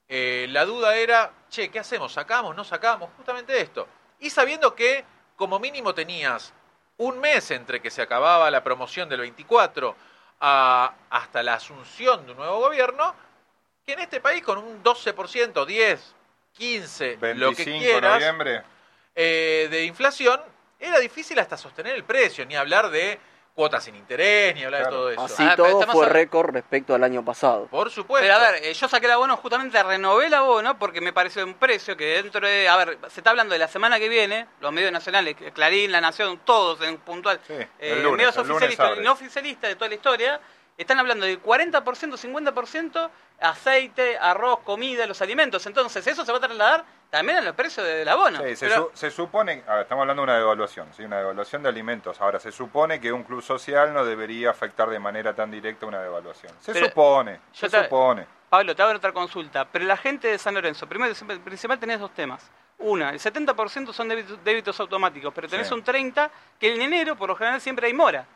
Eh, 0.08 0.46
la 0.50 0.64
duda 0.64 0.96
era, 0.96 1.30
che, 1.50 1.68
¿qué 1.70 1.78
hacemos? 1.80 2.12
¿Sacamos? 2.12 2.54
¿No 2.56 2.64
sacamos? 2.64 3.10
Justamente 3.16 3.60
esto. 3.60 3.86
Y 4.20 4.30
sabiendo 4.30 4.74
que 4.74 5.04
como 5.36 5.58
mínimo 5.58 5.94
tenías 5.94 6.52
un 6.98 7.18
mes 7.20 7.50
entre 7.50 7.80
que 7.82 7.90
se 7.90 8.00
acababa 8.02 8.50
la 8.50 8.62
promoción 8.64 9.08
del 9.08 9.20
24 9.20 9.94
a- 10.40 10.94
hasta 11.10 11.42
la 11.42 11.54
asunción 11.54 12.24
de 12.24 12.32
un 12.32 12.38
nuevo 12.38 12.58
gobierno, 12.60 13.14
que 13.84 13.92
en 13.92 14.00
este 14.00 14.20
país 14.20 14.42
con 14.42 14.58
un 14.58 14.82
12%, 14.82 15.66
10, 15.66 16.14
15, 16.52 17.16
25 17.16 17.38
lo 17.38 17.52
que 17.54 17.64
de 17.70 17.78
quieras, 17.78 18.12
noviembre. 18.14 18.62
Eh, 19.16 19.66
de 19.70 19.84
inflación, 19.84 20.40
era 20.78 20.98
difícil 20.98 21.38
hasta 21.38 21.56
sostener 21.56 21.94
el 21.96 22.04
precio, 22.04 22.44
ni 22.46 22.54
hablar 22.54 22.90
de 22.90 23.18
cuotas 23.54 23.84
sin 23.84 23.96
interés, 23.96 24.54
ni 24.54 24.64
hablar 24.64 24.82
Claro. 24.82 25.06
de 25.06 25.16
todo 25.16 25.26
eso. 25.26 25.34
Así 25.34 25.42
Ah, 25.42 25.56
todo 25.56 25.80
fue 25.86 26.04
a- 26.04 26.08
récord 26.10 26.50
respecto 26.52 26.94
al 26.94 27.02
año 27.02 27.24
pasado. 27.24 27.66
Por 27.68 27.90
supuesto. 27.90 28.22
Pero 28.28 28.34
a 28.34 28.50
ver, 28.52 28.62
eh, 28.62 28.74
yo 28.74 28.86
saqué 28.86 29.06
el 29.06 29.12
abono, 29.12 29.38
justamente 29.38 29.82
renové 29.82 30.26
el 30.26 30.34
abono 30.34 30.78
porque 30.78 31.00
me 31.00 31.14
pareció 31.14 31.42
un 31.42 31.54
precio 31.54 31.96
que 31.96 32.22
dentro 32.22 32.46
de. 32.46 32.68
A 32.68 32.76
ver, 32.76 32.98
se 33.08 33.20
está 33.20 33.30
hablando 33.30 33.54
de 33.54 33.58
la 33.58 33.68
semana 33.68 33.98
que 33.98 34.10
viene, 34.10 34.46
los 34.60 34.70
medios 34.72 34.92
nacionales, 34.92 35.34
Clarín, 35.54 35.90
La 35.90 36.02
Nación, 36.02 36.38
todos 36.44 36.82
en 36.82 36.98
puntual, 36.98 37.40
Sí, 37.46 37.54
eh, 37.54 37.68
el 37.78 38.02
lunes, 38.02 38.18
medios 38.18 38.36
oficialistas 38.36 38.98
y 38.98 39.00
no 39.00 39.12
oficialistas 39.12 39.70
de 39.70 39.76
toda 39.76 39.88
la 39.88 39.94
historia, 39.94 40.40
están 40.76 40.98
hablando 40.98 41.26
del 41.26 41.42
40%, 41.42 42.16
50% 42.16 43.10
aceite, 43.40 44.18
arroz, 44.18 44.60
comida, 44.60 45.06
los 45.06 45.20
alimentos. 45.22 45.66
Entonces, 45.66 46.06
eso 46.06 46.24
se 46.24 46.32
va 46.32 46.38
a 46.38 46.40
trasladar 46.40 46.84
también 47.10 47.38
a 47.38 47.40
los 47.42 47.54
precios 47.54 47.86
del 47.86 48.08
abono. 48.08 48.42
Sí, 48.42 48.56
se, 48.56 48.68
Pero- 48.68 48.90
su- 48.92 48.98
se 48.98 49.10
supone, 49.10 49.62
a 49.66 49.74
ver, 49.74 49.82
estamos 49.82 50.02
hablando 50.02 50.22
de 50.22 50.24
una 50.24 50.36
devaluación, 50.38 50.88
¿sí? 50.94 51.04
una 51.04 51.18
devaluación 51.18 51.62
de 51.62 51.68
alimentos. 51.68 52.20
Ahora, 52.20 52.38
se 52.40 52.50
supone 52.52 53.00
que 53.00 53.12
un 53.12 53.22
club 53.24 53.42
social 53.42 53.92
no 53.94 54.04
debería 54.04 54.50
afectar 54.50 54.88
de 54.90 54.98
manera 54.98 55.34
tan 55.34 55.50
directa 55.50 55.86
una 55.86 56.00
devaluación. 56.02 56.52
Se 56.60 56.72
Pero 56.72 56.86
supone, 56.88 57.40
yo 57.54 57.68
se 57.68 57.76
te- 57.76 57.84
supone. 57.84 58.26
Pablo, 58.48 58.74
te 58.76 58.82
hago 58.82 58.92
otra 58.92 59.12
consulta. 59.12 59.64
Pero 59.66 59.84
la 59.86 59.96
gente 59.96 60.28
de 60.28 60.38
San 60.38 60.54
Lorenzo, 60.54 60.86
primero, 60.86 61.12
principal 61.44 61.78
tenés 61.78 61.98
dos 62.00 62.12
temas. 62.14 62.48
Una, 62.78 63.10
el 63.10 63.18
70% 63.18 63.92
son 63.92 64.08
débitos, 64.08 64.38
débitos 64.44 64.78
automáticos, 64.80 65.32
pero 65.34 65.48
tenés 65.48 65.66
Sí. 65.68 65.74
un 65.74 65.82
30% 65.82 66.30
que 66.60 66.74
en 66.74 66.82
enero, 66.82 67.16
por 67.16 67.28
lo 67.30 67.34
general, 67.36 67.60
siempre 67.60 67.86
hay 67.86 67.94
mora. 67.94 68.26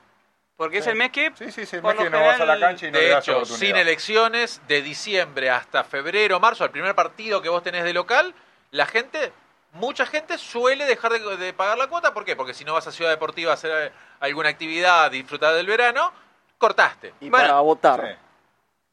Porque 0.61 0.77
es 0.77 0.87
el 0.89 0.95
mes 0.97 1.11
que... 1.11 1.33
Sí, 1.37 1.51
sí, 1.51 1.65
sí, 1.65 1.77
el 1.77 1.81
por 1.83 1.95
mes 1.97 2.05
lo 2.05 2.11
que 2.11 2.19
no 2.19 2.23
vas 2.23 2.39
a 2.39 2.45
la 2.45 2.53
general- 2.53 2.61
cancha 2.61 2.87
y 2.87 2.91
no 2.91 2.99
de 2.99 3.05
le 3.05 3.11
das 3.11 3.25
hecho, 3.25 3.33
oportunidad. 3.39 3.67
sin 3.67 3.77
elecciones, 3.77 4.61
de 4.69 4.83
diciembre 4.83 5.49
hasta 5.49 5.85
febrero, 5.85 6.39
marzo, 6.39 6.65
al 6.65 6.71
primer 6.71 6.95
partido 6.95 7.41
que 7.41 7.49
vos 7.49 7.63
tenés 7.63 7.83
de 7.83 7.95
local, 7.95 8.35
la 8.71 8.85
gente, 8.85 9.33
mucha 9.73 10.05
gente 10.05 10.37
suele 10.37 10.85
dejar 10.85 11.13
de, 11.13 11.37
de 11.39 11.53
pagar 11.55 11.79
la 11.79 11.87
cuota. 11.87 12.13
¿Por 12.13 12.27
qué? 12.27 12.37
Porque 12.37 12.53
si 12.53 12.67
no 12.67 12.75
vas 12.75 12.87
a 12.87 12.93
Ciudad 12.93 13.11
Deportiva 13.11 13.53
a 13.53 13.55
hacer 13.55 13.87
eh, 13.87 13.93
alguna 14.21 14.51
actividad, 14.51 15.11
disfrutar 15.11 15.55
del 15.55 15.67
verano, 15.67 16.13
cortaste. 16.59 17.15
Y 17.23 17.31
Bueno, 17.31 17.47
para 17.49 17.61
votar, 17.61 18.01
Sí. 18.07 18.15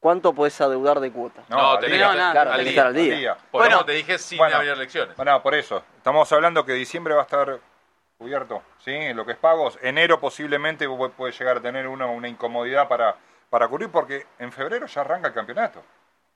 ¿cuánto 0.00 0.32
podés 0.32 0.58
adeudar 0.62 1.00
de 1.00 1.12
cuota? 1.12 1.42
No, 1.50 1.72
al 1.72 1.80
tenés 1.80 1.98
día. 1.98 2.06
No, 2.08 2.14
nada. 2.14 2.32
Claro, 2.32 2.50
al 2.52 2.56
tenés 2.60 2.66
que 2.66 2.72
día. 2.72 2.80
estar 2.80 2.86
al 2.86 3.18
día. 3.20 3.36
Por 3.50 3.60
Bueno, 3.60 3.76
eso 3.76 3.84
te 3.84 3.92
dije 3.92 4.18
sin 4.18 4.38
bueno. 4.38 4.56
haber 4.56 4.70
elecciones. 4.70 5.14
Bueno, 5.16 5.42
por 5.42 5.54
eso. 5.54 5.84
Estamos 5.98 6.32
hablando 6.32 6.64
que 6.64 6.72
diciembre 6.72 7.12
va 7.12 7.20
a 7.20 7.24
estar 7.24 7.58
cubierto, 8.18 8.62
¿sí? 8.84 8.90
En 8.90 9.16
lo 9.16 9.24
que 9.24 9.32
es 9.32 9.38
pagos. 9.38 9.78
Enero 9.80 10.20
posiblemente 10.20 10.86
puede 11.16 11.32
llegar 11.32 11.58
a 11.58 11.60
tener 11.60 11.86
una, 11.86 12.06
una 12.06 12.28
incomodidad 12.28 12.88
para, 12.88 13.16
para 13.48 13.68
cubrir 13.68 13.90
porque 13.90 14.26
en 14.38 14.52
febrero 14.52 14.86
ya 14.86 15.00
arranca 15.02 15.28
el 15.28 15.34
campeonato. 15.34 15.82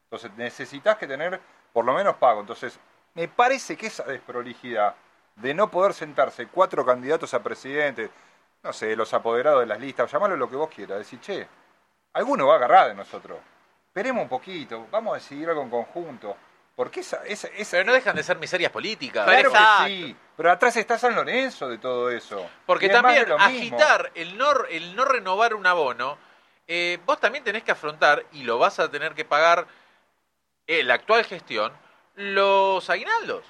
Entonces 0.04 0.30
necesitas 0.36 0.96
que 0.96 1.06
tener 1.06 1.40
por 1.72 1.84
lo 1.84 1.92
menos 1.92 2.16
pago. 2.16 2.40
Entonces, 2.40 2.78
me 3.14 3.26
parece 3.28 3.76
que 3.76 3.88
esa 3.88 4.04
desprolijidad 4.04 4.94
de 5.36 5.54
no 5.54 5.70
poder 5.70 5.92
sentarse 5.92 6.46
cuatro 6.46 6.86
candidatos 6.86 7.34
a 7.34 7.42
presidente, 7.42 8.10
no 8.62 8.72
sé, 8.72 8.94
los 8.94 9.12
apoderados 9.12 9.60
de 9.60 9.66
las 9.66 9.80
listas, 9.80 10.10
llamarlo 10.12 10.36
lo 10.36 10.48
que 10.48 10.56
vos 10.56 10.70
quieras, 10.70 10.98
decir, 10.98 11.20
che, 11.20 11.48
alguno 12.12 12.46
va 12.46 12.54
a 12.54 12.56
agarrar 12.58 12.88
de 12.88 12.94
nosotros. 12.94 13.38
Esperemos 13.88 14.22
un 14.22 14.28
poquito, 14.28 14.86
vamos 14.90 15.12
a 15.12 15.14
decidir 15.16 15.48
algo 15.48 15.62
en 15.62 15.70
conjunto. 15.70 16.36
Porque 16.76 17.00
esa, 17.00 17.24
esa, 17.26 17.48
esa, 17.48 17.78
Pero 17.78 17.84
no 17.84 17.92
dejan 17.92 18.16
de 18.16 18.22
ser 18.22 18.38
miserias 18.38 18.70
políticas. 18.70 19.26
Pero 19.26 19.50
Claro 19.50 19.64
Exacto. 19.64 19.84
que 19.84 19.90
sí, 19.90 20.16
pero 20.36 20.50
atrás 20.50 20.76
está 20.76 20.98
San 20.98 21.14
Lorenzo 21.14 21.68
de 21.68 21.78
todo 21.78 22.10
eso. 22.10 22.48
Porque 22.66 22.88
también 22.88 23.26
agitar 23.38 24.10
el 24.14 24.36
no, 24.38 24.64
el 24.70 24.94
no 24.96 25.04
renovar 25.04 25.54
un 25.54 25.66
abono, 25.66 26.18
eh, 26.66 26.98
vos 27.04 27.18
también 27.20 27.44
tenés 27.44 27.62
que 27.62 27.72
afrontar, 27.72 28.24
y 28.32 28.44
lo 28.44 28.58
vas 28.58 28.78
a 28.78 28.90
tener 28.90 29.14
que 29.14 29.24
pagar 29.24 29.66
eh, 30.66 30.82
la 30.84 30.94
actual 30.94 31.24
gestión 31.24 31.72
los 32.14 32.88
aguinaldos. 32.90 33.44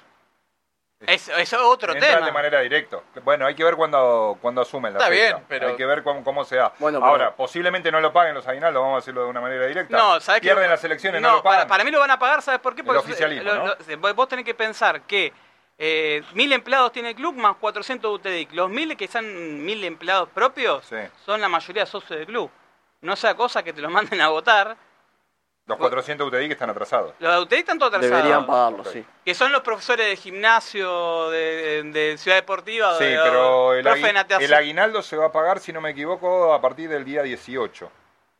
Es, 1.05 1.27
es 1.27 1.51
otro 1.51 1.91
Entra 1.93 2.13
tema. 2.15 2.25
de 2.25 2.31
manera 2.31 2.61
directa. 2.61 2.99
Bueno, 3.25 3.45
hay 3.45 3.55
que 3.55 3.63
ver 3.65 3.75
cuándo, 3.75 4.37
cuándo 4.41 4.61
asumen 4.61 4.93
la 4.93 4.99
Está 4.99 5.09
fecha. 5.11 5.33
bien, 5.35 5.45
pero- 5.49 5.67
Hay 5.67 5.75
que 5.75 5.85
ver 5.85 6.01
cómo, 6.01 6.23
cómo 6.23 6.45
se 6.45 6.55
da. 6.55 6.71
Bueno, 6.79 6.99
pero- 6.99 7.11
Ahora, 7.11 7.35
posiblemente 7.35 7.91
no 7.91 7.99
lo 7.99 8.13
paguen 8.13 8.33
los 8.33 8.47
aguinaldos, 8.47 8.81
vamos 8.81 8.95
a 8.95 8.99
decirlo 9.01 9.23
de 9.25 9.29
una 9.29 9.41
manera 9.41 9.65
directa. 9.67 9.97
No, 9.97 10.21
¿sabes 10.21 10.39
qué? 10.39 10.47
Pierden 10.47 10.69
las 10.69 10.81
elecciones, 10.81 11.21
no, 11.21 11.27
no 11.29 11.35
lo 11.37 11.43
pagan. 11.43 11.57
Para, 11.59 11.67
para 11.67 11.83
mí 11.83 11.91
lo 11.91 11.99
van 11.99 12.11
a 12.11 12.17
pagar, 12.17 12.41
¿sabes 12.41 12.61
por 12.61 12.73
qué? 12.73 12.81
El 12.81 12.85
Porque 12.87 12.99
oficialismo, 13.01 13.51
lo- 13.51 13.55
¿no? 13.65 13.75
lo- 13.75 14.13
vos 14.15 14.27
tenés 14.29 14.45
que 14.45 14.53
pensar 14.55 15.01
que 15.01 15.33
eh, 15.77 16.21
mil 16.33 16.51
empleados 16.53 16.91
tiene 16.91 17.09
el 17.09 17.15
club 17.15 17.35
más 17.35 17.55
400 17.57 18.13
UTEDIC. 18.15 18.53
Los 18.53 18.69
mil 18.69 18.95
que 18.95 19.07
son 19.07 19.63
mil 19.65 19.83
empleados 19.83 20.29
propios 20.29 20.85
Sí. 20.85 20.95
son 21.25 21.41
la 21.41 21.49
mayoría 21.49 21.85
socios 21.85 22.19
del 22.19 22.27
club. 22.27 22.49
No 23.01 23.15
sea 23.15 23.35
cosa 23.35 23.63
que 23.63 23.73
te 23.73 23.81
lo 23.81 23.89
manden 23.89 24.21
a 24.21 24.29
votar. 24.29 24.77
Los 25.65 25.77
400 25.77 26.27
UTI 26.27 26.47
que 26.47 26.53
están 26.53 26.69
atrasados. 26.69 27.13
Los 27.19 27.33
de 27.35 27.39
UTEDIC 27.41 27.59
están 27.61 27.79
todos 27.79 27.93
atrasados. 27.93 28.17
Deberían 28.23 28.45
pagarlo, 28.45 28.81
Ok. 28.81 28.87
sí. 28.91 29.05
Que 29.23 29.33
son 29.33 29.51
los 29.53 29.61
profesores 29.61 30.07
de 30.07 30.15
gimnasio, 30.17 31.29
de, 31.29 31.83
de 31.83 32.17
Ciudad 32.17 32.35
Deportiva, 32.37 32.97
Sí, 32.97 33.05
de, 33.05 33.17
pero 33.23 33.73
el, 33.73 33.83
de 33.83 33.89
agui- 33.91 34.41
el 34.41 34.53
aguinaldo 34.53 35.01
se 35.01 35.15
va 35.15 35.27
a 35.27 35.31
pagar, 35.31 35.59
si 35.61 35.71
no 35.71 35.79
me 35.79 35.91
equivoco, 35.91 36.53
a 36.53 36.59
partir 36.61 36.89
del 36.89 37.05
día 37.05 37.23
18. 37.23 37.89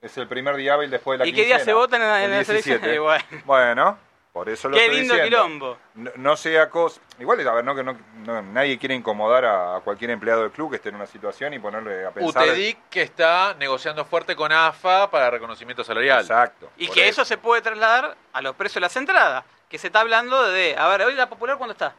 Es 0.02 0.18
el 0.18 0.28
primer 0.28 0.58
día 0.58 0.74
hábil 0.74 0.90
después 0.92 1.18
de 1.18 1.24
la 1.24 1.30
¿Y 1.30 1.34
qué 1.34 1.46
día 1.46 1.60
se 1.60 1.72
vota 1.74 1.96
en 1.96 2.02
la- 2.02 2.26
en 2.26 2.32
El 2.34 2.40
la 2.40 2.44
selección? 2.44 2.82
17. 2.82 3.00
Bueno. 3.00 3.24
Bueno, 3.46 3.98
por 4.34 4.50
eso 4.50 4.68
lo 4.68 4.76
Qué 4.76 4.86
estoy 4.86 5.00
lindo 5.02 5.14
diciendo. 5.14 5.44
quilombo. 5.44 5.78
No, 5.94 6.12
no 6.16 6.36
sea 6.36 6.68
cosa... 6.70 7.00
Igual, 7.20 7.48
a 7.48 7.54
ver, 7.54 7.64
no, 7.64 7.76
que 7.76 7.84
no, 7.84 7.96
no- 8.26 8.42
nadie 8.42 8.80
quiere 8.80 8.96
incomodar 8.96 9.46
a, 9.46 9.76
a 9.78 9.80
cualquier 9.82 10.10
empleado 10.10 10.42
del 10.42 10.50
club 10.52 10.72
que 10.72 10.78
esté 10.78 10.90
en 10.90 10.96
una 10.96 11.06
situación 11.06 11.54
y 11.54 11.60
ponerle 11.60 12.04
a 12.06 12.10
pensar... 12.12 12.42
UTEDIC 12.44 12.78
que 12.90 13.04
está 13.04 13.54
negociando 13.60 14.04
fuerte 14.06 14.36
con 14.36 14.52
AFA 14.52 15.10
para 15.12 15.30
reconocimiento 15.30 15.84
salarial. 15.84 16.22
Exacto. 16.22 16.72
Y 16.78 16.88
por 16.88 16.96
que 16.96 17.08
eso 17.08 17.24
se 17.24 17.38
puede 17.38 17.62
trasladar 17.62 18.18
a 18.34 18.42
los 18.42 18.56
precios 18.56 18.76
de 18.76 18.82
las 18.82 18.96
entradas. 18.98 19.46
Que 19.70 19.78
se 19.78 19.88
está 19.88 20.02
hablando 20.02 20.50
de. 20.50 20.76
A 20.78 20.88
ver, 20.88 21.02
hoy 21.04 21.16
la 21.16 21.28
popular, 21.30 21.58
¿cuándo 21.58 21.72
está? 21.74 21.96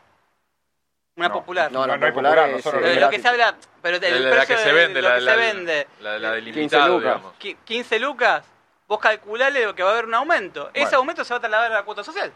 Una 1.17 1.29
No. 1.29 1.35
popular. 1.35 1.73
No, 1.73 1.81
la 1.87 1.95
No, 1.95 1.99
no 2.01 2.07
hay 2.07 2.13
popular 2.13 2.49
nosotros 2.51 2.83
eh, 2.85 2.87
Lo, 2.87 2.89
lo 2.89 2.95
que 2.95 3.01
gratis. 3.19 3.23
se 3.23 3.29
habla. 3.29 3.55
Pero 3.83 3.97
el 3.97 4.03
La, 4.03 4.11
la- 4.11 4.19
la 4.19 4.31
precio 4.37 4.57
que 4.57 4.63
se 4.63 4.69
de- 4.69 4.75
vende, 4.75 5.03
lo 5.03 5.09
la, 5.09 5.15
que 5.17 5.21
la- 5.23 5.31
se 5.33 5.37
vende. 5.39 5.87
la- 6.01 6.19
la 6.21 6.31
del 6.33 6.45
15 6.45 6.59
limitado, 6.61 6.89
lucas. 6.99 7.03
digamos. 7.15 7.33
qui- 7.41 7.57
15 7.65 7.99
lucas, 7.99 8.45
vos 8.87 8.99
calculale 9.01 9.75
que 9.75 9.83
va 9.83 9.91
a 9.91 9.93
haber 9.93 10.07
un 10.07 10.15
aumento. 10.15 10.71
Ese 10.75 10.95
aumento 10.95 11.25
se 11.25 11.33
va 11.35 11.39
a 11.39 11.41
trasladar 11.41 11.73
a 11.73 11.75
la 11.77 11.83
cuota 11.85 12.05
social. 12.05 12.33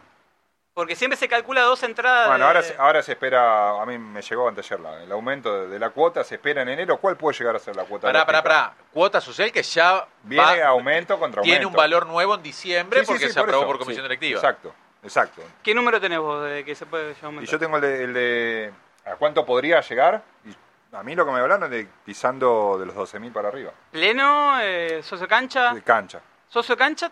Porque 0.75 0.95
siempre 0.95 1.17
se 1.17 1.27
calcula 1.29 1.63
dos 1.63 1.83
entradas. 1.83 2.29
Bueno, 2.29 2.45
de- 2.45 2.47
ahora, 2.47 2.63
se- 2.63 2.77
ahora 2.79 3.03
se 3.03 3.13
espera, 3.13 3.83
a 3.83 3.85
mí 3.85 3.99
me 3.99 4.23
llegó 4.23 4.47
anteayer 4.49 4.79
la- 4.79 5.03
el 5.03 5.11
aumento 5.11 5.63
de, 5.63 5.69
de 5.69 5.79
la 5.81 5.91
cuota, 5.91 6.23
se 6.23 6.37
espera 6.37 6.63
en 6.63 6.69
enero. 6.69 6.99
¿Cuál 6.99 7.17
puede 7.17 7.37
llegar 7.37 7.57
a 7.57 7.59
ser 7.59 7.75
la 7.75 7.83
cuota? 7.83 8.07
Pará, 8.07 8.25
pará, 8.25 8.43
pará. 8.45 8.75
Cuota 8.93 9.21
social 9.21 9.51
que 9.51 9.63
ya 9.65 10.07
Viene 10.23 10.61
va- 10.61 10.69
aumento 10.69 11.19
contra 11.19 11.41
aumento. 11.41 11.53
tiene 11.53 11.67
un 11.67 11.73
valor 11.73 12.07
nuevo 12.07 12.37
en 12.37 12.43
diciembre 12.45 13.01
Sí, 13.01 13.07
porque 13.07 13.27
sí, 13.27 13.33
se 13.33 13.41
por 13.41 13.49
aprobó 13.49 13.63
eso, 13.65 13.67
por 13.73 13.79
comisión 13.81 14.05
sí, 14.05 14.09
directiva. 14.09 14.39
Exacto, 14.39 14.73
exacto. 15.03 15.43
¿Qué 15.65 15.75
número 15.75 16.01
tenés 16.01 16.21
vos 16.21 16.45
de 16.49 16.65
que 16.65 16.77
se 16.77 16.87
puede 16.87 17.07
llegar 17.09 17.17
a 17.17 17.23
Y 17.23 17.27
aumentar? 17.27 17.51
yo 17.53 17.59
tengo 17.59 17.77
el 17.77 17.83
de, 17.83 18.05
el 18.05 18.15
de- 18.15 18.73
¿A 19.05 19.17
cuánto 19.17 19.45
podría 19.45 19.81
llegar? 19.81 20.23
Y 20.45 20.95
a 20.95 21.03
mí 21.03 21.17
lo 21.17 21.27
que 21.27 21.33
me 21.33 21.41
hablaron 21.41 21.65
es 21.65 21.71
de 21.71 21.89
pisando 22.05 22.77
de 22.79 22.87
los 22.87 22.95
12.000 22.95 23.33
para 23.33 23.49
arriba. 23.49 23.73
Pleno, 23.91 24.61
eh, 24.61 25.01
socio 25.03 25.27
cancha. 25.27 25.75
De 25.75 25.83
cancha. 25.83 26.21
Socio 26.49 26.77
cancha. 26.77 27.11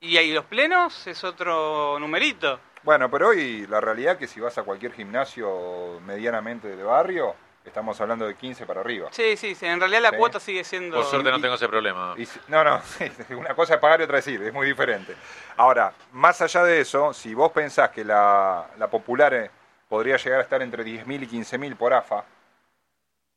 Y 0.00 0.16
ahí 0.16 0.32
los 0.32 0.44
plenos 0.44 1.06
es 1.06 1.24
otro 1.24 1.98
numerito. 1.98 2.60
Bueno, 2.84 3.10
pero 3.10 3.28
hoy 3.28 3.66
la 3.66 3.80
realidad 3.80 4.12
es 4.14 4.18
que 4.20 4.26
si 4.28 4.38
vas 4.40 4.56
a 4.58 4.62
cualquier 4.62 4.92
gimnasio 4.92 5.98
medianamente 6.06 6.68
de 6.76 6.82
barrio, 6.84 7.34
estamos 7.64 8.00
hablando 8.00 8.24
de 8.26 8.36
15 8.36 8.64
para 8.64 8.80
arriba. 8.80 9.08
Sí, 9.10 9.36
sí, 9.36 9.56
sí, 9.56 9.66
en 9.66 9.80
realidad 9.80 10.02
la 10.02 10.10
Sí. 10.10 10.16
cuota 10.16 10.38
sigue 10.38 10.62
siendo. 10.62 10.96
Por 10.96 11.04
suerte 11.06 11.30
no 11.32 11.38
y- 11.38 11.42
tengo 11.42 11.56
ese 11.56 11.68
problema. 11.68 12.14
Y 12.16 12.28
no, 12.46 12.62
no, 12.62 12.80
una 13.36 13.54
cosa 13.56 13.74
es 13.74 13.80
pagar 13.80 14.00
y 14.00 14.04
otra 14.04 14.18
es 14.18 14.26
ir, 14.28 14.40
es 14.42 14.52
muy 14.52 14.68
diferente. 14.68 15.16
Ahora, 15.56 15.92
más 16.12 16.40
allá 16.40 16.62
de 16.62 16.80
eso, 16.80 17.12
si 17.12 17.34
vos 17.34 17.50
pensás 17.50 17.90
que 17.90 18.04
la, 18.04 18.68
la 18.78 18.88
popular 18.88 19.34
eh, 19.34 19.50
podría 19.88 20.16
llegar 20.16 20.38
a 20.38 20.42
estar 20.44 20.62
entre 20.62 20.84
10.000 20.84 21.20
y 21.24 21.26
15.000 21.26 21.74
por 21.76 21.92
AFA, 21.92 22.24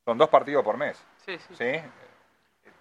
son 0.06 0.18
dos 0.20 0.30
partidos 0.30 0.64
por 0.64 0.78
mes, 0.78 1.04
Sí, 1.26 1.38
sí. 1.40 1.56
¿sí? 1.56 1.82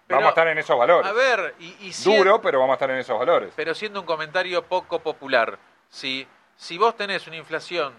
Pero, 0.07 0.19
vamos 0.19 0.27
a 0.27 0.29
estar 0.31 0.47
en 0.47 0.57
esos 0.57 0.77
valores. 0.77 1.09
A 1.09 1.13
ver, 1.13 1.55
y, 1.59 1.75
y 1.87 1.93
si- 1.93 2.15
Duro, 2.15 2.41
pero 2.41 2.59
vamos 2.59 2.73
a 2.73 2.75
estar 2.75 2.89
en 2.91 2.97
esos 2.97 3.17
valores. 3.17 3.53
pero 3.55 3.73
siendo 3.73 3.99
un 4.01 4.05
comentario 4.05 4.63
poco 4.63 4.99
popular, 4.99 5.57
si, 5.89 6.27
si 6.55 6.77
vos 6.77 6.95
tenés 6.97 7.27
una 7.27 7.37
inflación 7.37 7.93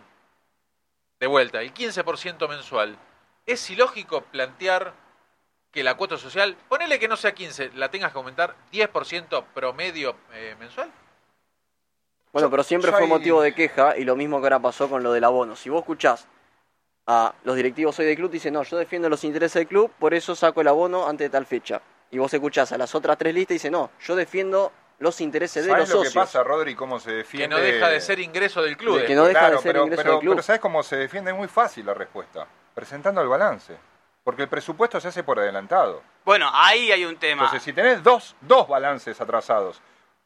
de 1.21 1.27
vuelta, 1.27 1.61
el 1.63 1.73
15% 1.73 2.49
mensual, 2.49 2.97
¿es 3.47 3.71
ilógico 3.71 4.23
plantear 4.23 4.93
que 5.71 5.83
la 5.83 5.97
cuota 5.97 6.19
social, 6.19 6.57
ponele 6.69 6.99
que 6.99 7.09
no 7.09 7.17
sea 7.17 7.33
15, 7.33 7.71
la 7.75 7.91
tengas 7.91 8.13
que 8.13 8.19
aumentar 8.19 8.55
10% 8.73 9.45
promedio 9.55 10.15
eh, 10.35 10.55
mensual? 10.59 10.91
Bueno, 12.33 12.51
pero 12.51 12.63
siempre 12.63 12.91
fue 12.91 13.07
motivo 13.07 13.41
de 13.43 13.55
queja 13.55 13.97
y 13.97 14.05
lo 14.05 14.17
mismo 14.17 14.39
que 14.41 14.47
ahora 14.47 14.59
pasó 14.59 14.89
con 14.89 15.03
lo 15.03 15.13
del 15.13 15.25
abono. 15.25 15.55
Si 15.55 15.69
vos 15.71 15.81
escuchás 15.81 16.27
a 17.07 17.35
los 17.45 17.57
directivos 17.57 17.99
hoy 17.99 18.07
del 18.07 18.17
club, 18.17 18.31
dicen, 18.31 18.55
no, 18.55 18.63
yo 18.63 18.77
defiendo 18.79 19.09
los 19.09 19.23
intereses 19.25 19.55
del 19.55 19.67
club, 19.67 19.91
por 19.99 20.15
eso 20.15 20.35
saco 20.35 20.61
el 20.63 20.69
abono 20.69 21.07
antes 21.07 21.27
de 21.27 21.31
tal 21.31 21.47
fecha. 21.47 21.83
Y 22.13 22.19
vos 22.19 22.33
escuchás 22.33 22.71
a 22.73 22.79
las 22.79 22.95
otras 22.95 23.17
tres 23.17 23.35
listas 23.35 23.53
y 23.53 23.55
dicen, 23.55 23.73
no, 23.73 23.91
yo 24.01 24.15
defiendo 24.15 24.71
los 24.99 25.21
intereses 25.23 25.65
de 25.65 25.71
los 25.75 25.89
¿Sabes 25.89 26.05
lo 26.05 26.11
que 26.11 26.15
pasa, 26.15 26.43
Rodri, 26.45 26.75
cómo 26.75 27.01
se 27.01 27.09
Que 27.11 27.17
defiende? 27.17 27.49
no 27.57 27.61
deja 27.61 27.89
de 27.89 28.01
ser 28.03 28.21
ingreso 28.21 28.63
del 28.63 28.77
club. 28.77 28.99
De 29.01 29.07
que 29.07 29.15
no 29.15 29.25
deja 29.25 29.41
Claro, 29.41 29.57
de 29.57 29.63
ser 29.63 29.73
pero, 29.73 29.85
ingreso 29.85 30.03
pero, 30.03 30.13
del 30.13 30.21
club. 30.21 30.33
pero 30.35 30.43
¿sabes 30.43 30.61
cómo 30.61 30.83
se 30.83 30.97
defiende? 30.97 31.31
Es 31.31 31.37
muy 31.37 31.49
fácil 31.49 31.87
la 31.87 31.95
respuesta. 31.95 32.47
Presentando 32.75 33.23
el 33.23 33.29
balance. 33.29 33.77
Porque 34.23 34.43
el 34.43 34.49
presupuesto 34.49 35.01
se 35.01 35.09
hace 35.09 35.25
por 35.25 35.41
adelantado. 35.41 36.03
Bueno, 36.25 36.51
ahí 36.53 36.93
hay 36.93 37.05
un 37.07 37.17
tema. 37.17 37.45
Entonces, 37.45 37.63
si 37.63 37.73
tenés 37.73 38.03
dos, 38.03 38.37
dos 38.43 38.69
balances 38.69 39.19
atrasados, 39.21 39.81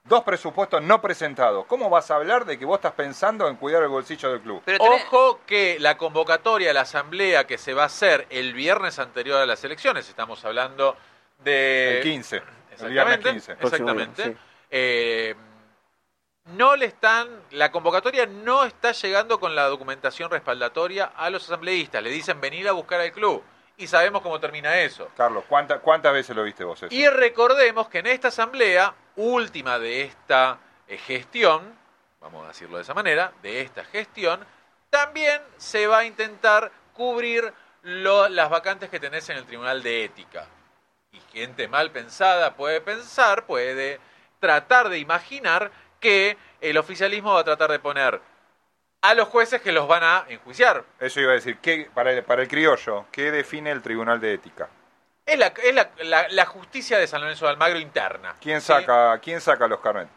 dos 0.05 0.25
presupuestos 0.25 0.83
no 0.83 1.01
presentados, 1.01 1.67
¿cómo 1.67 1.89
vas 1.89 2.11
a 2.11 2.17
hablar 2.17 2.45
de 2.45 2.59
que 2.59 2.65
vos 2.67 2.77
estás 2.79 2.93
pensando 2.93 3.47
en 3.49 3.55
cuidar 3.57 3.85
el 3.85 3.89
bolsillo 3.89 4.31
del 4.33 4.41
club? 4.41 4.61
Pero 4.65 4.79
tenés- 4.85 5.05
Ojo 5.07 5.41
que 5.47 5.79
la 5.79 5.97
convocatoria 5.97 6.73
a 6.73 6.75
la 6.75 6.81
asamblea 6.83 7.47
que 7.47 7.57
se 7.59 7.73
va 7.75 7.85
a 7.85 7.87
hacer 7.87 8.27
el 8.29 8.53
viernes 8.55 8.99
anterior 8.99 9.41
a 9.41 9.47
las 9.47 9.63
elecciones, 9.65 10.09
estamos 10.09 10.45
hablando 10.45 10.97
de... 11.39 11.99
el 11.99 12.03
15. 12.03 12.37
El 12.37 12.43
viernes 12.43 13.17
Exactamente, 13.17 13.31
15. 13.33 13.57
Próximo 13.57 13.67
exactamente. 13.91 14.23
viernes, 14.23 14.43
Eh, 14.71 15.35
no 16.57 16.77
le 16.77 16.87
están, 16.87 17.29
la 17.51 17.73
convocatoria 17.73 18.27
no 18.27 18.65
está 18.65 18.93
llegando 18.93 19.41
con 19.41 19.55
la 19.57 19.65
documentación 19.65 20.31
respaldatoria 20.31 21.07
a 21.17 21.29
los 21.31 21.45
asambleístas. 21.45 22.03
Le 22.03 22.11
dicen 22.11 22.41
venir 22.41 22.69
a 22.69 22.73
buscar 22.73 23.01
al 23.01 23.13
club. 23.13 23.43
Y 23.79 23.89
sabemos 23.89 24.23
cómo 24.23 24.41
termina 24.41 24.79
eso. 24.79 25.11
Carlos, 25.17 25.45
¿cuánta- 25.49 25.81
¿cuántas 25.81 26.13
veces 26.13 26.35
lo 26.35 26.43
viste 26.45 26.65
vos 26.65 26.83
eso? 26.83 26.95
Y 26.95 27.07
recordemos 27.09 27.89
que 27.89 27.99
en 27.99 28.07
esta 28.07 28.29
asamblea, 28.29 28.95
última 29.17 29.79
de 29.79 30.03
esta 30.03 30.59
eh, 30.89 30.97
gestión, 30.99 31.75
vamos 32.21 32.45
a 32.45 32.49
decirlo 32.49 32.77
de 32.77 32.85
esa 32.85 32.95
manera, 32.95 33.33
de 33.43 33.61
esta 33.61 33.85
gestión, 33.85 34.41
también 34.89 35.43
se 35.59 35.87
va 35.89 35.99
a 35.99 36.05
intentar 36.05 36.71
cubrir 36.95 37.53
lo- 37.83 38.29
las 38.29 38.49
vacantes 38.49 38.89
que 38.89 38.99
tenés 39.01 39.29
en 39.29 39.37
el 39.37 39.45
Tribunal 39.45 39.83
de 39.83 40.05
Ética. 40.05 40.47
Y 41.17 41.39
gente 41.39 41.67
mal 41.69 41.91
pensada 41.91 42.55
puede 42.55 42.81
pensar, 42.81 43.47
puede 43.47 44.01
tratar 44.39 44.89
de 44.91 44.99
imaginar 44.99 45.71
que 46.01 46.37
el 46.61 46.77
oficialismo 46.77 47.33
va 47.35 47.41
a 47.41 47.45
tratar 47.45 47.71
de 47.71 47.79
poner 47.79 48.21
a 49.03 49.15
los 49.15 49.29
jueces 49.29 49.63
que 49.63 49.73
los 49.73 49.89
van 49.89 50.03
a 50.03 50.25
enjuiciar. 50.29 50.85
Eso 51.01 51.21
iba 51.21 51.31
a 51.33 51.35
decir, 51.35 51.59
¿qué, 51.59 51.89
para, 51.95 52.13
el, 52.13 52.23
para 52.25 52.43
el 52.43 52.49
criollo, 52.49 53.07
¿qué 53.13 53.31
define 53.31 53.71
el 53.71 53.81
Tribunal 53.81 54.21
de 54.21 54.35
Ética? 54.35 54.69
Es 55.25 55.39
la, 55.39 55.47
es 55.47 55.75
la, 55.75 55.91
la- 56.03 56.29
la 56.29 56.47
justicia 56.47 56.99
de 56.99 57.07
San 57.07 57.21
Lorenzo 57.21 57.47
de 57.47 57.53
Almagro 57.53 57.79
interna. 57.79 58.37
¿Quién 58.41 58.61
¿sí? 58.61 58.67
saca, 58.69 59.19
¿quién 59.21 59.41
saca 59.41 59.67
los 59.67 59.81
carnets? 59.81 60.11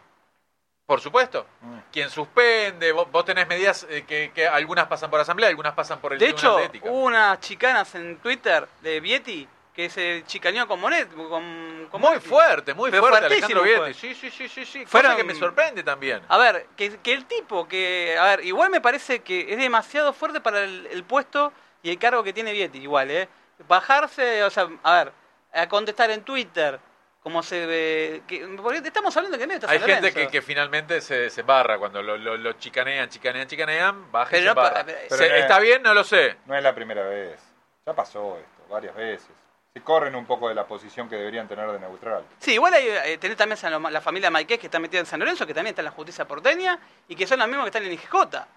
Por 0.85 0.99
supuesto. 1.01 1.45
Mm. 1.61 1.77
Quien 1.91 2.09
suspende, 2.09 2.91
vos, 2.91 3.09
vos 3.11 3.23
tenés 3.25 3.47
medidas 3.47 3.85
eh, 3.89 4.05
que, 4.07 4.31
que 4.33 4.47
algunas 4.47 4.87
pasan 4.87 5.09
por 5.09 5.19
asamblea, 5.19 5.49
algunas 5.49 5.73
pasan 5.73 5.99
por 5.99 6.13
el 6.13 6.19
De 6.19 6.33
Tribunal 6.33 6.51
hecho, 6.51 6.57
de 6.57 6.65
Ética. 6.65 6.89
hubo 6.89 7.03
unas 7.05 7.39
chicanas 7.39 7.95
en 7.95 8.17
Twitter 8.17 8.67
de 8.81 8.99
Vieti 8.99 9.47
que 9.79 9.89
se 9.89 10.23
chicaneó 10.25 10.67
con 10.67 10.77
Monet. 10.81 11.07
Con, 11.13 11.87
con 11.89 12.01
muy 12.01 12.19
fuerte, 12.19 12.73
muy 12.73 12.91
Pero 12.91 13.01
fuerte, 13.03 13.27
Alejandro 13.27 13.61
fue. 13.61 13.79
Vietti. 13.79 13.93
Sí, 13.93 14.13
sí, 14.13 14.29
sí, 14.29 14.49
sí, 14.49 14.65
sí. 14.65 14.79
Cosa 14.83 14.91
Fueron- 14.91 15.15
que 15.15 15.23
me 15.23 15.33
sorprende 15.35 15.83
también. 15.83 16.21
A 16.27 16.37
ver, 16.37 16.67
que, 16.75 16.97
que 16.97 17.13
el 17.13 17.25
tipo 17.25 17.65
que. 17.67 18.17
A 18.19 18.25
ver, 18.25 18.43
igual 18.45 18.69
me 18.71 18.81
parece 18.81 19.19
que 19.21 19.53
es 19.53 19.57
demasiado 19.57 20.11
fuerte 20.11 20.41
para 20.41 20.63
el, 20.65 20.85
el 20.87 21.03
puesto 21.05 21.53
y 21.81 21.89
el 21.91 21.97
cargo 21.97 22.23
que 22.23 22.33
tiene 22.33 22.51
Vieti, 22.51 22.79
igual, 22.79 23.09
¿eh? 23.09 23.29
Bajarse, 23.69 24.43
o 24.43 24.49
sea, 24.49 24.67
a 24.83 24.93
ver, 25.03 25.13
a 25.53 25.67
contestar 25.69 26.11
en 26.11 26.23
Twitter, 26.23 26.77
como 27.23 27.41
se 27.41 27.65
ve. 27.65 28.21
Que, 28.27 28.45
porque 28.61 28.79
estamos 28.79 29.15
hablando 29.15 29.37
que 29.37 29.45
está 29.45 29.71
Hay 29.71 29.79
San 29.79 29.87
gente 29.87 30.13
que, 30.13 30.27
que 30.27 30.41
finalmente 30.41 30.99
se, 30.99 31.29
se 31.29 31.39
embarra 31.41 31.77
cuando 31.77 32.01
lo, 32.03 32.17
lo- 32.17 32.35
lo 32.35 32.51
chicanean, 32.53 33.07
chicanean, 33.09 33.47
chicanean, 33.47 34.11
baja 34.11 34.35
y 34.37 34.41
Pero 34.41 34.43
se 34.43 34.47
no 34.49 34.55
pa- 34.55 34.67
embarra. 34.67 34.85
pero- 34.85 35.15
Se- 35.17 35.25
es- 35.37 35.41
¿Está 35.43 35.59
bien? 35.59 35.81
No 35.83 35.93
lo 35.93 36.03
sé. 36.03 36.35
No 36.47 36.55
es 36.57 36.63
la 36.63 36.75
primera 36.75 37.03
vez. 37.07 37.39
Ya 37.85 37.93
pasó 37.93 38.37
esto, 38.37 38.67
varias 38.69 38.93
veces. 38.95 39.29
Se 39.73 39.81
corren 39.81 40.15
un 40.15 40.25
poco 40.25 40.49
de 40.49 40.55
la 40.55 40.65
posición 40.65 41.07
que 41.07 41.15
deberían 41.15 41.47
tener 41.47 41.71
de 41.71 41.79
neutral. 41.79 42.23
Sí, 42.39 42.53
igual 42.53 42.73
hay, 42.73 42.87
eh, 42.87 43.17
tenés 43.19 43.37
también 43.37 43.55
San 43.55 43.81
la 43.93 44.01
familia 44.01 44.31
Maiqués 44.31 44.57
que 44.57 44.65
está 44.65 44.79
metida 44.79 44.99
en 45.01 45.05
San 45.05 45.19
Lorenzo, 45.19 45.45
que 45.45 45.53
también 45.53 45.73
está 45.73 45.81
en 45.81 45.85
la 45.85 45.91
justicia 45.91 46.25
porteña 46.27 46.79
y 47.07 47.15
que 47.15 47.27
son 47.27 47.37
las 47.37 47.47
mismas 47.47 47.65
que 47.65 47.77
están 47.77 47.83
en 47.83 47.93
IGJ. 47.93 48.47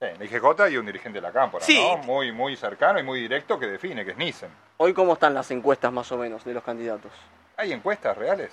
Sí, 0.00 0.06
la 0.18 0.24
IGJ 0.24 0.70
y 0.72 0.76
un 0.78 0.86
dirigente 0.86 1.18
de 1.18 1.22
la 1.22 1.30
Cámpora, 1.32 1.64
Sí. 1.64 1.80
¿no? 1.80 1.98
Muy, 1.98 2.32
muy 2.32 2.56
cercano 2.56 2.98
y 2.98 3.04
muy 3.04 3.20
directo 3.20 3.56
que 3.56 3.66
define, 3.66 4.04
que 4.04 4.10
es 4.10 4.16
Nissen. 4.16 4.50
Hoy, 4.78 4.92
¿cómo 4.92 5.12
están 5.12 5.32
las 5.32 5.48
encuestas 5.52 5.92
más 5.92 6.10
o 6.10 6.16
menos 6.18 6.44
de 6.44 6.52
los 6.54 6.64
candidatos? 6.64 7.12
¿Hay 7.56 7.72
encuestas 7.72 8.16
reales? 8.18 8.50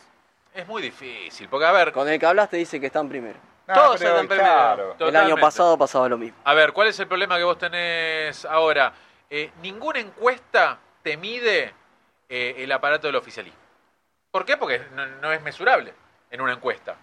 Es 0.54 0.68
muy 0.68 0.84
difícil, 0.84 1.50
porque 1.50 1.66
a 1.66 1.72
ver, 1.72 1.92
Con 1.92 2.08
el 2.08 2.20
que 2.20 2.26
hablaste 2.28 2.58
dice 2.58 2.80
que 2.80 2.86
están 2.86 3.10
primero. 3.10 3.40
No, 3.68 3.74
Todos 3.74 4.02
están 4.02 4.28
primero. 4.28 4.46
claro. 4.96 4.96
El 5.00 5.16
año 5.16 5.38
pasado 5.38 5.76
pasaba 5.76 6.08
lo 6.08 6.20
mismo. 6.20 6.38
A 6.44 6.54
ver, 6.54 6.72
¿cuál 6.72 6.88
es 6.90 7.00
el 7.00 7.08
problema 7.08 7.36
que 7.38 7.44
vos 7.44 7.58
tenés 7.58 8.46
ahora? 8.46 8.94
Eh, 9.28 9.52
ninguna 9.64 10.00
encuesta 10.00 10.78
te 11.02 11.18
mide 11.18 11.74
eh, 12.30 12.56
el 12.60 12.72
aparato 12.72 13.08
del 13.08 13.16
oficialismo. 13.16 13.60
¿Por 14.32 14.46
qué? 14.46 14.56
Porque 14.58 14.80
no, 14.94 15.06
no 15.06 15.32
es 15.34 15.42
mesurable 15.42 15.94
en 16.32 16.42
una 16.42 16.54
encuesta. 16.54 16.96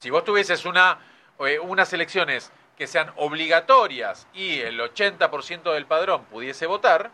Si 0.00 0.10
vos 0.10 0.24
tuvieses 0.24 0.64
una, 0.64 0.98
eh, 1.40 1.58
unas 1.58 1.92
elecciones 1.92 2.52
que 2.76 2.86
sean 2.86 3.12
obligatorias 3.16 4.26
y 4.32 4.60
el 4.60 4.78
80% 4.80 5.72
del 5.72 5.86
padrón 5.86 6.24
pudiese 6.26 6.66
votar, 6.66 7.10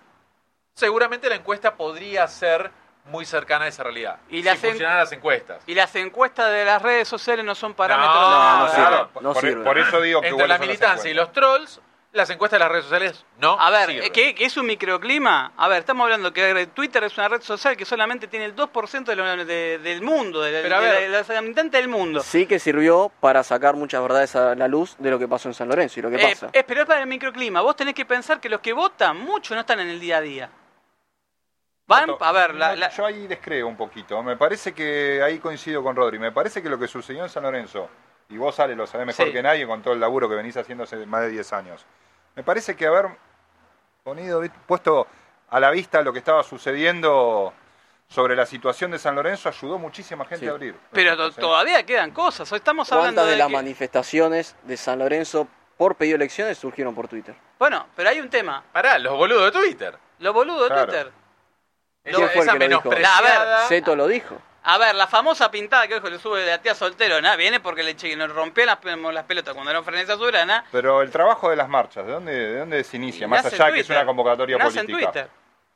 seguramente 0.74 1.28
la 1.28 1.36
encuesta 1.36 1.74
podría 1.76 2.26
ser 2.28 2.70
muy 3.06 3.26
cercana 3.26 3.66
a 3.66 3.68
esa 3.68 3.82
realidad. 3.82 4.18
Y 4.30 4.38
si 4.38 4.42
las 4.44 4.64
en- 4.64 4.82
las 4.82 5.12
encuestas. 5.12 5.62
Y 5.66 5.74
las 5.74 5.94
encuestas 5.96 6.50
de 6.50 6.64
las 6.64 6.80
redes 6.80 7.06
sociales 7.06 7.44
no 7.44 7.54
son 7.54 7.74
parámetros 7.74 8.14
No, 8.16 8.30
de 8.30 8.58
no 8.58 8.68
sirve. 8.68 8.86
Claro, 8.86 9.10
no 9.20 9.32
por, 9.34 9.42
sirve. 9.42 9.64
por 9.64 9.78
eso 9.78 10.00
digo 10.00 10.20
que 10.22 10.28
Entre 10.28 10.48
la 10.48 10.58
militancia 10.58 11.10
y 11.10 11.14
los 11.14 11.30
trolls, 11.32 11.80
las 12.14 12.30
encuestas 12.30 12.58
de 12.58 12.64
las 12.64 12.70
redes 12.70 12.84
sociales 12.84 13.24
no 13.38 13.58
A 13.60 13.70
ver. 13.70 14.10
¿qué, 14.12 14.34
qué 14.34 14.44
es 14.44 14.56
un 14.56 14.66
microclima? 14.66 15.52
A 15.56 15.68
ver, 15.68 15.80
estamos 15.80 16.04
hablando 16.04 16.32
que 16.32 16.66
Twitter 16.68 17.02
es 17.04 17.18
una 17.18 17.28
red 17.28 17.42
social 17.42 17.76
que 17.76 17.84
solamente 17.84 18.28
tiene 18.28 18.46
el 18.46 18.54
2% 18.54 19.04
de 19.04 19.16
lo- 19.16 19.44
de- 19.44 19.78
del 19.78 20.00
mundo, 20.00 20.40
de, 20.40 20.62
Pero 20.62 20.76
a 20.76 20.80
de- 20.80 20.86
ver. 20.90 21.10
de 21.10 21.18
los 21.18 21.28
habitantes 21.30 21.72
del 21.80 21.88
mundo. 21.88 22.20
Sí 22.20 22.46
que 22.46 22.58
sirvió 22.60 23.10
para 23.20 23.42
sacar 23.42 23.74
muchas 23.74 24.00
verdades 24.00 24.34
a 24.36 24.54
la 24.54 24.68
luz 24.68 24.94
de 24.98 25.10
lo 25.10 25.18
que 25.18 25.26
pasó 25.26 25.48
en 25.48 25.54
San 25.54 25.68
Lorenzo 25.68 25.98
y 25.98 26.02
lo 26.04 26.10
que 26.10 26.16
Eh, 26.16 26.28
pasa. 26.30 26.50
pero 26.66 26.82
es 26.82 26.86
para 26.86 27.00
el 27.00 27.06
microclima. 27.08 27.60
Vos 27.62 27.74
tenés 27.74 27.94
que 27.94 28.04
pensar 28.04 28.40
que 28.40 28.48
los 28.48 28.60
que 28.60 28.72
votan, 28.72 29.16
muchos 29.18 29.54
no 29.56 29.60
están 29.60 29.80
en 29.80 29.88
el 29.88 29.98
día 29.98 30.18
a 30.18 30.20
día. 30.20 30.50
Van, 31.86 32.10
a 32.18 32.32
ver, 32.32 32.54
la, 32.54 32.74
la- 32.76 32.88
yo 32.90 33.04
ahí 33.04 33.26
descreo 33.26 33.66
un 33.66 33.76
poquito. 33.76 34.22
Me 34.22 34.36
parece 34.36 34.72
que 34.72 35.20
ahí 35.22 35.38
coincido 35.38 35.82
con 35.82 35.94
Rodri. 35.94 36.18
Me 36.18 36.32
parece 36.32 36.62
que 36.62 36.68
lo 36.70 36.78
que 36.78 36.86
sucedió 36.88 37.24
en 37.24 37.28
San 37.28 37.42
Lorenzo, 37.42 37.90
y 38.30 38.38
vos, 38.38 38.58
Ale, 38.58 38.74
lo 38.74 38.86
sabés 38.86 39.06
mejor 39.06 39.26
Sí. 39.26 39.32
que 39.32 39.42
nadie 39.42 39.66
con 39.66 39.82
todo 39.82 39.92
el 39.92 40.00
laburo 40.00 40.26
que 40.28 40.34
venís 40.34 40.56
haciendo 40.56 40.84
hace 40.84 41.04
más 41.04 41.20
de 41.22 41.28
10 41.30 41.52
años. 41.52 41.84
Me 42.34 42.42
parece 42.42 42.74
que 42.76 42.86
haber 42.86 43.06
ponido, 44.02 44.42
puesto 44.66 45.06
a 45.50 45.60
la 45.60 45.70
vista 45.70 46.02
lo 46.02 46.12
que 46.12 46.18
estaba 46.18 46.42
sucediendo 46.42 47.52
sobre 48.08 48.36
la 48.36 48.44
situación 48.46 48.90
de 48.90 48.98
San 48.98 49.14
Lorenzo 49.14 49.48
ayudó 49.48 49.78
muchísima 49.78 50.24
gente 50.24 50.44
Sí. 50.44 50.48
a 50.48 50.52
abrir. 50.52 50.76
pero 50.92 51.16
to- 51.16 51.32
todavía 51.32 51.84
quedan 51.86 52.10
cosas. 52.10 52.50
Hoy 52.52 52.58
estamos 52.58 52.90
hablando 52.92 53.22
¿Cuántas 53.22 53.26
de 53.26 53.32
de 53.32 53.38
las 53.38 53.48
que- 53.48 53.52
manifestaciones 53.54 54.56
de 54.62 54.76
San 54.76 54.98
Lorenzo 54.98 55.48
por 55.76 55.96
pedido 55.96 56.18
de 56.18 56.24
elecciones 56.24 56.58
surgieron 56.58 56.94
por 56.94 57.08
Twitter? 57.08 57.34
Bueno, 57.58 57.86
pero 57.96 58.10
hay 58.10 58.20
un 58.20 58.28
tema. 58.28 58.62
Pará, 58.72 58.98
los 58.98 59.16
boludos 59.16 59.52
de 59.52 59.58
Twitter. 59.58 59.96
Lo 60.18 60.32
boludo 60.32 60.64
de 60.64 60.68
Claro. 60.68 60.84
Twitter. 60.86 61.12
Esa, 62.04 62.16
¿Quién 62.18 62.28
fue 62.30 62.42
el 62.42 62.48
esa 62.48 62.52
que 62.52 62.58
lo 62.58 62.66
dijo? 62.68 62.90
menospreciada. 62.90 63.66
Zeto 63.68 63.96
lo 63.96 64.06
dijo. 64.06 64.36
A 64.66 64.78
ver, 64.78 64.94
la 64.94 65.06
famosa 65.06 65.50
pintada 65.50 65.86
que 65.86 65.94
hoy 65.96 66.10
le 66.10 66.18
sube 66.18 66.40
de 66.40 66.46
la 66.50 66.58
tía 66.60 66.74
soltero, 66.74 67.20
¿no? 67.20 67.36
Viene 67.36 67.60
porque 67.60 67.82
le 67.82 67.94
che- 67.96 68.16
nos 68.16 68.32
rompió 68.34 68.64
las, 68.64 68.78
pe- 68.78 68.96
las 68.96 69.24
pelotas 69.24 69.52
cuando 69.52 69.70
era 69.70 69.78
un 69.80 69.84
Frenesí 69.84 70.10
Azulana. 70.10 70.64
Pero 70.72 71.02
el 71.02 71.10
trabajo 71.10 71.50
de 71.50 71.56
las 71.56 71.68
marchas, 71.68 72.06
¿de 72.06 72.12
dónde, 72.12 72.32
de 72.32 72.58
dónde 72.60 72.82
se 72.84 72.96
inicia? 72.96 73.28
Más 73.28 73.44
allá 73.44 73.70
que 73.72 73.80
es 73.80 73.90
una 73.90 74.06
convocatoria 74.06 74.56
Nace 74.56 74.80
en 74.80 74.86
política. 74.86 75.12
Twitter. 75.12 75.30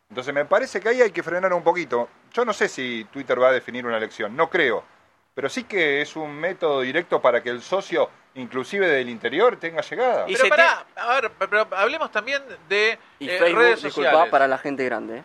Entonces 0.08 0.32
me 0.34 0.46
parece 0.46 0.80
que 0.80 0.88
ahí 0.88 1.02
hay 1.02 1.10
que 1.10 1.22
frenar 1.22 1.52
un 1.52 1.62
poquito. 1.62 2.08
Yo 2.32 2.44
no 2.46 2.54
sé 2.54 2.66
si 2.68 3.04
Twitter 3.12 3.40
va 3.40 3.48
a 3.48 3.52
definir 3.52 3.84
una 3.84 3.98
elección, 3.98 4.34
no 4.34 4.48
creo. 4.48 4.82
Pero 5.34 5.50
sí 5.50 5.64
que 5.64 6.00
es 6.00 6.16
un 6.16 6.34
método 6.34 6.80
directo 6.80 7.20
para 7.20 7.42
que 7.42 7.50
el 7.50 7.60
socio, 7.60 8.08
inclusive 8.36 8.88
del 8.88 9.10
interior, 9.10 9.58
tenga 9.58 9.82
llegada. 9.82 10.24
Y 10.28 10.34
Pero 10.34 10.48
pará, 10.48 10.86
a 10.96 11.20
ver, 11.20 11.30
pero 11.38 11.68
hablemos 11.76 12.10
también 12.10 12.42
de 12.70 12.98
Y 13.18 13.28
eh, 13.28 13.38
Facebook, 13.38 13.58
redes 13.60 13.82
disculpa, 13.82 14.10
sociales. 14.10 14.30
para 14.30 14.48
la 14.48 14.56
gente 14.58 14.84
grande. 14.86 15.18
¿eh? 15.18 15.22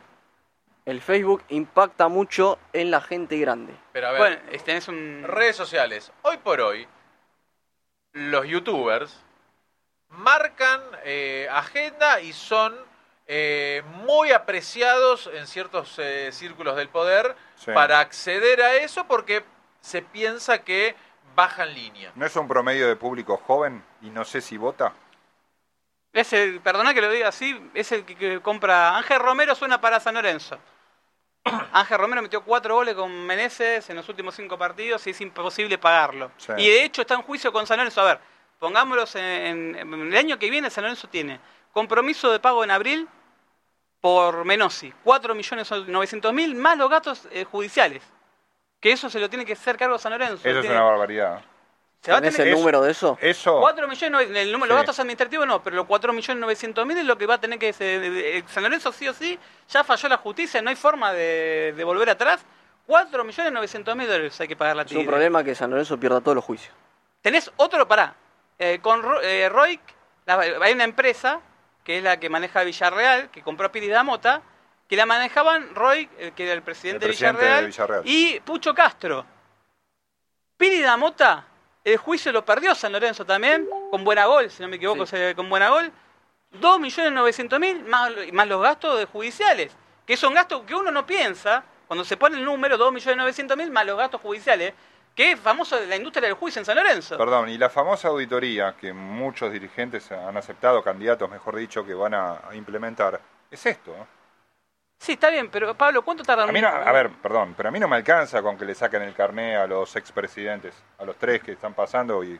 El 0.86 1.02
Facebook 1.02 1.44
impacta 1.50 2.08
mucho 2.10 2.60
en 2.74 2.92
la 2.92 3.00
gente 3.02 3.38
grande. 3.38 3.74
Pero 3.94 4.08
a 4.08 4.12
ver, 4.12 4.20
Bueno, 4.20 4.38
es- 4.52 4.64
tenés 4.64 4.88
un... 4.88 5.24
redes 5.26 5.56
sociales. 5.56 6.12
Hoy 6.24 6.38
por 6.38 6.60
hoy, 6.60 6.88
los 8.14 8.46
youtubers 8.46 9.18
marcan 10.10 10.82
eh, 11.06 11.48
agenda 11.52 12.20
y 12.22 12.34
son 12.34 12.76
eh, 13.28 13.82
muy 14.06 14.32
apreciados 14.32 15.30
en 15.34 15.48
ciertos 15.48 15.98
eh, 16.00 16.30
círculos 16.32 16.76
del 16.76 16.90
poder 16.90 17.36
Sí. 17.56 17.72
para 17.74 18.00
acceder 18.02 18.62
a 18.62 18.76
eso 18.76 19.06
porque 19.08 19.46
se 19.80 20.02
piensa 20.02 20.64
que 20.64 20.96
bajan 21.34 21.74
línea. 21.74 22.12
¿No 22.16 22.26
es 22.26 22.36
un 22.36 22.48
promedio 22.48 22.88
de 22.90 22.98
público 22.98 23.38
joven 23.38 23.82
y 24.02 24.10
no 24.10 24.26
sé 24.26 24.42
si 24.42 24.58
vota? 24.58 24.92
Es 26.12 26.34
el, 26.34 26.60
perdona 26.60 26.94
que 26.94 27.02
lo 27.02 27.10
diga 27.10 27.30
así, 27.30 27.72
es 27.74 27.92
el 27.94 28.04
que, 28.06 28.16
que 28.16 28.42
compra... 28.42 28.98
Ángel 28.98 29.20
Romero 29.20 29.56
suena 29.56 29.80
para 29.82 30.00
San 30.02 30.14
Lorenzo. 30.16 30.60
Ángel 31.74 31.98
Romero 31.98 32.22
metió 32.22 32.44
cuatro 32.44 32.76
goles 32.76 32.96
con 32.96 33.12
Meneses 33.26 33.90
en 33.90 33.96
los 33.98 34.08
últimos 34.10 34.36
cinco 34.36 34.58
partidos 34.58 35.06
y 35.08 35.10
es 35.12 35.22
imposible 35.22 35.78
pagarlo. 35.78 36.32
Sí. 36.38 36.54
Y 36.58 36.70
de 36.70 36.84
hecho 36.86 37.02
está 37.02 37.16
en 37.16 37.22
juicio 37.24 37.52
con 37.52 37.68
San 37.68 37.78
Lorenzo. 37.78 38.02
A 38.02 38.06
ver, 38.06 38.20
pongámoslos 38.60 39.16
en, 39.16 39.76
en- 39.76 39.94
en 39.94 40.08
el 40.12 40.16
año 40.18 40.40
que 40.40 40.50
viene 40.50 40.70
San 40.70 40.84
Lorenzo 40.84 41.08
tiene 41.10 41.40
compromiso 41.72 42.32
de 42.32 42.40
pago 42.40 42.64
en 42.64 42.72
abril 42.72 43.08
por 44.00 44.44
Menossi, 44.46 44.94
4.900.000 45.06 46.56
más 46.56 46.78
los 46.78 46.90
gastos 46.90 47.28
eh, 47.32 47.46
judiciales. 47.46 48.04
Que 48.80 48.92
eso 48.92 49.10
se 49.10 49.20
lo 49.20 49.30
tiene 49.30 49.46
que 49.46 49.54
hacer 49.54 49.78
cargo 49.78 49.98
San 49.98 50.12
Lorenzo. 50.12 50.36
Eso 50.48 50.50
es 50.50 50.62
Tiene- 50.62 50.76
una 50.76 50.84
barbaridad. 50.86 51.42
Se 52.04 52.12
va 52.12 52.18
a 52.18 52.22
¿Tenés 52.22 52.36
tener- 52.36 52.48
el 52.50 52.54
Eso- 52.54 52.60
número 52.60 52.82
de 52.82 52.92
eso? 52.92 53.18
Eso, 53.22 53.60
4 53.62 53.88
millones, 53.88 54.30
el 54.30 54.52
número, 54.52 54.66
Sí. 54.66 54.70
los 54.70 54.78
gastos 54.78 55.00
administrativos 55.00 55.48
no, 55.48 55.64
pero 55.64 55.78
los 55.78 55.86
4 55.86 56.12
millones 56.12 56.42
900 56.42 56.86
mil 56.86 56.98
es 56.98 57.06
lo 57.06 57.18
que 57.18 57.26
va 57.26 57.36
a 57.36 57.38
tener 57.40 57.58
que... 57.58 57.72
se- 57.72 58.00
de- 58.00 58.10
de- 58.10 58.44
San 58.50 58.62
Lorenzo 58.64 58.92
sí 58.92 59.08
o 59.08 59.14
sí, 59.14 59.40
ya 59.70 59.84
falló 59.86 60.10
la 60.10 60.18
justicia, 60.18 60.62
no 60.62 60.70
hay 60.70 60.76
forma 60.76 61.14
de, 61.14 61.74
de 61.78 61.84
volver 61.86 62.10
atrás. 62.10 62.44
4 62.86 63.24
millones 63.24 63.54
900 63.54 63.96
mil 63.96 64.06
dólares 64.08 64.40
hay 64.42 64.48
que 64.50 64.58
pagar 64.58 64.76
la 64.76 64.82
Es 64.84 64.92
un 64.92 65.06
problema 65.06 65.44
que 65.46 65.56
San 65.56 65.70
Lorenzo 65.70 65.98
pierda 65.98 66.20
todos 66.20 66.36
los 66.36 66.44
juicios. 66.44 66.76
Tenés 67.22 67.50
otro, 67.56 67.88
pará, 67.88 68.14
eh, 68.60 68.80
con 68.82 69.02
Ro- 69.02 69.22
eh, 69.22 69.50
la- 70.26 70.40
hay 70.62 70.74
una 70.74 70.84
empresa 70.84 71.40
que 71.86 72.00
es 72.00 72.04
la 72.04 72.20
que 72.20 72.30
maneja 72.30 72.64
Villarreal, 72.64 73.30
que 73.30 73.42
compró 73.42 73.68
a 73.68 73.72
Piri 73.72 73.88
Damota, 73.88 74.42
que 74.90 74.98
la 74.98 75.06
manejaban 75.06 75.74
Roig, 75.74 76.10
el 76.20 76.34
que 76.34 76.44
era 76.44 76.52
el 76.54 76.62
presidente, 76.62 77.06
El 77.06 77.12
presidente 77.12 77.46
de, 77.46 77.50
de 77.62 77.66
Villarreal, 77.68 78.02
Villarreal. 78.04 78.04
y 78.06 78.40
Pucho 78.42 78.74
Castro. 78.76 79.26
Piri 80.58 80.82
Damota, 80.82 81.46
el 81.84 81.98
juicio 81.98 82.32
lo 82.32 82.46
perdió 82.46 82.74
San 82.76 82.92
Lorenzo 82.92 83.26
también, 83.26 83.68
con 83.92 84.04
buena 84.04 84.26
gol, 84.26 84.50
si 84.50 84.62
no 84.62 84.70
me 84.70 84.78
equivoco, 84.78 85.06
Sí. 85.06 85.18
con 85.36 85.50
buena 85.50 85.70
gol. 85.70 85.92
2.900.000 86.62 87.84
más, 87.86 88.12
más 88.32 88.48
los 88.48 88.62
gastos 88.62 89.00
de 89.00 89.06
judiciales, 89.06 89.72
que 90.06 90.16
son 90.18 90.34
gastos 90.34 90.62
que 90.64 90.76
uno 90.76 90.92
no 90.92 91.06
piensa 91.06 91.64
cuando 91.88 92.04
se 92.06 92.18
pone 92.18 92.38
el 92.38 92.46
número 92.46 92.78
2.900.000 92.78 93.70
más 93.72 93.86
los 93.86 93.98
gastos 93.98 94.22
judiciales, 94.22 94.74
que 95.16 95.32
es 95.34 95.40
famoso 95.40 95.80
de 95.80 95.86
la 95.88 95.96
industria 95.96 96.28
del 96.28 96.36
juicio 96.36 96.60
en 96.60 96.66
San 96.66 96.76
Lorenzo. 96.76 97.18
Perdón, 97.18 97.50
y 97.50 97.58
la 97.58 97.70
famosa 97.70 98.08
auditoría 98.08 98.76
que 98.80 98.94
muchos 98.94 99.52
dirigentes 99.52 100.12
han 100.12 100.36
aceptado, 100.38 100.82
candidatos 100.84 101.30
mejor 101.30 101.56
dicho, 101.56 101.86
que 101.86 101.94
van 101.94 102.14
a, 102.16 102.40
a 102.50 102.56
implementar, 102.56 103.20
es 103.52 103.66
esto. 103.66 103.96
¿no? 103.96 104.08
Sí, 105.04 105.12
está 105.14 105.30
bien, 105.30 105.50
pero 105.50 105.74
Pablo, 105.76 106.02
¿cuánto 106.02 106.24
tardan? 106.24 106.48
A 106.48 106.52
mí 106.54 106.62
no, 106.62 106.70
a 106.70 106.92
ver, 106.94 107.10
perdón, 107.10 107.54
pero 107.58 107.68
a 107.68 107.72
mí 107.74 107.78
no 107.78 107.90
me 107.90 107.98
alcanza 107.98 108.42
con 108.42 108.58
que 108.58 108.64
le 108.64 108.74
saquen 108.74 109.02
el 109.02 109.14
carné 109.14 109.58
a 109.58 109.68
los 109.68 109.94
expresidentes, 109.98 110.74
a 110.98 111.04
los 111.04 111.18
tres 111.18 111.44
que 111.44 111.52
están 111.52 111.74
pasando 111.74 112.24
y, 112.24 112.40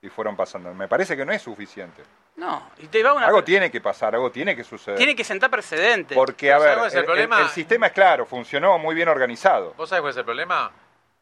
y 0.00 0.08
fueron 0.10 0.36
pasando. 0.36 0.72
Me 0.74 0.86
parece 0.86 1.16
que 1.16 1.24
no 1.24 1.32
es 1.32 1.42
suficiente. 1.42 2.04
No, 2.36 2.70
y 2.78 2.86
te 2.86 3.02
va 3.02 3.14
una... 3.14 3.26
Algo 3.26 3.42
tiene 3.42 3.68
que 3.68 3.80
pasar, 3.80 4.14
algo 4.14 4.30
tiene 4.30 4.54
que 4.54 4.62
suceder. 4.62 4.96
Tiene 4.96 5.16
que 5.16 5.24
sentar 5.24 5.50
precedente. 5.50 6.14
Porque, 6.14 6.52
a 6.52 6.58
ver, 6.58 6.68
¿sabes 6.68 6.76
cuál 6.78 6.86
es 6.86 6.94
el 6.94 6.98
el, 7.00 7.04
problema? 7.06 7.36
el- 7.38 7.42
el 7.46 7.48
sistema 7.50 7.86
es 7.88 7.92
claro, 7.92 8.26
funcionó 8.26 8.78
muy 8.78 8.94
bien 8.94 9.08
organizado. 9.08 9.74
¿Vos 9.76 9.88
sabés 9.88 10.02
cuál 10.02 10.10
es 10.12 10.16
el 10.16 10.24
problema? 10.24 10.70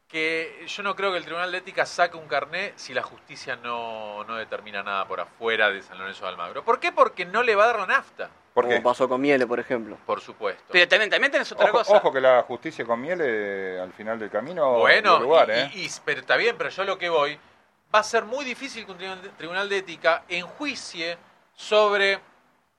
Que 0.09 0.65
yo 0.67 0.83
no 0.83 0.95
creo 0.95 1.11
que 1.11 1.17
el 1.17 1.25
Tribunal 1.25 1.51
de 1.53 1.57
Ética 1.59 1.87
saque 1.87 2.19
un 2.19 2.29
carné 2.29 2.75
si 2.77 2.93
la 2.93 3.03
justicia 3.03 3.57
no, 3.57 4.25
no 4.25 4.37
determina 4.37 4.83
nada 4.83 5.07
por 5.07 5.21
afuera 5.21 5.71
de 5.71 5.81
San 5.81 5.97
Lorenzo 5.99 6.25
de 6.27 6.33
Almagro. 6.33 6.63
¿Por 6.63 6.79
qué? 6.81 6.93
Porque 6.93 7.25
no 7.25 7.43
le 7.43 7.55
va 7.57 7.65
a 7.65 7.67
dar 7.69 7.79
la 7.81 7.87
nafta, 7.87 8.29
¿Por 8.55 8.65
como 8.65 8.77
qué? 8.77 8.83
pasó 8.83 9.09
con 9.09 9.21
Miele, 9.21 9.47
por 9.47 9.59
ejemplo. 9.61 9.97
por 10.05 10.21
supuesto. 10.21 10.63
Pero 10.71 10.87
también, 10.87 11.09
también 11.11 11.33
tenés 11.33 11.51
otra 11.53 11.67
Ojo, 11.67 11.79
cosa. 11.79 11.97
ojo 11.97 12.13
que 12.13 12.21
la 12.21 12.43
justicia 12.43 12.85
con 12.85 13.01
miel 13.01 13.21
eh, 13.23 13.81
al 13.83 13.93
final 13.95 14.19
del 14.19 14.29
camino 14.31 14.79
Bueno, 14.79 15.19
lugar, 15.21 15.49
y- 15.49 15.53
¿eh? 15.53 15.71
y- 15.75 15.85
y- 15.87 15.91
pero 16.05 16.21
está 16.21 16.37
bien, 16.37 16.57
pero 16.59 16.69
yo 16.71 16.85
lo 16.85 16.99
que 16.99 17.09
voy, 17.09 17.39
va 17.95 18.01
a 18.01 18.03
ser 18.03 18.25
muy 18.25 18.45
difícil 18.45 18.85
que 18.85 18.93
un 18.93 18.99
tribunal 19.39 19.69
de, 19.71 19.79
ética 19.79 20.25
enjuicie 20.29 21.17
sobre 21.55 22.21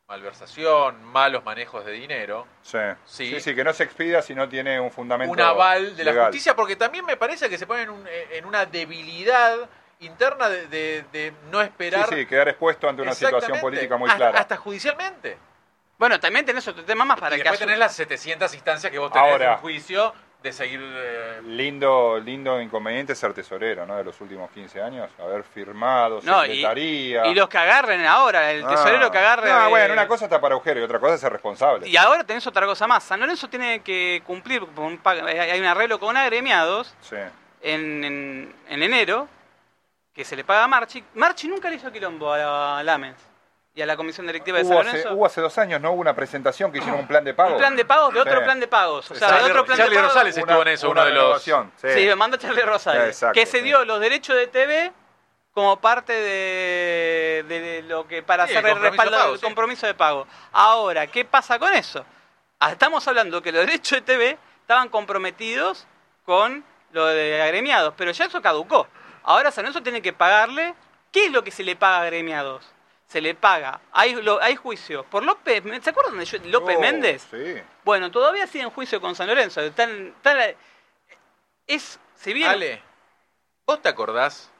malversación, 0.08 1.04
malos 1.06 1.44
manejos 1.44 1.84
de 1.86 1.92
dinero, 1.94 2.46
Sí. 2.62 2.78
Sí. 3.06 3.30
sí, 3.32 3.40
sí, 3.40 3.56
que 3.56 3.64
no 3.64 3.74
se 3.74 3.84
expida 3.84 4.22
si 4.22 4.36
no 4.36 4.48
tiene 4.48 4.80
un 4.80 4.92
fundamento 4.92 5.32
un 5.32 5.40
aval 5.42 5.96
de 5.96 6.04
la 6.04 6.12
legal. 6.12 6.28
justicia, 6.28 6.56
porque 6.56 6.76
también 6.76 7.06
me 7.06 7.18
parece 7.18 7.50
que 7.50 7.58
se 7.58 7.66
pone 7.66 7.84
en, 7.84 7.90
un- 7.90 8.08
en 8.08 8.46
una 8.46 8.66
debilidad 8.66 9.58
interna 10.02 10.50
de, 10.50 10.68
de- 10.68 11.06
de 11.12 11.34
no 11.50 11.62
esperar 11.62 12.08
Sí, 12.10 12.16
sí, 12.16 12.26
quedar 12.26 12.50
expuesto 12.50 12.88
ante 12.90 13.02
una 13.02 13.14
situación 13.14 13.60
política 13.60 13.98
muy 13.98 14.08
hasta, 14.10 14.18
clara. 14.18 14.40
hasta 14.40 14.58
judicialmente. 14.58 15.38
Bueno, 16.04 16.20
también 16.20 16.46
tenés 16.46 16.68
otro 16.68 16.84
tema 16.84 17.06
más 17.06 17.18
para 17.18 17.38
y 17.38 17.40
que 17.40 17.44
después 17.44 17.62
tenés 17.62 17.78
las 17.80 17.96
700 17.96 18.54
instancias 18.54 18.92
que 18.92 19.00
vos 19.00 19.10
tenés 19.10 19.32
Ahora. 19.32 19.54
en 19.54 19.58
juicio 19.60 20.14
de 20.42 20.52
seguir... 20.52 20.82
eh, 20.84 21.40
Lindo, 21.46 22.20
lindo 22.20 22.60
inconveniente 22.60 23.16
ser 23.16 23.34
tesorero, 23.34 23.86
¿no? 23.86 23.96
De 23.96 24.04
los 24.04 24.20
últimos 24.20 24.52
15 24.52 24.82
años, 24.82 25.10
haber 25.18 25.46
firmado, 25.46 26.20
No, 26.24 26.44
y- 26.44 26.48
secretaría. 26.50 27.26
Y 27.28 27.34
los 27.34 27.48
que 27.48 27.58
agarren 27.58 28.06
ahora, 28.06 28.52
el 28.52 28.68
tesorero 28.68 29.06
Ah. 29.08 29.12
que 29.14 29.18
agarre... 29.18 29.50
Ah, 29.50 29.68
eh, 29.68 29.70
bueno, 29.70 29.94
una 29.94 30.06
cosa 30.06 30.26
está 30.26 30.42
para 30.42 30.56
agujero 30.56 30.82
y 30.82 30.84
otra 30.84 31.00
cosa 31.00 31.14
es 31.16 31.22
ser 31.22 31.32
responsable. 31.32 31.88
Y 31.88 31.96
ahora 31.96 32.26
tenés 32.26 32.46
otra 32.48 32.66
cosa 32.66 32.86
más. 32.86 33.02
San 33.06 33.22
Lorenzo 33.22 33.48
tiene 33.48 33.80
que 33.80 34.22
cumplir, 34.26 34.62
un 34.62 35.00
hay 35.06 35.58
un 35.62 35.66
arreglo 35.66 36.02
con 36.02 36.18
agremiados 36.18 36.94
Sí. 37.00 37.16
en, 37.62 38.04
en, 38.04 38.56
en 38.68 38.84
enero 38.84 39.30
que 40.14 40.26
se 40.26 40.36
le 40.36 40.44
paga 40.44 40.66
a 40.66 40.68
Marchi. 40.68 41.02
Marchi 41.14 41.48
nunca 41.48 41.70
le 41.70 41.78
hizo 41.78 41.90
quilombo 41.94 42.34
a, 42.34 42.80
a 42.80 42.84
Lamens 42.84 43.16
y 43.76 43.82
a 43.82 43.86
la 43.88 43.96
comisión 43.98 44.28
directiva 44.28 44.60
de 44.60 44.66
San 44.66 44.74
Hubo 44.74 44.80
hace, 44.82 44.90
Lorenzo. 44.92 45.14
hubo 45.16 45.26
hace 45.26 45.42
dos 45.42 45.58
años, 45.58 45.82
¿no? 45.82 45.92
Hubo 45.94 46.02
una 46.02 46.16
presentación 46.16 46.72
que 46.72 46.78
hicieron 46.78 47.00
un 47.00 47.08
plan 47.08 47.24
de 47.24 47.34
pago. 47.34 47.54
un 47.54 47.58
plan 47.58 47.76
de 47.76 47.86
pagos 47.86 48.14
de 48.14 48.20
otro 48.22 48.38
Sí. 48.38 48.44
plan 48.44 48.60
de 48.60 48.68
pagos. 48.68 49.10
O 49.12 49.16
sea, 49.16 49.28
Charlie 49.30 49.44
de 49.46 49.50
otro 49.52 49.58
Ro- 49.62 49.66
plan 49.66 49.78
Charlie 49.78 49.96
de 49.96 50.02
pagos. 50.02 50.14
Rosales 50.14 50.38
estuvo 50.38 50.62
en 50.62 50.68
eso, 50.68 50.90
uno 50.92 51.06
de 51.06 51.12
los- 51.12 51.42
Sí. 51.44 51.52
Sí, 51.78 52.06
me 52.06 52.16
mandó 52.16 52.38
Charlie 52.38 52.62
Rosales. 52.62 53.08
Exacto, 53.08 53.34
que 53.34 53.46
se 53.48 53.58
sí. 53.60 53.64
dio 53.64 53.84
los 53.86 54.00
derechos 54.00 54.36
de 54.36 54.48
TV 54.48 54.92
como 55.54 55.80
parte 55.80 56.14
de, 56.14 57.44
de 57.48 57.84
lo 57.88 58.08
que 58.08 58.22
para 58.24 58.46
Sí, 58.48 58.54
hacer 58.56 58.66
el 58.66 58.70
el, 58.70 58.74
compromiso 58.74 58.92
respaldo 58.92 59.12
de 59.12 59.18
pago, 59.22 59.32
del 59.32 59.40
sí. 59.40 59.46
compromiso 59.46 59.88
de 59.88 59.94
pago. 59.96 60.28
Ahora, 60.52 61.08
¿qué 61.08 61.26
pasa 61.26 61.58
con 61.60 61.74
eso? 61.74 62.06
Ah, 62.60 62.72
Estamos 62.72 63.08
hablando 63.08 63.42
que 63.42 63.52
los 63.52 63.66
derechos 63.66 63.98
de 63.98 64.02
TV 64.02 64.38
estaban 64.62 64.90
comprometidos 64.90 65.86
con 66.26 66.64
lo 66.92 67.08
de 67.08 67.42
agremiados, 67.42 67.94
pero 67.98 68.12
ya 68.12 68.26
eso 68.26 68.42
caducó. 68.42 68.88
Ahora 69.24 69.50
San 69.52 69.64
Lorenzo 69.64 69.82
tiene 69.82 70.02
que 70.02 70.14
pagarle. 70.14 70.76
¿Qué 71.12 71.26
es 71.26 71.32
lo 71.32 71.44
que 71.44 71.52
se 71.52 71.64
le 71.64 71.76
paga 71.76 71.98
a 71.98 72.02
agremiados? 72.04 72.66
Se 73.08 73.22
le 73.22 73.36
paga. 73.36 73.80
Hay, 73.92 74.16
lo- 74.16 74.42
hay 74.42 74.56
juicio 74.56 75.04
por 75.04 75.24
López. 75.24 75.64
¿Se 75.84 75.90
acuerdan 75.92 76.18
de 76.18 76.40
López 76.50 76.76
Oh, 76.78 76.82
Méndez? 76.82 77.28
Sí. 77.30 77.62
Bueno, 77.84 78.10
todavía 78.10 78.48
sigue 78.48 78.64
en 78.64 78.70
juicio 78.72 79.00
con 79.00 79.16
San 79.16 79.28
Lorenzo. 79.28 79.62
Están, 79.62 80.08
están- 80.16 80.56
es, 81.68 82.00
si 82.16 82.34
bien... 82.34 82.50
Ale, 82.50 82.82
¿vos 83.66 83.82
te 83.82 83.90
acordás 83.90 84.52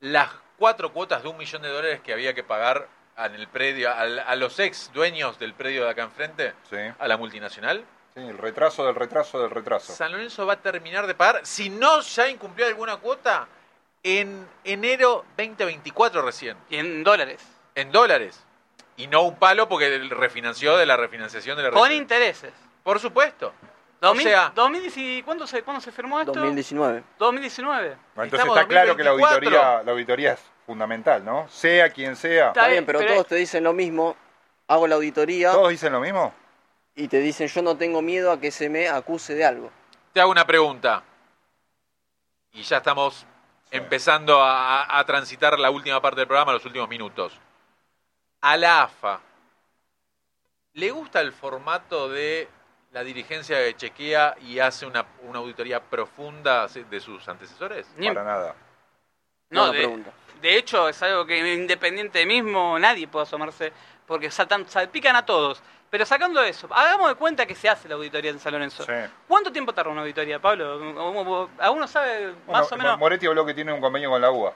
las 0.00 0.30
cuatro 0.58 0.92
cuotas 0.92 1.22
de 1.22 1.28
un 1.28 1.36
millón 1.36 1.62
de 1.62 1.68
dólares 1.68 2.00
que 2.02 2.12
había 2.12 2.34
que 2.34 2.44
pagar 2.44 2.88
en 3.16 3.34
el 3.34 3.48
predio, 3.48 3.92
al- 3.92 4.18
a, 4.18 4.36
los 4.36 4.58
ex 4.58 4.92
dueños 4.92 5.38
del 5.38 5.54
predio 5.54 5.84
de 5.84 5.90
acá 5.90 6.02
enfrente, 6.02 6.52
Sí. 6.68 6.76
a 6.98 7.08
la 7.08 7.16
multinacional? 7.16 7.84
Sí, 8.14 8.20
el 8.20 8.36
retraso 8.38 8.84
del 8.84 8.94
retraso 8.94 9.40
del 9.40 9.50
retraso. 9.50 9.94
San 9.94 10.12
Lorenzo 10.12 10.44
va 10.46 10.54
a 10.54 10.60
terminar 10.60 11.06
de 11.06 11.14
pagar, 11.14 11.44
si 11.46 11.70
no 11.70 12.00
ya 12.02 12.28
incumplió 12.28 12.66
alguna 12.66 12.96
cuota, 12.98 13.48
en 14.02 14.46
enero 14.64 15.24
2024 15.36 16.22
recién, 16.22 16.56
Y 16.68 16.76
en 16.76 17.02
dólares. 17.04 17.42
En 17.76 17.92
dólares. 17.92 18.42
Y 18.96 19.06
no 19.06 19.22
un 19.22 19.36
palo 19.36 19.68
porque 19.68 19.98
refinanció 20.10 20.76
de 20.76 20.86
la 20.86 20.96
refinanciación 20.96 21.56
de 21.56 21.62
la 21.64 21.70
Con 21.70 21.92
intereses. 21.92 22.52
Por 22.82 22.98
supuesto. 22.98 23.52
2000, 24.00 24.26
o 24.26 24.30
sea, 24.30 24.52
2010 24.54 24.96
y- 24.96 25.22
¿cuándo, 25.22 25.46
se, 25.46 25.62
¿Cuándo 25.62 25.80
se 25.80 25.92
firmó 25.92 26.18
esto? 26.20 26.32
2019. 26.32 27.02
2019. 27.18 27.88
Bueno, 27.88 27.98
Entonces 28.24 28.32
Estamos 28.40 28.56
está 28.56 28.68
claro 28.68 28.96
que 28.96 29.04
la 29.04 29.10
2024. 29.10 29.58
auditoría, 29.60 29.82
la 29.84 29.92
auditoría 29.92 30.32
es 30.32 30.40
fundamental, 30.66 31.24
¿no? 31.24 31.48
Sea 31.48 31.90
quien 31.90 32.16
sea. 32.16 32.48
Está 32.48 32.60
Está 32.60 32.60
bien, 32.68 32.70
bien, 32.72 32.86
pero 32.86 32.98
pero- 33.00 33.12
todos 33.14 33.26
te 33.28 33.34
dicen 33.36 33.64
lo 33.64 33.72
mismo. 33.72 34.16
Hago 34.68 34.86
la 34.88 34.96
auditoría 34.96 35.52
¿Todos 35.52 35.70
dicen 35.70 35.92
lo 35.92 36.00
mismo? 36.00 36.34
y 36.94 37.06
te 37.08 37.18
dicen 37.20 37.46
yo 37.48 37.62
no 37.62 37.76
tengo 37.76 38.02
miedo 38.02 38.32
a 38.32 38.40
que 38.40 38.50
se 38.50 38.68
me 38.68 38.88
acuse 38.88 39.34
de 39.34 39.44
algo. 39.44 39.70
te 40.12 40.20
hago 40.20 40.30
una 40.30 40.46
pregunta. 40.46 41.02
Y 42.52 42.62
ya 42.62 42.78
estamos 42.78 43.26
empezando 43.70 44.42
a 44.42 45.02
transitar 45.06 45.58
la 45.58 45.70
última 45.70 46.00
parte 46.00 46.20
del 46.20 46.26
programa, 46.26 46.52
los 46.54 46.64
últimos 46.64 46.88
minutos. 46.88 47.38
A 48.48 48.56
la 48.56 48.84
AFA, 48.84 49.18
¿le 50.74 50.90
gusta 50.92 51.20
el 51.20 51.32
formato 51.32 52.08
de 52.08 52.48
la 52.92 53.02
dirigencia 53.02 53.58
de 53.58 53.74
chequea 53.74 54.36
y 54.40 54.60
hace 54.60 54.86
una, 54.86 55.04
una 55.22 55.40
auditoría 55.40 55.80
profunda 55.82 56.68
de 56.68 57.00
sus 57.00 57.26
antecesores? 57.26 57.88
Ni- 57.96 58.06
Para 58.06 58.22
nada. 58.22 58.54
no, 59.50 59.62
Buena 59.62 59.72
de, 59.72 59.78
pregunta. 59.80 60.10
de 60.40 60.56
hecho, 60.58 60.88
es 60.88 61.02
algo 61.02 61.26
que 61.26 61.54
independiente 61.54 62.24
mismo 62.24 62.78
nadie 62.78 63.08
puede 63.08 63.24
asomarse 63.24 63.72
porque 64.06 64.30
saltan, 64.30 64.68
salpican 64.68 65.16
a 65.16 65.26
todos. 65.26 65.60
Pero 65.90 66.06
sacando 66.06 66.40
eso, 66.40 66.68
hagamos 66.72 67.08
de 67.08 67.14
cuenta 67.16 67.46
que 67.46 67.56
se 67.56 67.68
hace 67.68 67.88
la 67.88 67.96
auditoría 67.96 68.30
en 68.30 68.38
San 68.38 68.52
Lorenzo. 68.52 68.84
Sí. 68.84 68.92
¿Cuánto 69.26 69.50
tiempo 69.50 69.72
tarda 69.72 69.90
una 69.90 70.02
auditoría, 70.02 70.38
Pablo? 70.40 71.48
¿Alguno 71.58 71.88
sabe 71.88 72.26
Bueno, 72.46 72.60
más 72.60 72.70
o 72.70 72.76
menos? 72.76 72.96
Moretti 72.98 73.26
habló 73.26 73.44
que 73.44 73.54
tiene 73.54 73.72
un 73.72 73.80
convenio 73.80 74.10
con 74.10 74.20
la 74.20 74.30
UBA. 74.30 74.52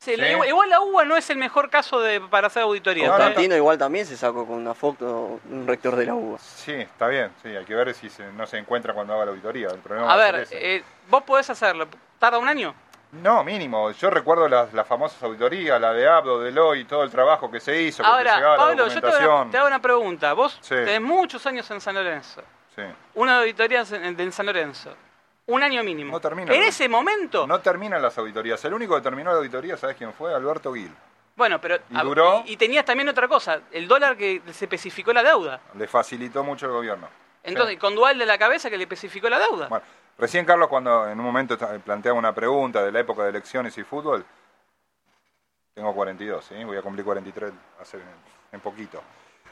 Sí, 0.00 0.14
Sí. 0.16 0.22
Igual, 0.22 0.48
igual 0.48 0.68
la 0.70 0.80
UBA 0.80 1.04
no 1.06 1.16
es 1.16 1.30
el 1.30 1.38
mejor 1.38 1.70
caso 1.70 1.98
de, 2.00 2.20
para 2.20 2.48
hacer 2.48 2.62
auditoría. 2.64 3.06
No, 3.06 3.12
no, 3.12 3.18
Constantino 3.18 3.56
igual 3.56 3.78
también 3.78 4.04
se 4.04 4.16
sacó 4.18 4.46
con 4.46 4.56
una 4.56 4.74
foto 4.74 5.40
un 5.50 5.66
rector 5.66 5.96
de 5.96 6.06
la 6.06 6.14
UBA. 6.14 6.38
Sí, 6.38 6.72
está 6.72 7.06
bien. 7.08 7.30
Sí, 7.42 7.48
hay 7.48 7.64
que 7.64 7.74
ver 7.74 7.94
si 7.94 8.10
se- 8.10 8.30
no 8.32 8.46
se 8.46 8.58
encuentra 8.58 8.92
cuando 8.92 9.14
haga 9.14 9.24
la 9.24 9.30
auditoría. 9.30 9.68
El 9.68 9.78
problema 9.78 10.12
A 10.12 10.16
ver, 10.16 10.46
eh, 10.50 10.82
vos 11.08 11.22
podés 11.22 11.48
hacerlo. 11.48 11.88
¿Tarda 12.18 12.38
un 12.38 12.48
año? 12.48 12.74
No, 13.12 13.42
mínimo. 13.44 13.92
Yo 13.92 14.10
recuerdo 14.10 14.46
las, 14.48 14.74
las 14.74 14.86
famosas 14.86 15.22
auditorías, 15.22 15.80
la 15.80 15.92
de 15.94 16.06
Abdo, 16.06 16.40
de 16.40 16.50
Loy, 16.50 16.84
todo 16.84 17.02
el 17.02 17.10
trabajo 17.10 17.50
que 17.50 17.60
se 17.60 17.80
hizo, 17.80 18.04
Ahora, 18.04 18.56
Pablo, 18.56 18.88
yo 18.88 19.00
te 19.00 19.06
hago, 19.06 19.42
una, 19.42 19.50
te 19.50 19.56
hago 19.56 19.66
una 19.68 19.80
pregunta. 19.80 20.32
Vos 20.34 20.58
Sí. 20.60 20.74
tenés 20.74 21.00
muchos 21.00 21.46
años 21.46 21.70
en 21.70 21.80
San 21.80 21.94
Lorenzo. 21.94 22.42
Sí. 22.76 22.82
Una 23.14 23.38
auditoría 23.38 23.84
en, 23.90 24.20
en 24.20 24.32
San 24.32 24.44
Lorenzo. 24.46 24.94
Un 25.46 25.62
año 25.62 25.82
mínimo. 25.84 26.12
No 26.12 26.20
termina, 26.20 26.54
En 26.54 26.62
ese 26.62 26.88
momento. 26.88 27.46
No 27.46 27.60
terminan 27.60 28.00
las 28.00 28.16
auditorías. 28.16 28.64
El 28.64 28.74
único 28.74 28.94
que 28.96 29.02
terminó 29.02 29.30
la 29.30 29.38
auditoría, 29.38 29.76
¿sabes 29.76 29.96
quién 29.96 30.12
fue? 30.14 30.34
Alberto 30.34 30.72
Gil. 30.72 30.90
Bueno, 31.36 31.60
pero. 31.60 31.76
Y 31.90 31.96
duró- 31.98 32.42
y, 32.46 32.52
y 32.52 32.56
tenías 32.56 32.84
también 32.84 33.08
otra 33.08 33.28
cosa. 33.28 33.60
El 33.72 33.86
dólar 33.86 34.16
que 34.16 34.40
se 34.52 34.64
especificó 34.64 35.12
la 35.12 35.22
deuda. 35.22 35.60
Le 35.74 35.86
facilitó 35.86 36.42
mucho 36.44 36.66
el 36.66 36.72
gobierno. 36.72 37.08
Entonces, 37.42 37.74
Sí. 37.74 37.78
con 37.80 37.94
Dual 37.94 38.16
de 38.18 38.24
la 38.24 38.38
cabeza 38.38 38.70
que 38.70 38.76
le 38.78 38.84
especificó 38.84 39.28
la 39.28 39.38
deuda. 39.38 39.68
Bueno, 39.68 39.84
recién 40.16 40.46
Carlos 40.46 40.68
cuando 40.68 41.06
en 41.08 41.18
un 41.18 41.26
momento 41.26 41.58
planteaba 41.84 42.18
una 42.18 42.34
pregunta 42.34 42.82
de 42.82 42.90
la 42.90 43.00
época 43.00 43.24
de 43.24 43.28
elecciones 43.30 43.76
y 43.76 43.82
fútbol, 43.84 44.24
tengo 45.74 45.92
42, 45.94 46.44
¿sí? 46.44 46.64
voy 46.64 46.76
a 46.78 46.82
cumplir 46.82 47.04
43 47.04 47.52
hace 47.80 47.98
en 48.52 48.60
poquito. 48.60 49.02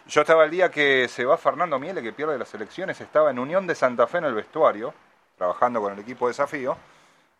Yo 0.06 0.22
estaba 0.22 0.44
el 0.44 0.50
día 0.50 0.70
que 0.70 1.06
se 1.08 1.24
va 1.24 1.36
Fernando 1.36 1.78
Miele, 1.78 2.02
que 2.02 2.12
pierde 2.12 2.38
las 2.38 2.52
elecciones, 2.54 3.00
estaba 3.00 3.30
en 3.30 3.38
Unión 3.38 3.66
de 3.66 3.74
Santa 3.74 4.06
Fe 4.06 4.18
en 4.18 4.24
el 4.24 4.34
vestuario, 4.34 4.94
trabajando 5.42 5.80
con 5.80 5.92
el 5.92 5.98
equipo 5.98 6.26
de 6.26 6.30
desafío, 6.30 6.76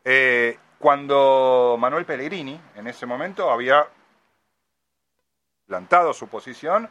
eh, 0.04 0.58
cuando 0.76 1.76
Manuel 1.78 2.04
Pellegrini, 2.04 2.60
en 2.74 2.88
ese 2.88 3.06
momento, 3.06 3.48
había 3.48 3.86
plantado 5.68 6.12
su 6.12 6.26
posición, 6.26 6.90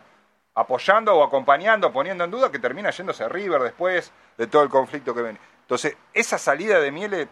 apoyando 0.55 1.13
o 1.13 1.21
acompañando, 1.21 1.91
poniendo 1.91 2.23
en 2.23 2.31
duda 2.31 2.49
que 2.49 2.59
termina 2.59 2.91
yéndose 2.91 3.25
a 3.25 3.27
River 3.27 3.61
después 3.61 4.09
de 4.37 4.47
todo 4.47 4.63
el 4.63 4.69
conflicto 4.69 5.13
que 5.13 5.21
ven. 5.21 5.37
Entonces, 5.63 5.97
esa 6.13 6.37
salida 6.37 6.79
de 6.79 6.91
Miele, 6.93 7.27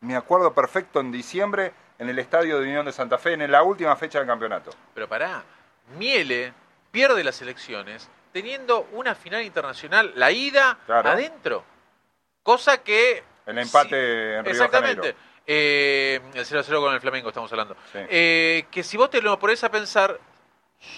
me 0.00 0.14
acuerdo 0.14 0.52
perfecto 0.52 1.00
en 1.00 1.10
diciembre 1.10 1.72
en 1.98 2.10
el 2.10 2.18
estadio 2.18 2.58
de 2.58 2.64
Unión 2.66 2.84
de 2.84 2.92
Santa 2.92 3.16
Fe, 3.16 3.32
en 3.32 3.50
la 3.50 3.62
última 3.62 3.96
fecha 3.96 4.18
del 4.18 4.26
campeonato. 4.28 4.72
Pero 4.92 5.08
pará, 5.08 5.42
Miele 5.96 6.52
pierde 6.90 7.24
las 7.24 7.40
elecciones 7.40 8.10
teniendo 8.30 8.88
una 8.92 9.14
final 9.14 9.40
internacional, 9.42 10.12
la 10.16 10.30
ida 10.30 10.76
Claro. 10.84 11.08
adentro. 11.10 11.71
Cosa 12.42 12.82
que... 12.82 13.22
El 13.46 13.58
empate 13.58 13.88
Sí, 13.88 13.94
en 13.94 14.34
Río 14.36 14.42
de 14.44 14.50
Exactamente. 14.50 14.96
Janeiro. 15.00 15.18
Eh, 15.46 16.20
el 16.34 16.46
0-0 16.46 16.80
con 16.80 16.94
el 16.94 17.00
Flamengo 17.00 17.28
estamos 17.28 17.50
hablando. 17.52 17.76
Sí. 17.92 17.98
Eh, 18.08 18.66
que 18.70 18.82
si 18.82 18.96
vos 18.96 19.10
te 19.10 19.20
lo 19.20 19.38
pones 19.38 19.62
a 19.64 19.70
pensar, 19.70 20.18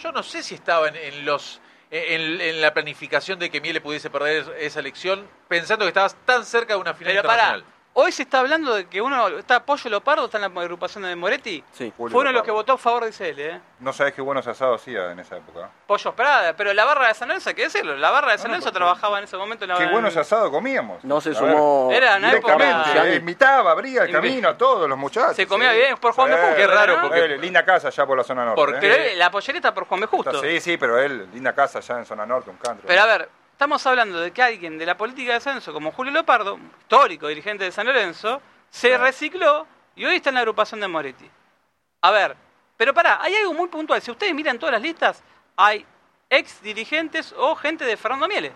yo 0.03 0.13
no 0.13 0.23
sé 0.23 0.43
si 0.43 0.55
estaba 0.55 0.89
en, 0.89 0.97
en 0.97 1.25
los 1.25 1.61
en, 1.91 2.41
en 2.41 2.61
la 2.61 2.75
planificación 2.75 3.39
de 3.39 3.51
que 3.51 3.61
Miele 3.61 3.81
pudiese 3.81 4.11
perder 4.11 4.57
esa 4.59 4.81
elección, 4.81 5.29
pensando 5.49 5.85
que 5.85 5.91
estabas 5.91 6.17
tan 6.25 6.45
cerca 6.45 6.75
de 6.75 6.81
una 6.81 6.93
final 6.95 7.15
Pero 7.15 7.29
internacional. 7.29 7.65
Hoy 7.95 8.13
se 8.13 8.23
está 8.23 8.41
hablando 8.41 8.75
de 8.75 8.87
que 8.87 9.01
uno. 9.01 9.29
Está 9.29 9.65
Pollo 9.65 9.89
Lopardo, 9.91 10.27
está 10.27 10.39
en 10.39 10.53
la 10.55 10.61
agrupación 10.61 11.05
de 11.05 11.17
Moretti. 11.17 11.63
Sí. 11.73 11.93
Julio 11.97 12.13
Fue 12.13 12.21
uno 12.21 12.29
de 12.31 12.35
los 12.35 12.43
que 12.43 12.51
votó 12.51 12.73
a 12.75 12.79
favor 12.79 13.05
de 13.05 13.11
ICL, 13.11 13.41
¿eh? 13.41 13.61
No 13.81 13.93
sabés 13.93 14.15
qué 14.15 14.21
buenos 14.23 14.47
asados 14.47 14.81
hacía 14.81 15.11
en 15.13 15.19
esa 15.21 15.37
época. 15.37 15.71
Pollo 15.87 16.13
Prada, 16.15 16.55
pero 16.57 16.73
la 16.75 16.85
barra 16.85 17.09
de 17.09 17.15
San 17.15 17.29
Lorenzo, 17.29 17.49
hay 17.51 17.55
que 17.55 17.63
decirlo, 17.65 17.97
la 17.97 18.11
barra 18.11 18.33
de 18.33 18.39
San 18.39 18.49
No, 18.51 18.55
no, 18.57 18.59
Lorenzo 18.61 18.73
trabajaba 18.73 19.19
en 19.19 19.25
ese 19.25 19.37
momento 19.37 19.65
en 19.65 19.71
la 19.71 19.79
Qué 19.79 19.87
buenos 19.87 20.17
asados 20.17 20.51
comíamos. 20.51 21.05
No 21.05 21.21
se 21.21 21.31
A 21.31 21.33
ver, 21.41 21.53
sumó. 21.53 21.91
Era 21.93 22.17
una 22.17 22.33
época- 22.33 22.55
Directamente, 22.57 23.13
eh, 23.13 23.17
invitaba, 23.17 23.71
abría 23.73 24.03
el 24.05 24.09
Invi- 24.11 24.13
camino 24.13 24.49
a 24.49 24.57
todos 24.59 24.89
los 24.89 24.99
muchachos. 24.99 25.37
Se 25.37 25.47
comía 25.47 25.71
sí. 25.73 25.77
bien 25.79 25.97
por 25.99 26.13
Juan 26.13 26.31
de 26.31 26.37
Justo, 26.37 26.57
Qué 26.57 26.67
raro, 26.67 26.99
porque- 27.03 27.25
Eh, 27.25 27.39
linda 27.39 27.65
casa 27.65 27.89
allá 27.89 28.07
por 28.07 28.17
la 28.19 28.25
zona 28.25 28.45
norte. 28.45 28.61
Porque- 28.61 28.77
¿eh? 28.77 28.81
Pero 28.81 28.95
él- 29.13 29.19
la 29.19 29.31
pollereta 29.31 29.73
por 29.75 29.87
Juan 29.87 30.01
B. 30.01 30.07
Justo. 30.07 30.41
Sí, 30.43 30.61
sí, 30.61 30.77
pero 30.77 30.99
él, 31.01 31.29
linda 31.33 31.53
casa 31.55 31.79
allá 31.79 31.99
en 31.99 32.07
zona 32.07 32.27
norte, 32.27 32.51
un 32.51 32.57
country. 32.57 32.85
Pero 32.87 33.03
a 33.03 33.07
ver, 33.07 33.29
estamos 33.55 33.87
hablando 33.87 34.21
de 34.21 34.33
que 34.33 34.43
alguien 34.43 34.77
de 34.79 34.85
la 34.85 34.97
política 34.97 35.33
de 35.33 35.41
San 35.41 35.53
Lorenzo, 35.55 35.73
como 35.73 35.93
Julio 35.93 36.13
Lopardo, 36.13 36.59
histórico 36.81 37.29
dirigente 37.29 37.65
de 37.65 37.73
San 37.73 37.87
Lorenzo, 37.87 38.43
se 38.69 38.89
Claro. 38.89 39.05
recicló 39.05 39.67
y 39.95 40.05
hoy 40.05 40.17
está 40.17 40.31
en 40.31 40.35
la 40.35 40.41
agrupación 40.41 40.81
de 40.81 40.89
Moretti. 40.89 41.31
A 42.03 42.11
ver, 42.11 42.37
pero 42.77 42.93
pará, 42.93 43.19
hay 43.23 43.35
algo 43.37 43.55
muy 43.55 43.69
puntual. 43.69 44.03
Si 44.03 44.11
ustedes 44.11 44.35
miran 44.35 44.59
todas 44.59 44.73
las 44.73 44.83
listas, 44.83 45.23
hay 45.57 45.87
ex 46.29 46.61
dirigentes 46.63 47.33
o 47.39 47.55
gente 47.55 47.85
de 47.85 47.97
Fernando 47.97 48.27
Miele. 48.27 48.53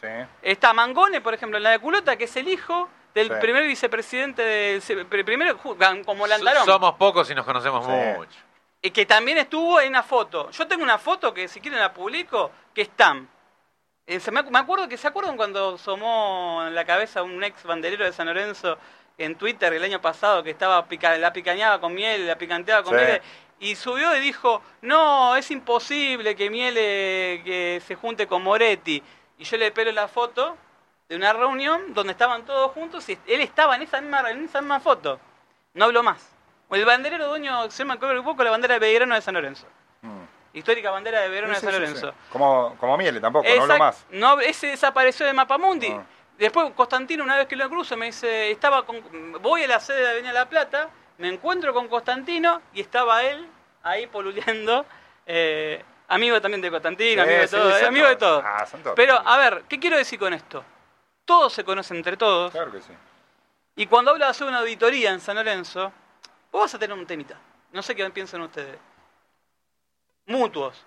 Sí. 0.00 0.06
Está 0.42 0.72
Mangone, 0.72 1.20
por 1.20 1.34
ejemplo, 1.34 1.58
en 1.58 1.64
la 1.64 1.70
de 1.70 1.78
Culota, 1.78 2.16
que 2.16 2.24
es 2.24 2.36
el 2.36 2.48
hijo 2.48 2.88
del 3.14 3.28
Sí. 3.28 3.34
primer 3.40 3.64
vicepresidente 3.66 4.42
del 4.42 5.06
primero 5.24 5.58
como 5.58 6.26
Landarón. 6.26 6.64
Somos 6.64 6.94
pocos 6.94 7.30
y 7.30 7.34
nos 7.34 7.44
conocemos 7.44 7.84
Sí. 7.84 7.92
mucho. 8.16 8.38
Y 8.80 8.90
que 8.92 9.04
también 9.06 9.38
estuvo 9.38 9.80
en 9.80 9.88
una 9.90 10.02
foto. 10.04 10.50
Yo 10.52 10.66
tengo 10.66 10.82
una 10.84 10.98
foto 10.98 11.34
que 11.34 11.48
si 11.48 11.60
quieren 11.60 11.80
la 11.80 11.92
publico, 11.92 12.50
que 12.72 12.82
están. 12.82 13.28
Eh, 14.10 14.20
se 14.20 14.30
me, 14.30 14.42
me 14.42 14.58
acuerdo 14.58 14.88
que 14.88 14.96
se 14.96 15.06
acuerdan 15.06 15.36
cuando 15.36 15.74
asomó 15.74 16.64
en 16.66 16.74
la 16.74 16.86
cabeza 16.86 17.22
un 17.22 17.44
ex 17.44 17.62
banderero 17.64 18.06
de 18.06 18.12
San 18.14 18.26
Lorenzo 18.26 18.78
en 19.18 19.36
Twitter 19.36 19.70
el 19.74 19.84
año 19.84 20.00
pasado 20.00 20.42
que 20.42 20.48
estaba 20.50 20.86
pica- 20.86 21.18
la 21.18 21.30
picañaba 21.30 21.78
con 21.78 21.92
miel, 21.92 22.26
la 22.26 22.38
picanteaba 22.38 22.82
con 22.82 22.98
Sí. 22.98 23.04
miel 23.04 23.20
y 23.60 23.74
subió 23.76 24.16
y 24.16 24.20
dijo, 24.20 24.62
"No, 24.80 25.36
es 25.36 25.50
imposible 25.50 26.34
que 26.34 26.48
Miele 26.48 27.42
que 27.44 27.82
se 27.86 27.96
junte 27.96 28.26
con 28.26 28.42
Moretti." 28.42 29.02
Y 29.36 29.44
yo 29.44 29.58
le 29.58 29.72
pelo 29.72 29.92
la 29.92 30.08
foto 30.08 30.56
de 31.06 31.16
una 31.16 31.34
reunión 31.34 31.92
donde 31.92 32.12
estaban 32.12 32.46
todos 32.46 32.72
juntos 32.72 33.06
y 33.10 33.18
él 33.26 33.42
estaba 33.42 33.76
en 33.76 33.82
esa 33.82 34.00
misma 34.00 34.30
en 34.30 34.44
esa 34.46 34.62
misma 34.62 34.80
foto. 34.80 35.20
No 35.74 35.84
habló 35.84 36.02
más. 36.02 36.34
El 36.70 36.86
banderero 36.86 37.28
dueño, 37.28 37.70
se 37.70 37.84
me 37.84 37.92
acuerdo 37.92 38.18
un 38.20 38.24
poco, 38.24 38.42
la 38.42 38.50
bandera 38.52 38.74
de 38.74 38.80
Belgrano 38.80 39.14
de 39.14 39.20
San 39.20 39.34
Lorenzo. 39.34 39.66
Histórica 40.58 40.90
bandera 40.90 41.20
de 41.20 41.28
Sí, 41.28 41.34
de 41.34 41.54
sí, 41.54 41.60
San 41.60 41.72
sí, 41.72 41.78
Lorenzo. 41.78 42.14
Como, 42.30 42.76
como 42.78 42.96
Miele 42.96 43.20
tampoco, 43.20 43.48
no 43.48 43.66
lo 43.66 43.78
más. 43.78 44.04
No, 44.10 44.40
ese 44.40 44.68
desapareció 44.68 45.26
de 45.26 45.32
Mapamundi. 45.32 45.88
Ah. 45.90 46.04
Después 46.38 46.72
Constantino, 46.74 47.24
una 47.24 47.36
vez 47.36 47.48
que 47.48 47.56
lo 47.56 47.68
cruzo, 47.68 47.96
me 47.96 48.06
dice, 48.06 48.50
estaba 48.50 48.86
con, 48.86 49.02
voy 49.42 49.64
a 49.64 49.66
la 49.66 49.80
sede 49.80 50.02
de 50.02 50.10
Avenida 50.10 50.32
La 50.32 50.48
Plata, 50.48 50.88
me 51.18 51.28
encuentro 51.28 51.74
con 51.74 51.88
Constantino 51.88 52.62
y 52.72 52.80
estaba 52.80 53.24
él 53.24 53.44
ahí 53.82 54.06
poluleando, 54.06 54.86
eh, 55.26 55.82
amigo 56.06 56.40
también 56.40 56.60
de 56.60 56.70
Constantino, 56.70 57.24
Sí, 57.24 57.28
amigo 57.28 57.40
de 57.40 57.48
todo, 57.48 57.76
eh, 57.76 57.86
amigo 57.86 58.06
de 58.06 58.16
todo. 58.16 58.42
Ah, 58.44 58.64
son 58.66 58.82
todos. 58.82 58.94
Pero, 58.94 59.14
a 59.14 59.36
ver, 59.36 59.64
¿qué 59.68 59.80
quiero 59.80 59.96
decir 59.96 60.18
con 60.18 60.32
esto? 60.32 60.64
Todos 61.24 61.52
se 61.52 61.64
conocen 61.64 61.96
entre 61.96 62.16
todos. 62.16 62.52
Claro 62.52 62.70
que 62.70 62.80
sí. 62.80 62.92
Y 63.74 63.86
cuando 63.86 64.12
hablas 64.12 64.28
de 64.28 64.30
hacer 64.30 64.46
una 64.46 64.60
auditoría 64.60 65.10
en 65.10 65.20
San 65.20 65.36
Lorenzo, 65.36 65.92
vos 66.52 66.62
vas 66.62 66.74
a 66.74 66.78
tener 66.78 66.96
un 66.96 67.06
temita. 67.06 67.36
No 67.72 67.82
sé 67.82 67.94
qué 67.94 68.08
piensan 68.10 68.40
ustedes. 68.42 68.78
Mutuos. 70.28 70.84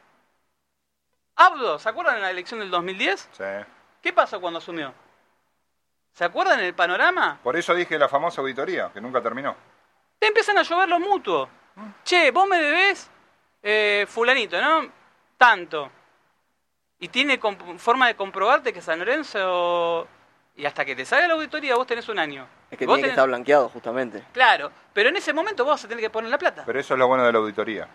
Abdo, 1.35 1.79
¿se 1.79 1.89
acuerdan 1.89 2.15
en 2.17 2.21
la 2.21 2.29
elección 2.31 2.59
del 2.59 2.69
2010? 2.69 3.29
Sí. 3.31 3.43
¿Qué 4.01 4.13
pasó 4.13 4.39
cuando 4.39 4.59
asumió? 4.59 4.93
¿Se 6.13 6.23
acuerdan 6.25 6.59
el 6.59 6.73
panorama? 6.73 7.39
Por 7.43 7.55
eso 7.55 7.73
dije 7.73 7.97
la 7.97 8.09
famosa 8.09 8.41
auditoría, 8.41 8.91
que 8.93 9.01
nunca 9.01 9.21
terminó. 9.21 9.55
Te 10.19 10.27
empiezan 10.27 10.57
a 10.57 10.63
llover 10.63 10.89
los 10.89 10.99
mutuos. 10.99 11.49
Che, 12.03 12.31
vos 12.31 12.47
me 12.47 12.57
debés 12.61 13.09
eh, 13.63 14.05
fulanito, 14.07 14.61
¿no? 14.61 14.87
Tanto. 15.37 15.89
Y 16.99 17.07
tiene 17.07 17.39
forma 17.77 18.07
de 18.07 18.15
comprobarte 18.15 18.71
que 18.73 18.81
San 18.81 18.99
Lorenzo... 18.99 20.07
Y 20.53 20.65
hasta 20.65 20.83
que 20.83 20.95
te 20.95 21.05
salga 21.05 21.27
la 21.29 21.33
auditoría 21.35 21.75
vos 21.75 21.87
tenés 21.87 22.07
un 22.09 22.19
año. 22.19 22.45
Es 22.69 22.77
que 22.77 22.85
Vos 22.85 22.95
tiene 22.97 23.07
que 23.07 23.11
tenés- 23.13 23.17
estar 23.17 23.27
blanqueado, 23.29 23.69
justamente. 23.69 24.23
Claro, 24.33 24.69
pero 24.93 25.09
en 25.09 25.15
ese 25.15 25.31
momento 25.33 25.63
vos 25.63 25.73
vas 25.75 25.85
a 25.85 25.87
tener 25.87 26.03
que 26.03 26.09
poner 26.09 26.29
la 26.29 26.37
plata. 26.37 26.63
Pero 26.65 26.79
eso 26.79 26.93
es 26.93 26.99
lo 26.99 27.07
bueno 27.07 27.23
de 27.25 27.31
la 27.31 27.39
auditoría, 27.39 27.87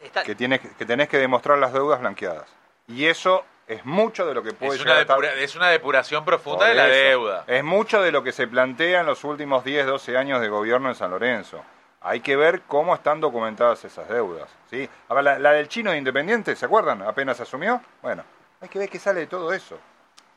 Está- 0.00 0.22
que, 0.22 0.34
tienes, 0.34 0.60
que 0.60 0.84
tenés 0.84 1.08
que 1.08 1.18
demostrar 1.18 1.58
las 1.58 1.72
deudas 1.72 2.00
blanqueadas. 2.00 2.46
Y 2.86 3.06
eso 3.06 3.44
es 3.66 3.84
mucho 3.84 4.24
de 4.26 4.34
lo 4.34 4.42
que 4.42 4.52
puede 4.52 4.76
Es 4.76 4.80
una, 4.82 4.92
llegar 4.94 4.98
a 4.98 5.02
estar- 5.02 5.16
depura- 5.20 5.34
es 5.42 5.56
una 5.56 5.68
depuración 5.68 6.24
profunda 6.24 6.58
Por 6.60 6.68
de 6.68 6.74
la 6.74 6.86
eso. 6.88 6.94
deuda. 7.08 7.44
Es 7.46 7.64
mucho 7.64 8.00
de 8.02 8.12
lo 8.12 8.22
que 8.22 8.32
se 8.32 8.46
plantea 8.46 9.00
en 9.00 9.06
los 9.06 9.24
últimos 9.24 9.64
10, 9.64 9.86
12 9.86 10.16
años 10.16 10.40
de 10.40 10.48
gobierno 10.48 10.88
en 10.88 10.94
San 10.94 11.10
Lorenzo. 11.10 11.62
Hay 12.00 12.20
que 12.20 12.36
ver 12.36 12.62
cómo 12.62 12.94
están 12.94 13.20
documentadas 13.20 13.84
esas 13.84 14.08
deudas. 14.08 14.48
¿sí? 14.70 14.88
A 15.08 15.14
ver, 15.14 15.24
la, 15.24 15.38
la 15.38 15.52
del 15.52 15.68
chino 15.68 15.90
de 15.90 15.98
Independiente, 15.98 16.54
¿se 16.56 16.64
acuerdan? 16.64 17.02
Apenas 17.02 17.40
asumió. 17.40 17.82
Bueno, 18.00 18.24
hay 18.60 18.68
que 18.68 18.78
ver 18.78 18.88
qué 18.88 18.98
sale 18.98 19.20
de 19.20 19.26
todo 19.26 19.52
eso. 19.52 19.78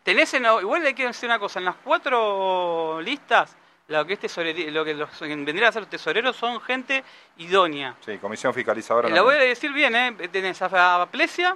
Tenés 0.04 0.34
en, 0.34 0.44
igual 0.46 0.84
hay 0.86 0.96
que 0.96 1.06
decir 1.06 1.30
una 1.30 1.38
cosa, 1.38 1.60
en 1.60 1.66
las 1.66 1.76
cuatro 1.84 3.00
listas, 3.02 3.56
lo 3.92 4.06
que, 4.06 4.14
es 4.14 4.20
tesoreri- 4.22 4.70
lo 4.72 4.84
que 4.86 4.94
los 4.94 5.10
que 5.12 5.28
vendrían 5.28 5.66
a 5.66 5.72
ser 5.72 5.86
tesoreros 5.86 6.36
son 6.36 6.60
gente 6.62 7.04
idónea. 7.38 7.96
Sí, 8.06 8.18
Comisión 8.18 8.54
Fiscalizadora. 8.54 9.10
La 9.10 9.22
voy 9.22 9.36
a 9.36 9.40
decir 9.40 9.72
bien, 9.74 9.96
¿eh? 9.96 10.16
Tenés 10.32 10.62
a 10.62 11.08
Plesia, 11.12 11.56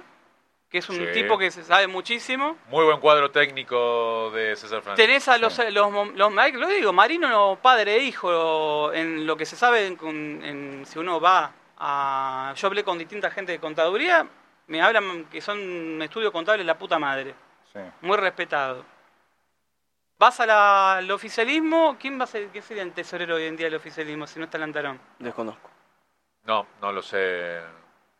que 0.70 0.78
es 0.78 0.88
un 0.88 0.96
Sí. 0.96 1.06
tipo 1.12 1.38
que 1.38 1.50
se 1.50 1.64
sabe 1.64 1.86
muchísimo. 1.86 2.56
Muy 2.68 2.84
buen 2.84 3.00
cuadro 3.00 3.30
técnico 3.30 4.30
de 4.32 4.56
César 4.56 4.82
Francisco. 4.82 4.96
Tenés 5.06 5.26
a 5.28 5.38
los, 5.38 5.58
los, 5.70 6.14
los, 6.14 6.32
lo 6.32 6.66
digo, 6.68 6.92
Marino, 6.92 7.58
padre 7.62 7.96
e 7.96 8.02
hijo, 8.04 8.92
en 8.92 9.26
lo 9.26 9.36
que 9.36 9.46
se 9.46 9.56
sabe, 9.56 9.86
en- 9.86 10.84
si 10.86 10.98
uno 10.98 11.20
va 11.20 11.52
a... 11.78 12.52
Yo 12.56 12.66
hablé 12.66 12.82
con 12.84 12.98
distinta 12.98 13.30
gente 13.30 13.52
de 13.52 13.58
contaduría, 13.58 14.26
me 14.68 14.82
hablan 14.82 15.26
que 15.26 15.40
son 15.40 16.00
estudios 16.02 16.32
contables 16.32 16.66
la 16.66 16.76
puta 16.78 16.98
madre. 16.98 17.34
Sí. 17.72 17.82
muy 18.00 18.16
respetado. 18.16 18.84
Vas 20.18 20.40
a 20.40 20.46
la- 20.46 20.96
al 20.96 21.10
oficialismo, 21.10 21.96
¿quién 22.00 22.18
va 22.18 22.24
a 22.24 22.26
ser, 22.26 22.46
quién 22.48 22.64
sería 22.64 22.82
el 22.82 22.92
tesorero 22.92 23.34
hoy 23.36 23.44
en 23.44 23.56
día 23.56 23.66
del 23.66 23.74
oficialismo 23.74 24.26
si 24.26 24.38
no 24.38 24.46
está 24.46 24.56
Lantarón? 24.56 24.98
Desconozco. 25.18 25.70
No, 26.44 26.66
no 26.80 26.90
lo 26.92 27.02
sé. 27.02 27.60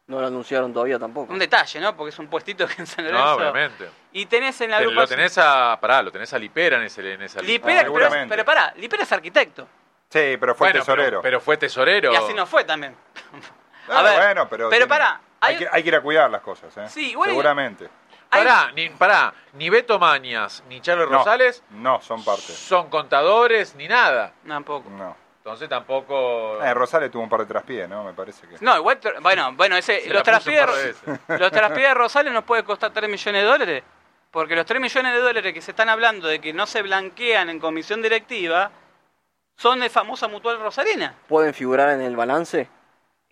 No 0.08 0.20
lo 0.20 0.26
anunciaron 0.26 0.72
todavía 0.72 0.98
tampoco. 0.98 1.32
Un 1.32 1.38
detalle, 1.38 1.80
¿no? 1.80 1.96
Porque 1.96 2.10
es 2.10 2.18
un 2.18 2.28
puestito 2.28 2.66
que 2.66 2.74
en 2.78 2.86
San 2.86 3.04
No, 3.06 3.12
Lorenzo. 3.12 3.34
obviamente. 3.36 3.88
y 4.12 4.26
tenés 4.26 4.60
en 4.60 4.70
la 4.72 4.78
Pero 4.78 4.90
lo 4.90 5.06
tenés 5.06 5.36
a. 5.38 5.78
Pará, 5.80 6.02
lo 6.02 6.12
tenés 6.12 6.32
a 6.34 6.38
Lipera 6.38 6.76
en, 6.76 6.84
ese, 6.84 7.00
en 7.14 7.22
esa 7.22 7.40
lista. 7.40 7.52
Lipera, 7.68 7.80
Ah, 7.80 7.92
pero, 7.92 8.26
pero 8.28 8.44
pará, 8.44 8.72
Lipera 8.76 9.02
es 9.02 9.12
arquitecto. 9.12 9.66
Sí, 10.08 10.36
pero 10.38 10.54
fue 10.54 10.68
Bueno, 10.68 10.80
tesorero. 10.80 11.06
Pero, 11.08 11.22
pero 11.22 11.40
fue 11.40 11.56
tesorero. 11.56 12.12
Y 12.12 12.16
así 12.16 12.34
no 12.34 12.46
fue 12.46 12.64
también. 12.64 12.94
A 13.88 14.02
ver, 14.02 14.16
bueno, 14.18 14.48
pero, 14.48 14.68
pero 14.68 14.70
tiene- 14.70 14.86
pará, 14.86 15.20
Hay, 15.40 15.54
hay- 15.54 15.58
que, 15.60 15.68
hay 15.72 15.82
que 15.82 15.88
ir 15.88 15.96
a 15.96 16.00
cuidar 16.02 16.30
las 16.30 16.40
cosas, 16.42 16.76
¿eh? 16.76 16.88
Sí, 16.88 17.10
igual- 17.10 17.30
Seguramente. 17.30 17.88
Pará, 18.30 18.70
ni, 18.74 18.88
pará, 18.90 19.32
ni 19.54 19.70
Beto 19.70 19.98
Mañas 19.98 20.62
ni 20.68 20.80
Charles 20.80 21.08
No, 21.08 21.18
Rosales 21.18 21.62
No, 21.70 22.00
son 22.02 22.24
parte. 22.24 22.52
son 22.52 22.90
contadores 22.90 23.74
ni 23.76 23.88
nada. 23.88 24.32
Tampoco. 24.46 24.90
No. 24.90 25.16
Entonces 25.38 25.68
tampoco. 25.68 26.60
Eh, 26.62 26.74
Rosales 26.74 27.10
tuvo 27.10 27.22
un 27.22 27.28
par 27.28 27.40
de 27.40 27.46
traspiés, 27.46 27.88
¿no? 27.88 28.02
Me 28.02 28.12
parece 28.12 28.48
que. 28.48 28.56
No, 28.60 28.76
igual, 28.76 29.00
tr- 29.00 29.22
bueno, 29.22 29.52
bueno, 29.52 29.76
ese, 29.76 30.00
Se 30.00 30.08
los 30.10 30.26
la 30.26 30.38
puso 30.38 30.50
un 30.50 30.56
par 30.56 30.66
de 30.74 30.74
traspiés, 30.74 31.06
veces. 31.06 31.40
los 31.40 31.50
traspiés 31.52 31.88
de 31.88 31.94
Rosales 31.94 32.32
nos 32.32 32.44
puede 32.44 32.64
costar 32.64 32.90
3 32.90 33.08
millones 33.08 33.42
de 33.42 33.48
dólares, 33.48 33.84
porque 34.32 34.56
los 34.56 34.66
3 34.66 34.80
millones 34.80 35.12
de 35.12 35.20
dólares 35.20 35.54
que 35.54 35.62
se 35.62 35.70
están 35.70 35.88
hablando 35.88 36.26
de 36.26 36.40
que 36.40 36.52
no 36.52 36.66
se 36.66 36.82
blanquean 36.82 37.48
en 37.48 37.60
comisión 37.60 38.02
directiva 38.02 38.72
son 39.56 39.78
de 39.80 39.88
famosa 39.88 40.26
mutual 40.26 40.58
Rosalina. 40.58 41.14
¿Pueden 41.28 41.54
figurar 41.54 41.90
en 41.90 42.00
el 42.02 42.16
balance? 42.16 42.68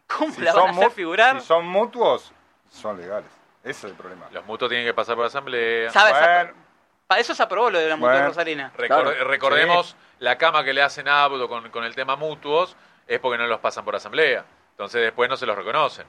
¿Cómo 0.07 0.33
Si 0.33 0.41
la 0.41 0.53
van 0.55 0.69
a 0.69 0.71
hacer 0.71 0.91
figurar? 0.93 1.41
Si 1.41 1.47
son 1.49 1.67
mutuos, 1.67 2.33
son 2.71 2.97
legales. 2.97 3.29
Ese 3.65 3.87
es 3.87 3.93
el 3.93 3.95
problema. 3.95 4.29
Los 4.31 4.45
mutuos 4.45 4.69
tienen 4.69 4.87
que 4.87 4.95
pasar 4.95 5.17
por 5.17 5.25
asamblea. 5.25 5.91
¿Sabes? 5.91 6.13
Bueno, 6.21 6.65
Para 7.07 7.21
eso 7.21 7.35
se 7.35 7.43
aprobó 7.43 7.71
lo 7.71 7.79
de 7.79 7.89
la 7.89 7.97
mutual 7.97 8.13
Bueno. 8.15 8.29
Rosalina. 8.29 8.73
Recor- 8.77 8.87
Claro. 8.87 9.25
recordemos 9.25 9.97
la 10.21 10.37
cama 10.39 10.65
que 10.65 10.73
le 10.73 10.83
hacen 10.83 11.09
a 11.09 11.25
Abdo 11.25 11.49
con, 11.49 11.71
con 11.71 11.85
el 11.85 11.95
tema 11.95 12.17
mutuos 12.17 12.77
es 13.07 13.19
porque 13.21 13.39
no 13.39 13.47
los 13.47 13.61
pasan 13.61 13.85
por 13.85 13.97
asamblea. 13.97 14.45
Entonces 14.71 15.03
después 15.03 15.29
no 15.29 15.37
se 15.37 15.47
los 15.47 15.57
reconocen. 15.57 16.07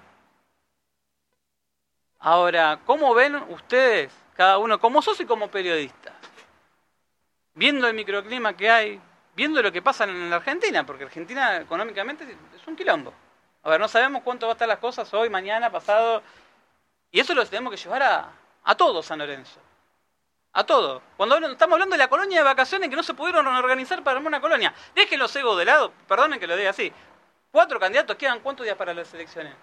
Ahora, 2.20 2.80
¿cómo 2.86 3.14
ven 3.14 3.36
ustedes, 3.50 4.12
cada 4.36 4.58
uno, 4.58 4.80
como 4.80 5.02
sos 5.02 5.20
y 5.20 5.26
como 5.26 5.50
periodista? 5.50 6.14
Viendo 7.54 7.88
el 7.88 7.94
microclima 7.94 8.56
que 8.56 8.70
hay, 8.70 9.02
viendo 9.36 9.62
lo 9.62 9.72
que 9.72 9.82
pasa 9.82 10.06
en 10.06 10.30
la 10.30 10.38
Argentina, 10.38 10.86
porque 10.86 11.04
Argentina 11.04 11.58
económicamente 11.58 12.26
es 12.56 12.68
un 12.68 12.76
quilombo. 12.76 13.14
A 13.64 13.70
ver, 13.70 13.80
no 13.80 13.88
sabemos 13.88 14.24
cuánto 14.24 14.46
va 14.48 14.54
a 14.54 14.56
estar 14.56 14.68
las 14.68 14.80
cosas 14.80 15.14
hoy, 15.14 15.30
mañana, 15.30 15.72
pasado. 15.72 16.22
Y 17.16 17.20
eso 17.22 17.34
lo 17.34 17.46
tenemos 17.46 17.72
que 17.72 17.78
llevar 17.78 18.04
a, 18.04 18.30
a 18.66 18.76
todos, 18.76 19.06
San 19.06 19.20
Lorenzo. 19.20 19.58
A 20.52 20.66
todo. 20.66 21.02
Cuando 21.16 21.36
hablan- 21.38 21.54
estamos 21.54 21.76
hablando 21.76 21.94
de 21.94 21.98
la 21.98 22.10
colonia 22.10 22.40
de 22.40 22.44
vacaciones 22.44 22.90
que 22.90 22.96
no 22.98 23.04
se 23.04 23.14
pudieron 23.14 23.48
organizar 23.48 24.04
para 24.04 24.18
armar 24.18 24.28
una 24.32 24.42
colonia. 24.42 24.74
Dejen 24.94 25.18
los 25.20 25.34
egos 25.34 25.58
de 25.58 25.64
lado, 25.64 25.94
perdonen 26.10 26.42
que 26.42 26.46
lo 26.46 26.58
diga 26.58 26.72
así. 26.72 26.92
Cuatro 27.52 27.80
candidatos, 27.80 28.18
quedan 28.18 28.42
cuántos 28.42 28.66
días 28.66 28.76
para 28.76 28.94
las 28.94 29.14
elecciones? 29.14 29.54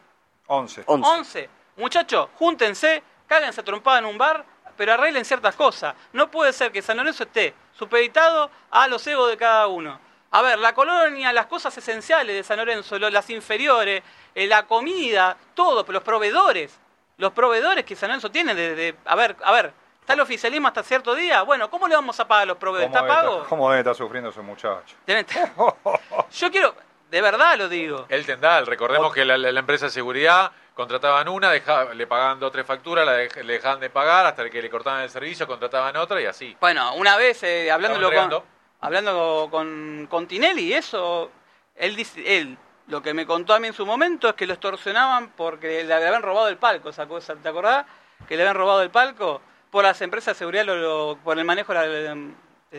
11. 0.46 0.84
11. 0.86 1.08
11. 1.10 1.50
Muchachos, 1.76 2.30
júntense, 2.38 3.02
cáguense 3.26 3.60
a 3.60 3.64
trompada 3.64 3.98
en 3.98 4.06
un 4.06 4.16
bar, 4.16 4.46
pero 4.74 4.94
arreglen 4.94 5.26
ciertas 5.26 5.54
cosas. 5.54 5.94
No 6.14 6.30
puede 6.30 6.54
ser 6.54 6.72
que 6.72 6.80
San 6.80 6.96
Lorenzo 6.96 7.24
esté 7.24 7.54
supeditado 7.74 8.50
a 8.70 8.88
los 8.88 9.06
egos 9.06 9.28
de 9.28 9.36
cada 9.36 9.66
uno. 9.66 10.00
A 10.30 10.40
ver, 10.40 10.58
la 10.58 10.74
colonia, 10.74 11.34
las 11.34 11.44
cosas 11.48 11.76
esenciales 11.76 12.34
de 12.34 12.42
San 12.44 12.56
Lorenzo, 12.56 12.98
lo- 12.98 13.10
las 13.10 13.28
inferiores, 13.28 14.02
eh, 14.34 14.46
la 14.46 14.66
comida, 14.66 15.36
todo, 15.52 15.84
pero 15.84 15.96
los 15.96 16.02
proveedores, 16.02 16.78
los 17.22 17.32
proveedores 17.32 17.84
que 17.84 17.94
San 17.94 18.08
Lorenzo 18.08 18.30
tiene 18.32 18.52
de, 18.52 18.74
de- 18.74 18.96
a 19.04 19.14
ver, 19.14 19.36
a 19.44 19.52
ver, 19.52 19.72
está 20.00 20.14
el 20.14 20.20
oficialismo 20.20 20.66
hasta 20.66 20.82
cierto 20.82 21.14
día, 21.14 21.42
bueno, 21.42 21.70
¿cómo 21.70 21.86
le 21.86 21.94
vamos 21.94 22.18
a 22.18 22.26
pagar 22.26 22.42
a 22.42 22.46
los 22.46 22.56
proveedores? 22.56 22.92
¿Cómo 22.98 23.06
¿Está 23.08 23.22
pago? 23.22 23.46
cómo 23.48 23.70
debe 23.70 23.80
estar 23.82 23.94
sufriendo 23.94 24.30
ese 24.30 24.40
muchacho? 24.40 24.96
Deben 25.06 25.24
estar- 25.24 25.52
Yo 26.32 26.50
quiero, 26.50 26.74
de 27.12 27.22
verdad 27.22 27.56
lo 27.56 27.68
digo. 27.68 28.06
El 28.08 28.26
Tendal, 28.26 28.66
recordemos 28.66 29.14
que 29.14 29.24
la, 29.24 29.38
la- 29.38 29.52
la 29.52 29.60
empresa 29.60 29.86
de 29.86 29.92
seguridad 29.92 30.50
contrataban 30.74 31.28
una, 31.28 31.52
deja- 31.52 31.94
le 31.94 32.08
pagaban 32.08 32.40
dos 32.40 32.48
o 32.48 32.50
tres 32.50 32.66
facturas, 32.66 33.06
la 33.06 33.16
dej- 33.20 33.40
le 33.44 33.52
dejaban 33.52 33.78
de 33.78 33.88
pagar 33.88 34.26
hasta 34.26 34.50
que 34.50 34.60
le 34.60 34.68
cortaban 34.68 35.02
el 35.02 35.10
servicio, 35.10 35.46
contrataban 35.46 35.96
otra 35.96 36.20
y 36.20 36.26
así. 36.26 36.56
Bueno, 36.60 36.94
una 36.96 37.16
vez 37.16 37.40
eh, 37.44 37.70
hablándolo 37.70 38.10
con, 38.12 38.42
hablando 38.80 39.46
con, 39.48 40.08
con 40.10 40.26
Tinelli, 40.26 40.72
eso, 40.74 41.30
él 41.76 41.94
dice, 41.94 42.38
él, 42.38 42.58
lo 42.88 43.02
que 43.02 43.14
me 43.14 43.26
contó 43.26 43.54
a 43.54 43.58
mí 43.60 43.68
en 43.68 43.72
su 43.74 43.86
momento 43.86 44.28
es 44.28 44.34
que 44.34 44.46
lo 44.46 44.54
extorsionaban 44.54 45.30
porque 45.36 45.84
le 45.84 45.94
habían 45.94 46.22
robado 46.22 46.48
el 46.48 46.56
palco, 46.56 46.88
esa 46.90 47.06
cosa, 47.06 47.34
¿te 47.36 47.48
acordás? 47.48 47.86
Que 48.28 48.36
le 48.36 48.42
habían 48.42 48.56
robado 48.56 48.82
el 48.82 48.90
palco 48.90 49.40
por 49.70 49.84
las 49.84 50.00
empresas 50.02 50.34
de 50.34 50.38
seguridad, 50.38 50.64
lo- 50.64 50.76
lo- 50.76 51.18
por 51.22 51.38
el 51.38 51.44
manejo 51.44 51.72
de 51.72 51.78
la... 51.78 51.86
de 51.86 52.02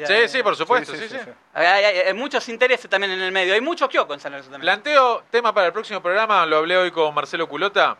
la- 0.01 0.07
Sí, 0.07 0.27
sí, 0.27 0.41
por 0.43 0.55
supuesto, 0.55 0.93
sí, 0.95 1.07
sí. 1.07 1.17
Hay, 1.53 1.65
hay- 1.67 1.97
hay 2.07 2.13
muchos 2.13 2.47
intereses 2.49 2.89
también 2.89 3.11
en 3.13 3.21
el 3.21 3.31
medio, 3.31 3.53
hay 3.53 3.61
muchos 3.61 3.87
kioscos 3.89 4.15
en 4.15 4.19
San 4.19 4.31
Lorenzo 4.31 4.49
también. 4.51 4.65
Planteo 4.65 5.23
tema 5.29 5.53
para 5.53 5.67
el 5.67 5.73
próximo 5.73 6.01
programa, 6.01 6.45
lo 6.47 6.57
hablé 6.57 6.75
hoy 6.77 6.89
con 6.91 7.13
Marcelo 7.13 7.47
Culota. 7.47 7.97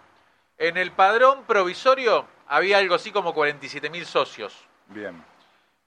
En 0.58 0.78
el 0.78 0.92
padrón 0.92 1.44
provisorio 1.46 2.26
había 2.48 2.78
algo 2.80 2.96
así 2.96 3.12
como 3.12 3.34
47 3.34 3.90
mil 3.90 4.06
socios. 4.06 4.56
Bien. 4.88 5.24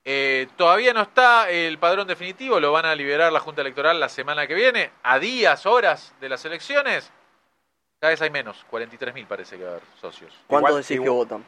Eh, 0.08 0.46
todavía 0.56 0.92
no 0.92 1.02
está 1.02 1.50
el 1.50 1.78
padrón 1.80 2.06
definitivo, 2.06 2.60
lo 2.60 2.70
van 2.70 2.86
a 2.86 2.94
liberar 2.94 3.32
la 3.32 3.40
Junta 3.40 3.62
Electoral 3.62 3.98
la 3.98 4.08
semana 4.08 4.46
que 4.46 4.54
viene, 4.54 4.92
a 5.02 5.18
días, 5.18 5.66
horas 5.66 6.14
de 6.20 6.28
las 6.28 6.44
elecciones. 6.44 7.10
Cada 7.98 8.12
vez 8.12 8.22
hay 8.22 8.30
menos, 8.30 8.64
43 8.70 9.12
mil 9.12 9.26
parece 9.26 9.58
que 9.58 9.64
va 9.64 9.70
a 9.70 9.72
haber 9.72 9.84
socios. 10.00 10.32
¿Cuántos 10.46 10.76
decís 10.76 11.02
que 11.02 11.08
votan? 11.08 11.44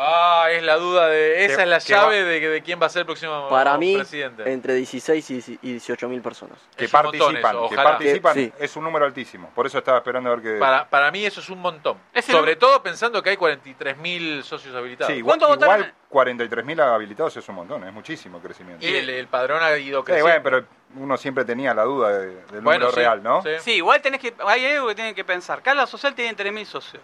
Ah, 0.00 0.46
es 0.52 0.62
la 0.62 0.76
duda 0.76 1.08
de. 1.08 1.44
Esa 1.44 1.56
Que- 1.56 1.62
es 1.64 1.68
la 1.68 1.78
que 1.80 1.84
llave 1.92 2.22
de, 2.22 2.40
de 2.48 2.62
quién 2.62 2.80
va 2.80 2.86
a 2.86 2.88
ser 2.88 3.00
el 3.00 3.06
próximo 3.06 3.48
Para 3.48 3.76
mí, 3.76 3.96
presidente. 3.96 4.52
entre 4.52 4.74
16 4.74 5.30
y 5.30 5.58
y 5.60 5.72
18 5.72 6.08
mil 6.08 6.22
personas. 6.22 6.56
Que 6.76 6.84
Es 6.84 6.94
un 6.94 7.02
montón 7.02 7.18
participan, 7.18 7.50
eso, 7.56 7.68
que 7.68 7.74
ojalá. 7.74 7.90
participan 7.90 8.34
Que- 8.34 8.44
sí. 8.44 8.52
es 8.60 8.76
un 8.76 8.84
número 8.84 9.06
altísimo. 9.06 9.50
Por 9.56 9.66
eso 9.66 9.78
estaba 9.78 9.98
esperando 9.98 10.30
a 10.30 10.36
ver 10.36 10.42
qué. 10.54 10.58
Para, 10.60 10.88
para 10.88 11.10
mí 11.10 11.26
eso 11.26 11.40
es 11.40 11.48
un 11.50 11.58
montón. 11.58 11.98
Es 12.14 12.28
el- 12.28 12.36
Sobre 12.36 12.54
todo 12.54 12.80
pensando 12.80 13.20
que 13.22 13.30
hay 13.30 13.36
43.000 13.36 14.44
socios 14.44 14.72
habilitados. 14.76 15.12
Sí, 15.12 15.18
igual, 15.18 15.38
¿Cuántos 15.40 15.56
votaron? 15.58 15.80
igual 15.80 15.94
43.000 16.28 16.80
habilitados 16.80 17.36
es 17.36 17.48
un 17.48 17.56
montón, 17.56 17.82
es 17.82 17.92
muchísimo 17.92 18.36
el 18.36 18.42
crecimiento. 18.44 18.86
Y 18.86 18.94
el, 18.94 19.10
el 19.10 19.26
padrón 19.26 19.60
ha 19.64 19.76
ido 19.76 20.00
Sí, 20.02 20.06
creciendo. 20.06 20.26
bueno, 20.28 20.42
pero 20.44 20.64
uno 21.02 21.16
siempre 21.16 21.44
tenía 21.44 21.74
la 21.74 21.82
duda 21.82 22.10
de- 22.16 22.26
del 22.46 22.60
Bueno, 22.60 22.86
número 22.86 22.90
sí, 22.90 22.96
real, 22.96 23.20
¿no? 23.22 23.42
sí. 23.42 23.50
Sí, 23.58 23.72
igual 23.72 24.00
tenés 24.00 24.20
que, 24.20 24.32
hay 24.46 24.64
algo 24.66 24.86
que 24.86 24.94
tienen 24.94 25.14
que 25.16 25.24
pensar. 25.24 25.60
Cada 25.60 25.88
social 25.88 26.14
tiene 26.14 26.34
3.000 26.36 26.64
socios. 26.66 27.02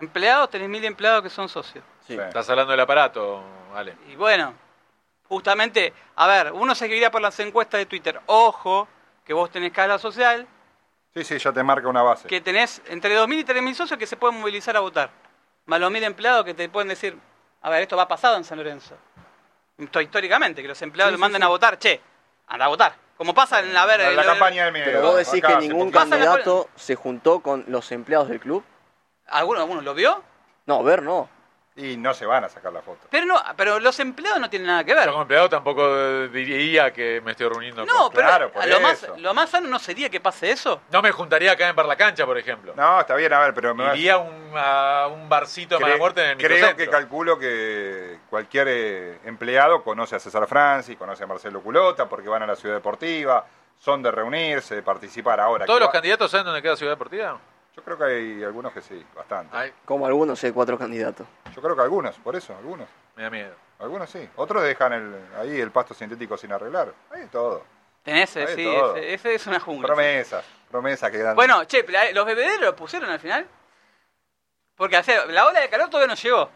Empleados, 0.00 0.50
tenés 0.50 0.68
1.000 0.68 0.84
empleados 0.84 1.22
que 1.22 1.30
son 1.30 1.48
socios. 1.48 1.84
Sí. 2.06 2.14
Estás 2.18 2.48
hablando 2.50 2.70
del 2.72 2.80
aparato, 2.80 3.42
Ale. 3.74 3.94
Y 4.08 4.16
bueno, 4.16 4.54
justamente, 5.28 5.92
a 6.16 6.26
ver, 6.26 6.52
uno 6.52 6.74
se 6.74 6.86
guiaría 6.86 7.10
por 7.10 7.20
las 7.20 7.38
encuestas 7.40 7.78
de 7.78 7.86
Twitter. 7.86 8.20
Ojo, 8.26 8.88
que 9.24 9.32
vos 9.32 9.50
tenés 9.50 9.70
escala 9.70 9.98
social, 9.98 10.46
Sí, 11.14 11.24
sí, 11.24 11.38
ya 11.38 11.52
te 11.52 11.62
marca 11.64 11.88
una 11.88 12.02
base. 12.02 12.28
que 12.28 12.40
tenés 12.40 12.80
entre 12.86 13.16
2.000 13.18 13.40
y 13.40 13.44
3.000 13.44 13.74
socios 13.74 13.98
que 13.98 14.06
se 14.06 14.16
pueden 14.16 14.38
movilizar 14.40 14.76
a 14.76 14.80
votar. 14.80 15.10
Más 15.66 15.80
los 15.80 15.90
1.000 15.90 16.04
empleados 16.04 16.44
que 16.44 16.54
te 16.54 16.68
pueden 16.68 16.88
decir, 16.88 17.18
a 17.62 17.68
ver, 17.70 17.82
esto 17.82 17.96
va 17.96 18.06
pasado 18.08 18.36
en 18.36 18.44
San 18.44 18.58
Lorenzo. 18.58 18.96
Esto 19.76 20.00
históricamente, 20.00 20.62
que 20.62 20.68
los 20.68 20.80
empleados 20.82 21.10
Sí, 21.10 21.14
le 21.14 21.16
sí, 21.16 21.20
manden 21.20 21.40
sí. 21.40 21.44
a 21.44 21.48
votar, 21.48 21.78
che, 21.78 22.00
anda 22.46 22.64
a 22.66 22.68
votar. 22.68 22.94
Como 23.16 23.34
pasa 23.34 23.60
en, 23.60 23.76
a 23.76 23.84
ver, 23.86 24.00
la, 24.00 24.10
en 24.10 24.16
la 24.16 24.22
de- 24.22 24.28
campaña 24.28 24.64
del 24.64 24.72
miedo. 24.72 24.86
Pero 24.86 25.02
vos 25.02 25.16
decís 25.16 25.44
acá 25.44 25.58
que 25.58 25.68
ningún 25.68 25.90
la- 25.90 25.98
candidato 26.00 26.68
se 26.76 26.94
juntó 26.94 27.40
con 27.40 27.64
los 27.68 27.90
empleados 27.92 28.28
del 28.28 28.40
club. 28.40 28.64
¿Alguno, 29.30 29.60
alguno 29.60 29.80
lo 29.80 29.94
vio? 29.94 30.22
No, 30.66 30.82
ver 30.82 31.02
no. 31.02 31.28
Y 31.76 31.96
no 31.96 32.12
se 32.12 32.26
van 32.26 32.44
a 32.44 32.48
sacar 32.48 32.72
la 32.72 32.82
foto. 32.82 33.06
Pero 33.10 33.24
no, 33.24 33.40
pero 33.56 33.78
los 33.80 33.98
empleados 34.00 34.38
no 34.40 34.50
tienen 34.50 34.66
nada 34.66 34.84
que 34.84 34.92
ver. 34.92 35.04
Yo 35.06 35.12
como 35.12 35.22
empleado 35.22 35.48
tampoco 35.48 35.82
eh, 35.86 36.28
diría 36.28 36.92
que 36.92 37.22
me 37.24 37.30
estoy 37.30 37.48
reuniendo 37.48 37.86
No, 37.86 37.94
con... 37.94 38.12
pero 38.12 38.26
Claro, 38.26 38.52
por 38.52 38.66
lo, 38.66 38.80
más, 38.80 39.06
lo 39.16 39.32
más 39.32 39.48
sano 39.50 39.68
no 39.68 39.78
sería 39.78 40.10
que 40.10 40.20
pase 40.20 40.50
eso. 40.50 40.82
No 40.90 41.00
me 41.00 41.10
juntaría 41.12 41.52
acá 41.52 41.68
en 41.68 41.76
Bar 41.76 41.86
La 41.86 41.96
Cancha, 41.96 42.26
por 42.26 42.36
ejemplo. 42.36 42.74
No, 42.76 43.00
está 43.00 43.14
bien, 43.14 43.32
a 43.32 43.38
ver, 43.38 43.54
pero 43.54 43.74
me 43.74 43.86
Iría 43.96 44.14
a 44.14 44.18
un, 44.18 44.52
a 44.56 45.06
un 45.06 45.28
barcito 45.28 45.76
de 45.76 45.80
mala 45.82 45.96
muerte 45.96 46.22
en 46.22 46.30
el 46.32 46.46
Creo 46.46 46.76
que 46.76 46.88
calculo 46.88 47.38
que 47.38 48.18
cualquier 48.28 48.66
eh, 48.68 49.18
empleado 49.24 49.82
conoce 49.82 50.16
a 50.16 50.18
César 50.18 50.46
Francis, 50.48 50.98
conoce 50.98 51.24
a 51.24 51.26
Marcelo 51.28 51.62
Culota, 51.62 52.08
porque 52.08 52.28
van 52.28 52.42
a 52.42 52.46
la 52.48 52.56
ciudad 52.56 52.74
deportiva, 52.74 53.46
son 53.78 54.02
de 54.02 54.10
reunirse, 54.10 54.74
de 54.74 54.82
participar 54.82 55.40
ahora. 55.40 55.64
¿Todos 55.64 55.78
los 55.80 55.88
va- 55.88 55.92
candidatos 55.92 56.30
saben 56.30 56.44
dónde 56.46 56.60
queda 56.60 56.76
Ciudad 56.76 56.92
Deportiva? 56.92 57.38
Yo 57.76 57.82
creo 57.84 57.96
que 57.98 58.04
hay 58.04 58.44
algunos 58.44 58.72
que 58.72 58.80
sí, 58.82 59.04
bastante. 59.14 59.56
Ay, 59.56 59.72
Como 59.84 60.06
algunos, 60.06 60.38
sé, 60.38 60.52
cuatro 60.52 60.76
candidatos. 60.78 61.26
Yo 61.54 61.62
creo 61.62 61.74
que 61.76 61.82
algunos, 61.82 62.16
por 62.18 62.34
eso, 62.36 62.54
algunos. 62.56 62.88
me 63.16 63.22
da 63.22 63.30
miedo. 63.30 63.54
Algunos 63.78 64.10
sí. 64.10 64.28
Otros 64.36 64.62
dejan 64.62 64.92
el, 64.92 65.14
ahí 65.38 65.60
el 65.60 65.70
pasto 65.70 65.94
sintético 65.94 66.36
sin 66.36 66.52
arreglar. 66.52 66.92
Hay 67.10 67.22
de 67.22 67.26
todo. 67.28 67.64
Tenés, 68.02 68.34
eh, 68.36 68.44
Hay 68.48 68.54
sí, 68.56 68.64
todo. 68.64 68.96
ese, 68.96 69.14
ese 69.14 69.34
es 69.36 69.46
una 69.46 69.60
jungla. 69.60 69.86
Promesas, 69.86 70.44
promesas 70.70 71.10
que 71.10 71.18
dan. 71.18 71.34
Bueno, 71.36 71.64
che, 71.64 71.84
pero, 71.84 71.98
¿los 72.12 72.26
bebederos 72.26 72.60
lo 72.60 72.76
pusieron 72.76 73.08
al 73.10 73.20
final? 73.20 73.46
Porque 74.76 74.96
o 74.98 75.02
sea, 75.02 75.26
la 75.26 75.46
ola 75.46 75.60
de 75.60 75.68
calor 75.68 75.88
todavía 75.88 76.08
no 76.14 76.20
llegó. 76.20 76.50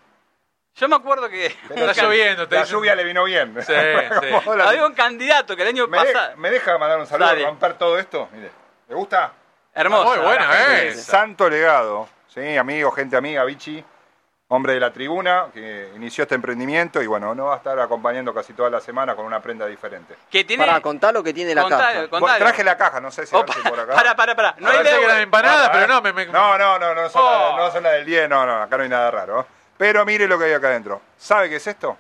Yo 0.77 0.89
me 0.89 0.97
acuerdo 0.97 1.29
que... 1.29 1.55
Pero 1.69 1.87
Está 1.91 2.03
lloviendo, 2.03 2.49
te 2.49 2.57
La 2.57 2.63
dicen- 2.63 2.73
lluvia 2.77 2.95
le 2.95 3.05
vino 3.05 3.25
bien. 3.25 3.55
Sí, 3.63 3.73
sí. 3.73 4.31
Como 4.45 4.55
la- 4.57 4.69
Había 4.69 4.87
un 4.87 4.95
candidato 4.95 5.55
que 5.57 5.63
el 5.63 5.69
año 5.69 5.87
¿Me, 5.87 5.99
de- 6.05 6.13
pasado... 6.13 6.37
me 6.37 6.51
deja 6.51 6.77
mandar 6.79 6.99
un 6.99 7.07
saludo 7.07 7.29
Dale. 7.29 7.45
romper 7.45 7.79
todo 7.79 7.99
esto? 7.99 8.29
Mire, 8.33 8.51
¿le 8.89 8.95
gusta? 8.95 9.33
Hermoso. 9.75 10.05
Muy 10.05 10.19
buena, 10.19 10.49
¿eh? 10.85 10.95
Santo 10.95 11.49
legado, 11.49 12.09
sí, 12.33 12.57
amigo, 12.57 12.91
gente 12.93 13.17
amiga, 13.17 13.43
Vichy, 13.45 13.85
hombre 14.49 14.75
de 14.75 14.81
la 14.81 14.93
tribuna, 14.93 15.47
que 15.53 15.91
inició 15.97 16.23
este 16.23 16.37
emprendimiento 16.37 17.03
y 17.03 17.07
bueno, 17.09 17.35
nos 17.35 17.49
va 17.49 17.55
a 17.55 17.57
estar 17.57 17.79
acompañando 17.81 18.33
casi 18.33 18.53
toda 18.53 18.71
la 18.71 18.81
semana 18.81 19.17
con 19.17 19.25
una 19.27 19.41
prenda 19.41 19.67
diferente. 19.67 20.15
Que 20.31 20.45
tiene... 20.45 20.65
Para 20.65 20.81
contar 20.81 21.13
lo 21.13 21.25
que 21.25 21.33
tiene 21.35 21.55
la 21.55 21.63
Contalo, 21.63 21.83
caja. 21.83 22.09
contalo. 22.09 22.39
Traje 22.39 22.63
la 22.65 22.77
caja, 22.77 23.01
no 23.01 23.11
sé 23.11 23.27
si, 23.27 23.35
a 23.35 23.39
ver 23.41 23.51
Opa, 23.51 23.55
si 23.55 23.69
por 23.69 23.81
acá. 23.81 23.95
para, 23.95 24.15
para, 24.15 24.37
para. 24.37 24.55
No 24.59 24.69
A 24.69 24.73
hay 24.73 24.85
deuda. 24.85 25.05
eran 25.07 25.21
empanadas, 25.23 25.69
Ah, 25.69 25.73
pero 25.73 25.85
ah. 25.85 25.89
no, 25.89 26.03
me... 26.03 26.13
me- 26.13 26.27
No, 26.27 26.57
no, 26.59 26.79
no, 26.79 26.95
no 26.95 27.09
son, 27.09 27.23
Oh. 27.25 27.57
la, 27.59 27.65
no 27.65 27.73
son 27.73 27.83
la 27.83 27.91
del 27.93 28.05
10, 28.07 28.29
no, 28.29 28.47
no, 28.47 28.63
acá 28.63 28.77
no 28.77 28.83
hay 28.85 28.89
nada 28.89 29.11
raro. 29.11 29.41
¿eh? 29.41 29.45
Pero 29.77 30.05
mire 30.05 30.29
lo 30.29 30.39
que 30.39 30.45
hay 30.45 30.53
acá 30.53 30.69
adentro. 30.69 31.01
¿Sabe 31.19 31.49
qué 31.49 31.57
es 31.57 31.67
esto? 31.67 31.97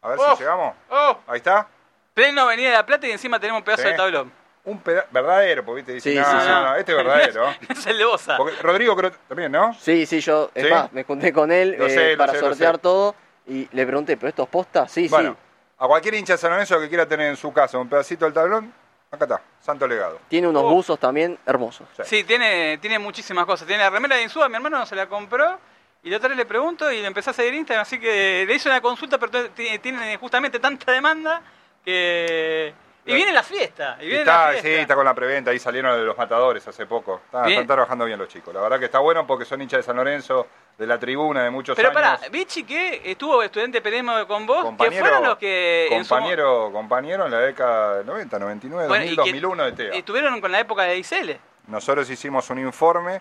A 0.00 0.08
ver 0.08 0.18
Oh. 0.18 0.34
si 0.36 0.42
llegamos. 0.42 0.74
Oh, 0.88 1.18
Ahí 1.26 1.38
está. 1.38 1.66
Pleno 2.14 2.42
Avenida 2.42 2.70
de 2.70 2.74
la 2.76 2.86
Plata 2.86 3.06
y 3.06 3.10
encima 3.12 3.38
tenemos 3.38 3.60
un 3.60 3.64
pedazo 3.64 3.82
Sí. 3.82 3.88
de 3.90 3.94
tablón. 3.94 4.32
Un 4.64 4.80
pedazo 4.80 5.08
verdadero, 5.10 5.64
porque 5.64 5.76
viste, 5.82 5.92
dice, 5.94 6.10
Sí, 6.12 6.18
no, 6.18 6.24
sí, 6.24 6.32
no, 6.34 6.40
sí. 6.42 6.48
no, 6.48 6.76
este 6.76 6.92
es 6.92 6.96
verdadero. 6.98 7.46
es 7.68 7.86
el 7.86 7.98
de 7.98 8.04
Bosa. 8.04 8.36
Porque 8.36 8.56
Rodrigo 8.60 8.94
creo 8.96 9.10
también, 9.28 9.50
¿no? 9.52 9.74
Sí, 9.74 10.04
sí, 10.06 10.20
yo, 10.20 10.50
es 10.54 10.64
¿Sí? 10.66 10.70
más, 10.70 10.92
me 10.92 11.04
junté 11.04 11.32
con 11.32 11.50
él 11.50 11.74
eh, 11.78 11.90
sé, 11.90 12.16
para 12.16 12.32
sé, 12.32 12.40
sortear 12.40 12.78
todo 12.78 13.14
y 13.46 13.68
le 13.72 13.86
pregunté, 13.86 14.16
¿pero 14.16 14.28
esto 14.28 14.42
es 14.42 14.48
posta? 14.48 14.86
Sí, 14.88 15.08
Bueno, 15.08 15.30
sí. 15.32 15.36
a 15.78 15.86
cualquier 15.86 16.14
hincha 16.14 16.34
de 16.34 16.38
San 16.38 16.50
Lorenzo 16.50 16.78
que 16.80 16.88
quiera 16.88 17.06
tener 17.06 17.28
en 17.28 17.36
su 17.36 17.50
casa 17.52 17.78
un 17.78 17.88
pedacito 17.88 18.26
del 18.26 18.34
tablón, 18.34 18.72
acá 19.10 19.24
está, 19.24 19.40
Santo 19.60 19.86
Legado. 19.88 20.20
Tiene 20.28 20.48
unos 20.48 20.64
Oh. 20.64 20.70
buzos 20.70 20.98
también 20.98 21.38
hermosos. 21.46 21.88
Sí. 21.96 22.02
Sí, 22.04 22.24
tiene, 22.24 22.76
tiene 22.78 22.98
muchísimas 22.98 23.46
cosas. 23.46 23.66
Tiene 23.66 23.82
la 23.84 23.88
remera 23.90 24.16
de 24.16 24.22
Insúa, 24.22 24.48
mi 24.50 24.56
hermano 24.56 24.78
no 24.80 24.84
se 24.86 24.96
la 24.96 25.06
compró. 25.08 25.58
Y 26.02 26.10
la 26.10 26.18
otra 26.18 26.28
vez 26.28 26.36
le 26.38 26.44
pregunto 26.46 26.92
y 26.92 27.00
le 27.00 27.06
empecé 27.06 27.30
a 27.30 27.32
seguir 27.32 27.54
Instagram, 27.54 27.82
así 27.82 27.98
que 27.98 28.44
le 28.46 28.54
hice 28.54 28.68
una 28.68 28.80
consulta, 28.82 29.18
pero 29.18 29.50
tiene 29.50 30.16
justamente 30.18 30.60
tanta 30.60 30.92
demanda 30.92 31.40
que... 31.84 32.72
Y 33.08 33.14
viene 33.14 33.32
la 33.32 33.42
fiesta, 33.42 33.96
y 34.00 34.06
viene 34.06 34.20
está, 34.20 34.46
la 34.46 34.52
fiesta. 34.52 34.68
sí, 34.68 34.74
está 34.74 34.94
con 34.94 35.04
la 35.04 35.14
preventa, 35.14 35.50
ahí 35.50 35.58
salieron 35.58 35.98
de 35.98 36.04
los 36.04 36.16
matadores 36.16 36.66
hace 36.68 36.84
poco. 36.86 37.22
Están, 37.24 37.66
trabajando 37.66 38.04
bien 38.04 38.18
los 38.18 38.28
chicos. 38.28 38.52
La 38.52 38.60
verdad 38.60 38.78
que 38.78 38.84
está 38.84 38.98
bueno 38.98 39.26
porque 39.26 39.44
son 39.44 39.62
hinchas 39.62 39.78
de 39.78 39.82
San 39.82 39.96
Lorenzo, 39.96 40.46
de 40.76 40.86
la 40.86 40.98
tribuna 40.98 41.42
de 41.42 41.50
muchos 41.50 41.74
Pero 41.74 41.88
años. 41.88 42.02
pará, 42.02 42.28
Vichy 42.30 42.64
que 42.64 43.10
estuvo 43.10 43.42
estudiante 43.42 43.78
de 43.78 43.82
periodismo 43.82 44.26
con 44.26 44.46
vos, 44.46 44.58
que 44.58 44.64
compañero, 44.64 45.04
fueron 45.04 45.24
los 45.24 45.38
que... 45.38 45.88
en 45.90 46.04
su 46.04 46.10
compañero, 46.10 46.70
compañero 46.70 47.24
en 47.24 47.32
la 47.32 47.40
década 47.40 47.96
del 47.96 48.06
90, 48.06 48.38
99, 48.38 48.88
Bueno, 48.88 49.04
2000, 49.04 49.12
y 49.12 49.16
que 49.16 49.22
2001 49.22 49.64
de 49.64 49.72
TEA. 49.72 49.94
Estuvieron 49.94 50.40
con 50.40 50.52
la 50.52 50.60
época 50.60 50.82
de 50.82 50.98
ICL. 50.98 51.30
Nosotros 51.66 52.08
hicimos 52.10 52.48
un 52.50 52.58
informe 52.58 53.20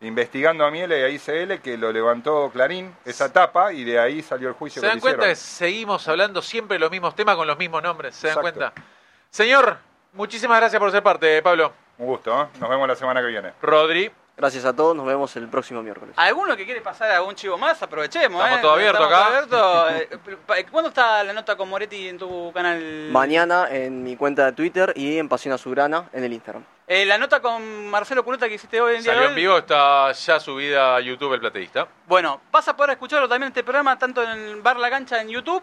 investigando 0.00 0.64
a 0.64 0.70
Miele 0.70 1.00
y 1.00 1.02
a 1.02 1.08
ICL 1.08 1.60
que 1.60 1.76
lo 1.76 1.92
levantó 1.92 2.50
Clarín, 2.52 2.94
esa 3.04 3.32
tapa, 3.32 3.72
y 3.72 3.84
de 3.84 3.98
ahí 3.98 4.22
salió 4.22 4.48
el 4.48 4.54
juicio 4.54 4.80
¿Se 4.80 4.86
dan 4.86 5.00
cuenta 5.00 5.26
que 5.26 5.34
seguimos 5.34 6.06
hablando 6.06 6.40
siempre 6.42 6.76
de 6.76 6.80
los 6.80 6.90
mismos 6.90 7.14
temas 7.14 7.36
con 7.36 7.46
los 7.46 7.58
mismos 7.58 7.82
nombres? 7.82 8.14
¿Se 8.14 8.28
dan 8.28 8.38
Exacto. 8.38 8.58
cuenta? 8.60 8.82
Señor, 9.30 9.78
muchísimas 10.12 10.58
gracias 10.58 10.80
por 10.80 10.90
ser 10.90 11.02
parte, 11.02 11.42
Pablo. 11.42 11.72
Un 11.98 12.06
gusto, 12.06 12.42
¿eh? 12.42 12.46
Nos 12.60 12.68
vemos 12.68 12.88
la 12.88 12.96
semana 12.96 13.20
que 13.20 13.26
viene. 13.26 13.52
Rodri, 13.60 14.10
Gracias 14.38 14.64
a 14.64 14.72
todos, 14.72 14.94
nos 14.94 15.04
vemos 15.04 15.34
el 15.34 15.48
próximo 15.48 15.82
miércoles. 15.82 16.14
¿Alguno 16.16 16.56
que 16.56 16.64
quiere 16.64 16.80
pasar 16.80 17.10
algún 17.10 17.34
chivo 17.34 17.58
más? 17.58 17.82
Aprovechemos. 17.82 18.40
Estamos 18.40 18.58
¿eh? 18.58 18.62
todo 18.62 18.72
abierto 18.74 19.02
Estamos 19.02 19.28
acá. 19.28 19.46
todo 19.48 19.82
abierto. 19.82 20.54
Eh, 20.54 20.66
¿Cuándo 20.70 20.90
está 20.90 21.24
la 21.24 21.32
nota 21.32 21.56
con 21.56 21.68
Moretti 21.68 22.06
en 22.06 22.18
tu 22.18 22.52
canal? 22.52 23.08
Mañana 23.10 23.66
en 23.68 24.04
mi 24.04 24.14
cuenta 24.14 24.46
de 24.46 24.52
Twitter 24.52 24.92
y 24.94 25.18
en 25.18 25.28
Pasión 25.28 25.54
Azulgrana 25.54 26.08
en 26.12 26.22
el 26.22 26.32
Instagram. 26.32 26.62
Eh, 26.86 27.04
la 27.04 27.18
nota 27.18 27.40
con 27.42 27.88
Marcelo 27.88 28.24
Culota 28.24 28.48
que 28.48 28.54
hiciste 28.54 28.80
hoy 28.80 28.94
en 28.94 29.02
día 29.02 29.12
salió 29.12 29.28
en 29.30 29.34
vivo, 29.34 29.58
está 29.58 30.12
ya 30.12 30.38
subida 30.38 30.94
a 30.94 31.00
YouTube 31.00 31.34
el 31.34 31.40
plateísta. 31.40 31.88
Bueno, 32.06 32.40
vas 32.52 32.68
a 32.68 32.76
poder 32.76 32.92
escucharlo 32.92 33.28
también 33.28 33.48
este 33.48 33.64
programa 33.64 33.98
tanto 33.98 34.22
en 34.22 34.62
Bar 34.62 34.76
La 34.76 34.88
Cancha 34.88 35.20
en 35.20 35.30
YouTube. 35.30 35.60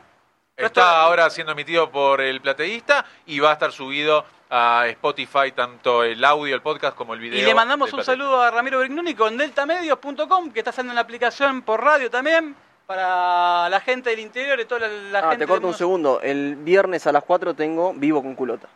Está 0.58 1.02
ahora 1.02 1.30
siendo 1.30 1.52
emitido 1.52 1.92
por 1.92 2.22
el 2.22 2.40
plateísta 2.40 3.06
y 3.26 3.40
va 3.40 3.50
a 3.50 3.54
estar 3.54 3.74
subido 3.74 4.26
a 4.50 4.86
Spotify, 4.88 5.52
tanto 5.54 6.04
el 6.04 6.24
audio, 6.24 6.56
el 6.56 6.62
podcast, 6.62 6.96
como 6.96 7.14
el 7.14 7.20
video. 7.20 7.40
Y 7.40 7.42
le 7.42 7.54
mandamos 7.54 7.88
un 7.88 7.98
Plateísta. 7.98 8.14
saludo 8.14 8.42
a 8.42 8.52
Ramiro 8.52 8.80
Brignoni 8.80 9.16
con 9.16 9.36
deltamedios.com 9.36 10.52
que 10.52 10.60
está 10.60 10.70
haciendo 10.70 10.94
la 10.94 11.02
aplicación 11.02 11.62
por 11.62 11.84
radio 11.84 12.10
también 12.10 12.56
para 12.86 13.68
la 13.68 13.82
gente 13.82 14.12
del 14.12 14.20
interior 14.20 14.58
y 14.60 14.66
toda 14.66 14.82
la, 14.82 14.88
la 14.88 15.20
ah, 15.20 15.22
gente. 15.32 15.40
te 15.40 15.48
corto 15.48 15.68
un 15.68 15.74
segundo. 15.74 16.22
El 16.22 16.56
viernes 16.56 17.06
a 17.06 17.12
las 17.12 17.24
4 17.24 17.54
tengo 17.54 17.94
Vivo 17.94 18.22
con 18.22 18.34
Culota. 18.36 18.70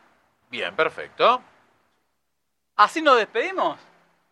Bien, 0.50 0.76
perfecto. 0.76 1.42
Así 2.76 3.02
nos 3.02 3.18
despedimos. 3.18 3.80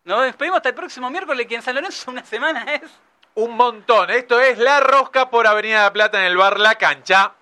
Nos 0.04 0.22
despedimos 0.24 0.58
hasta 0.58 0.68
el 0.68 0.74
próximo 0.74 1.08
miércoles 1.08 1.46
que 1.46 1.54
en 1.54 1.62
San 1.62 1.76
Lorenzo 1.76 2.10
una 2.10 2.24
semana 2.24 2.74
es. 2.74 2.82
Un 3.36 3.56
montón. 3.56 4.10
Esto 4.10 4.38
es 4.40 4.58
La 4.58 4.80
Rosca 4.80 5.30
por 5.30 5.46
Avenida 5.46 5.84
La 5.84 5.92
Plata 5.92 6.18
en 6.18 6.24
el 6.24 6.36
bar 6.36 6.58
La 6.58 6.74
Cancha. 6.74 7.34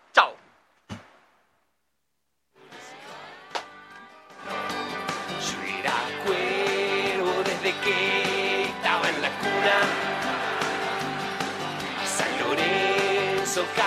San 13.57 13.65
Lorenzo 13.65 13.86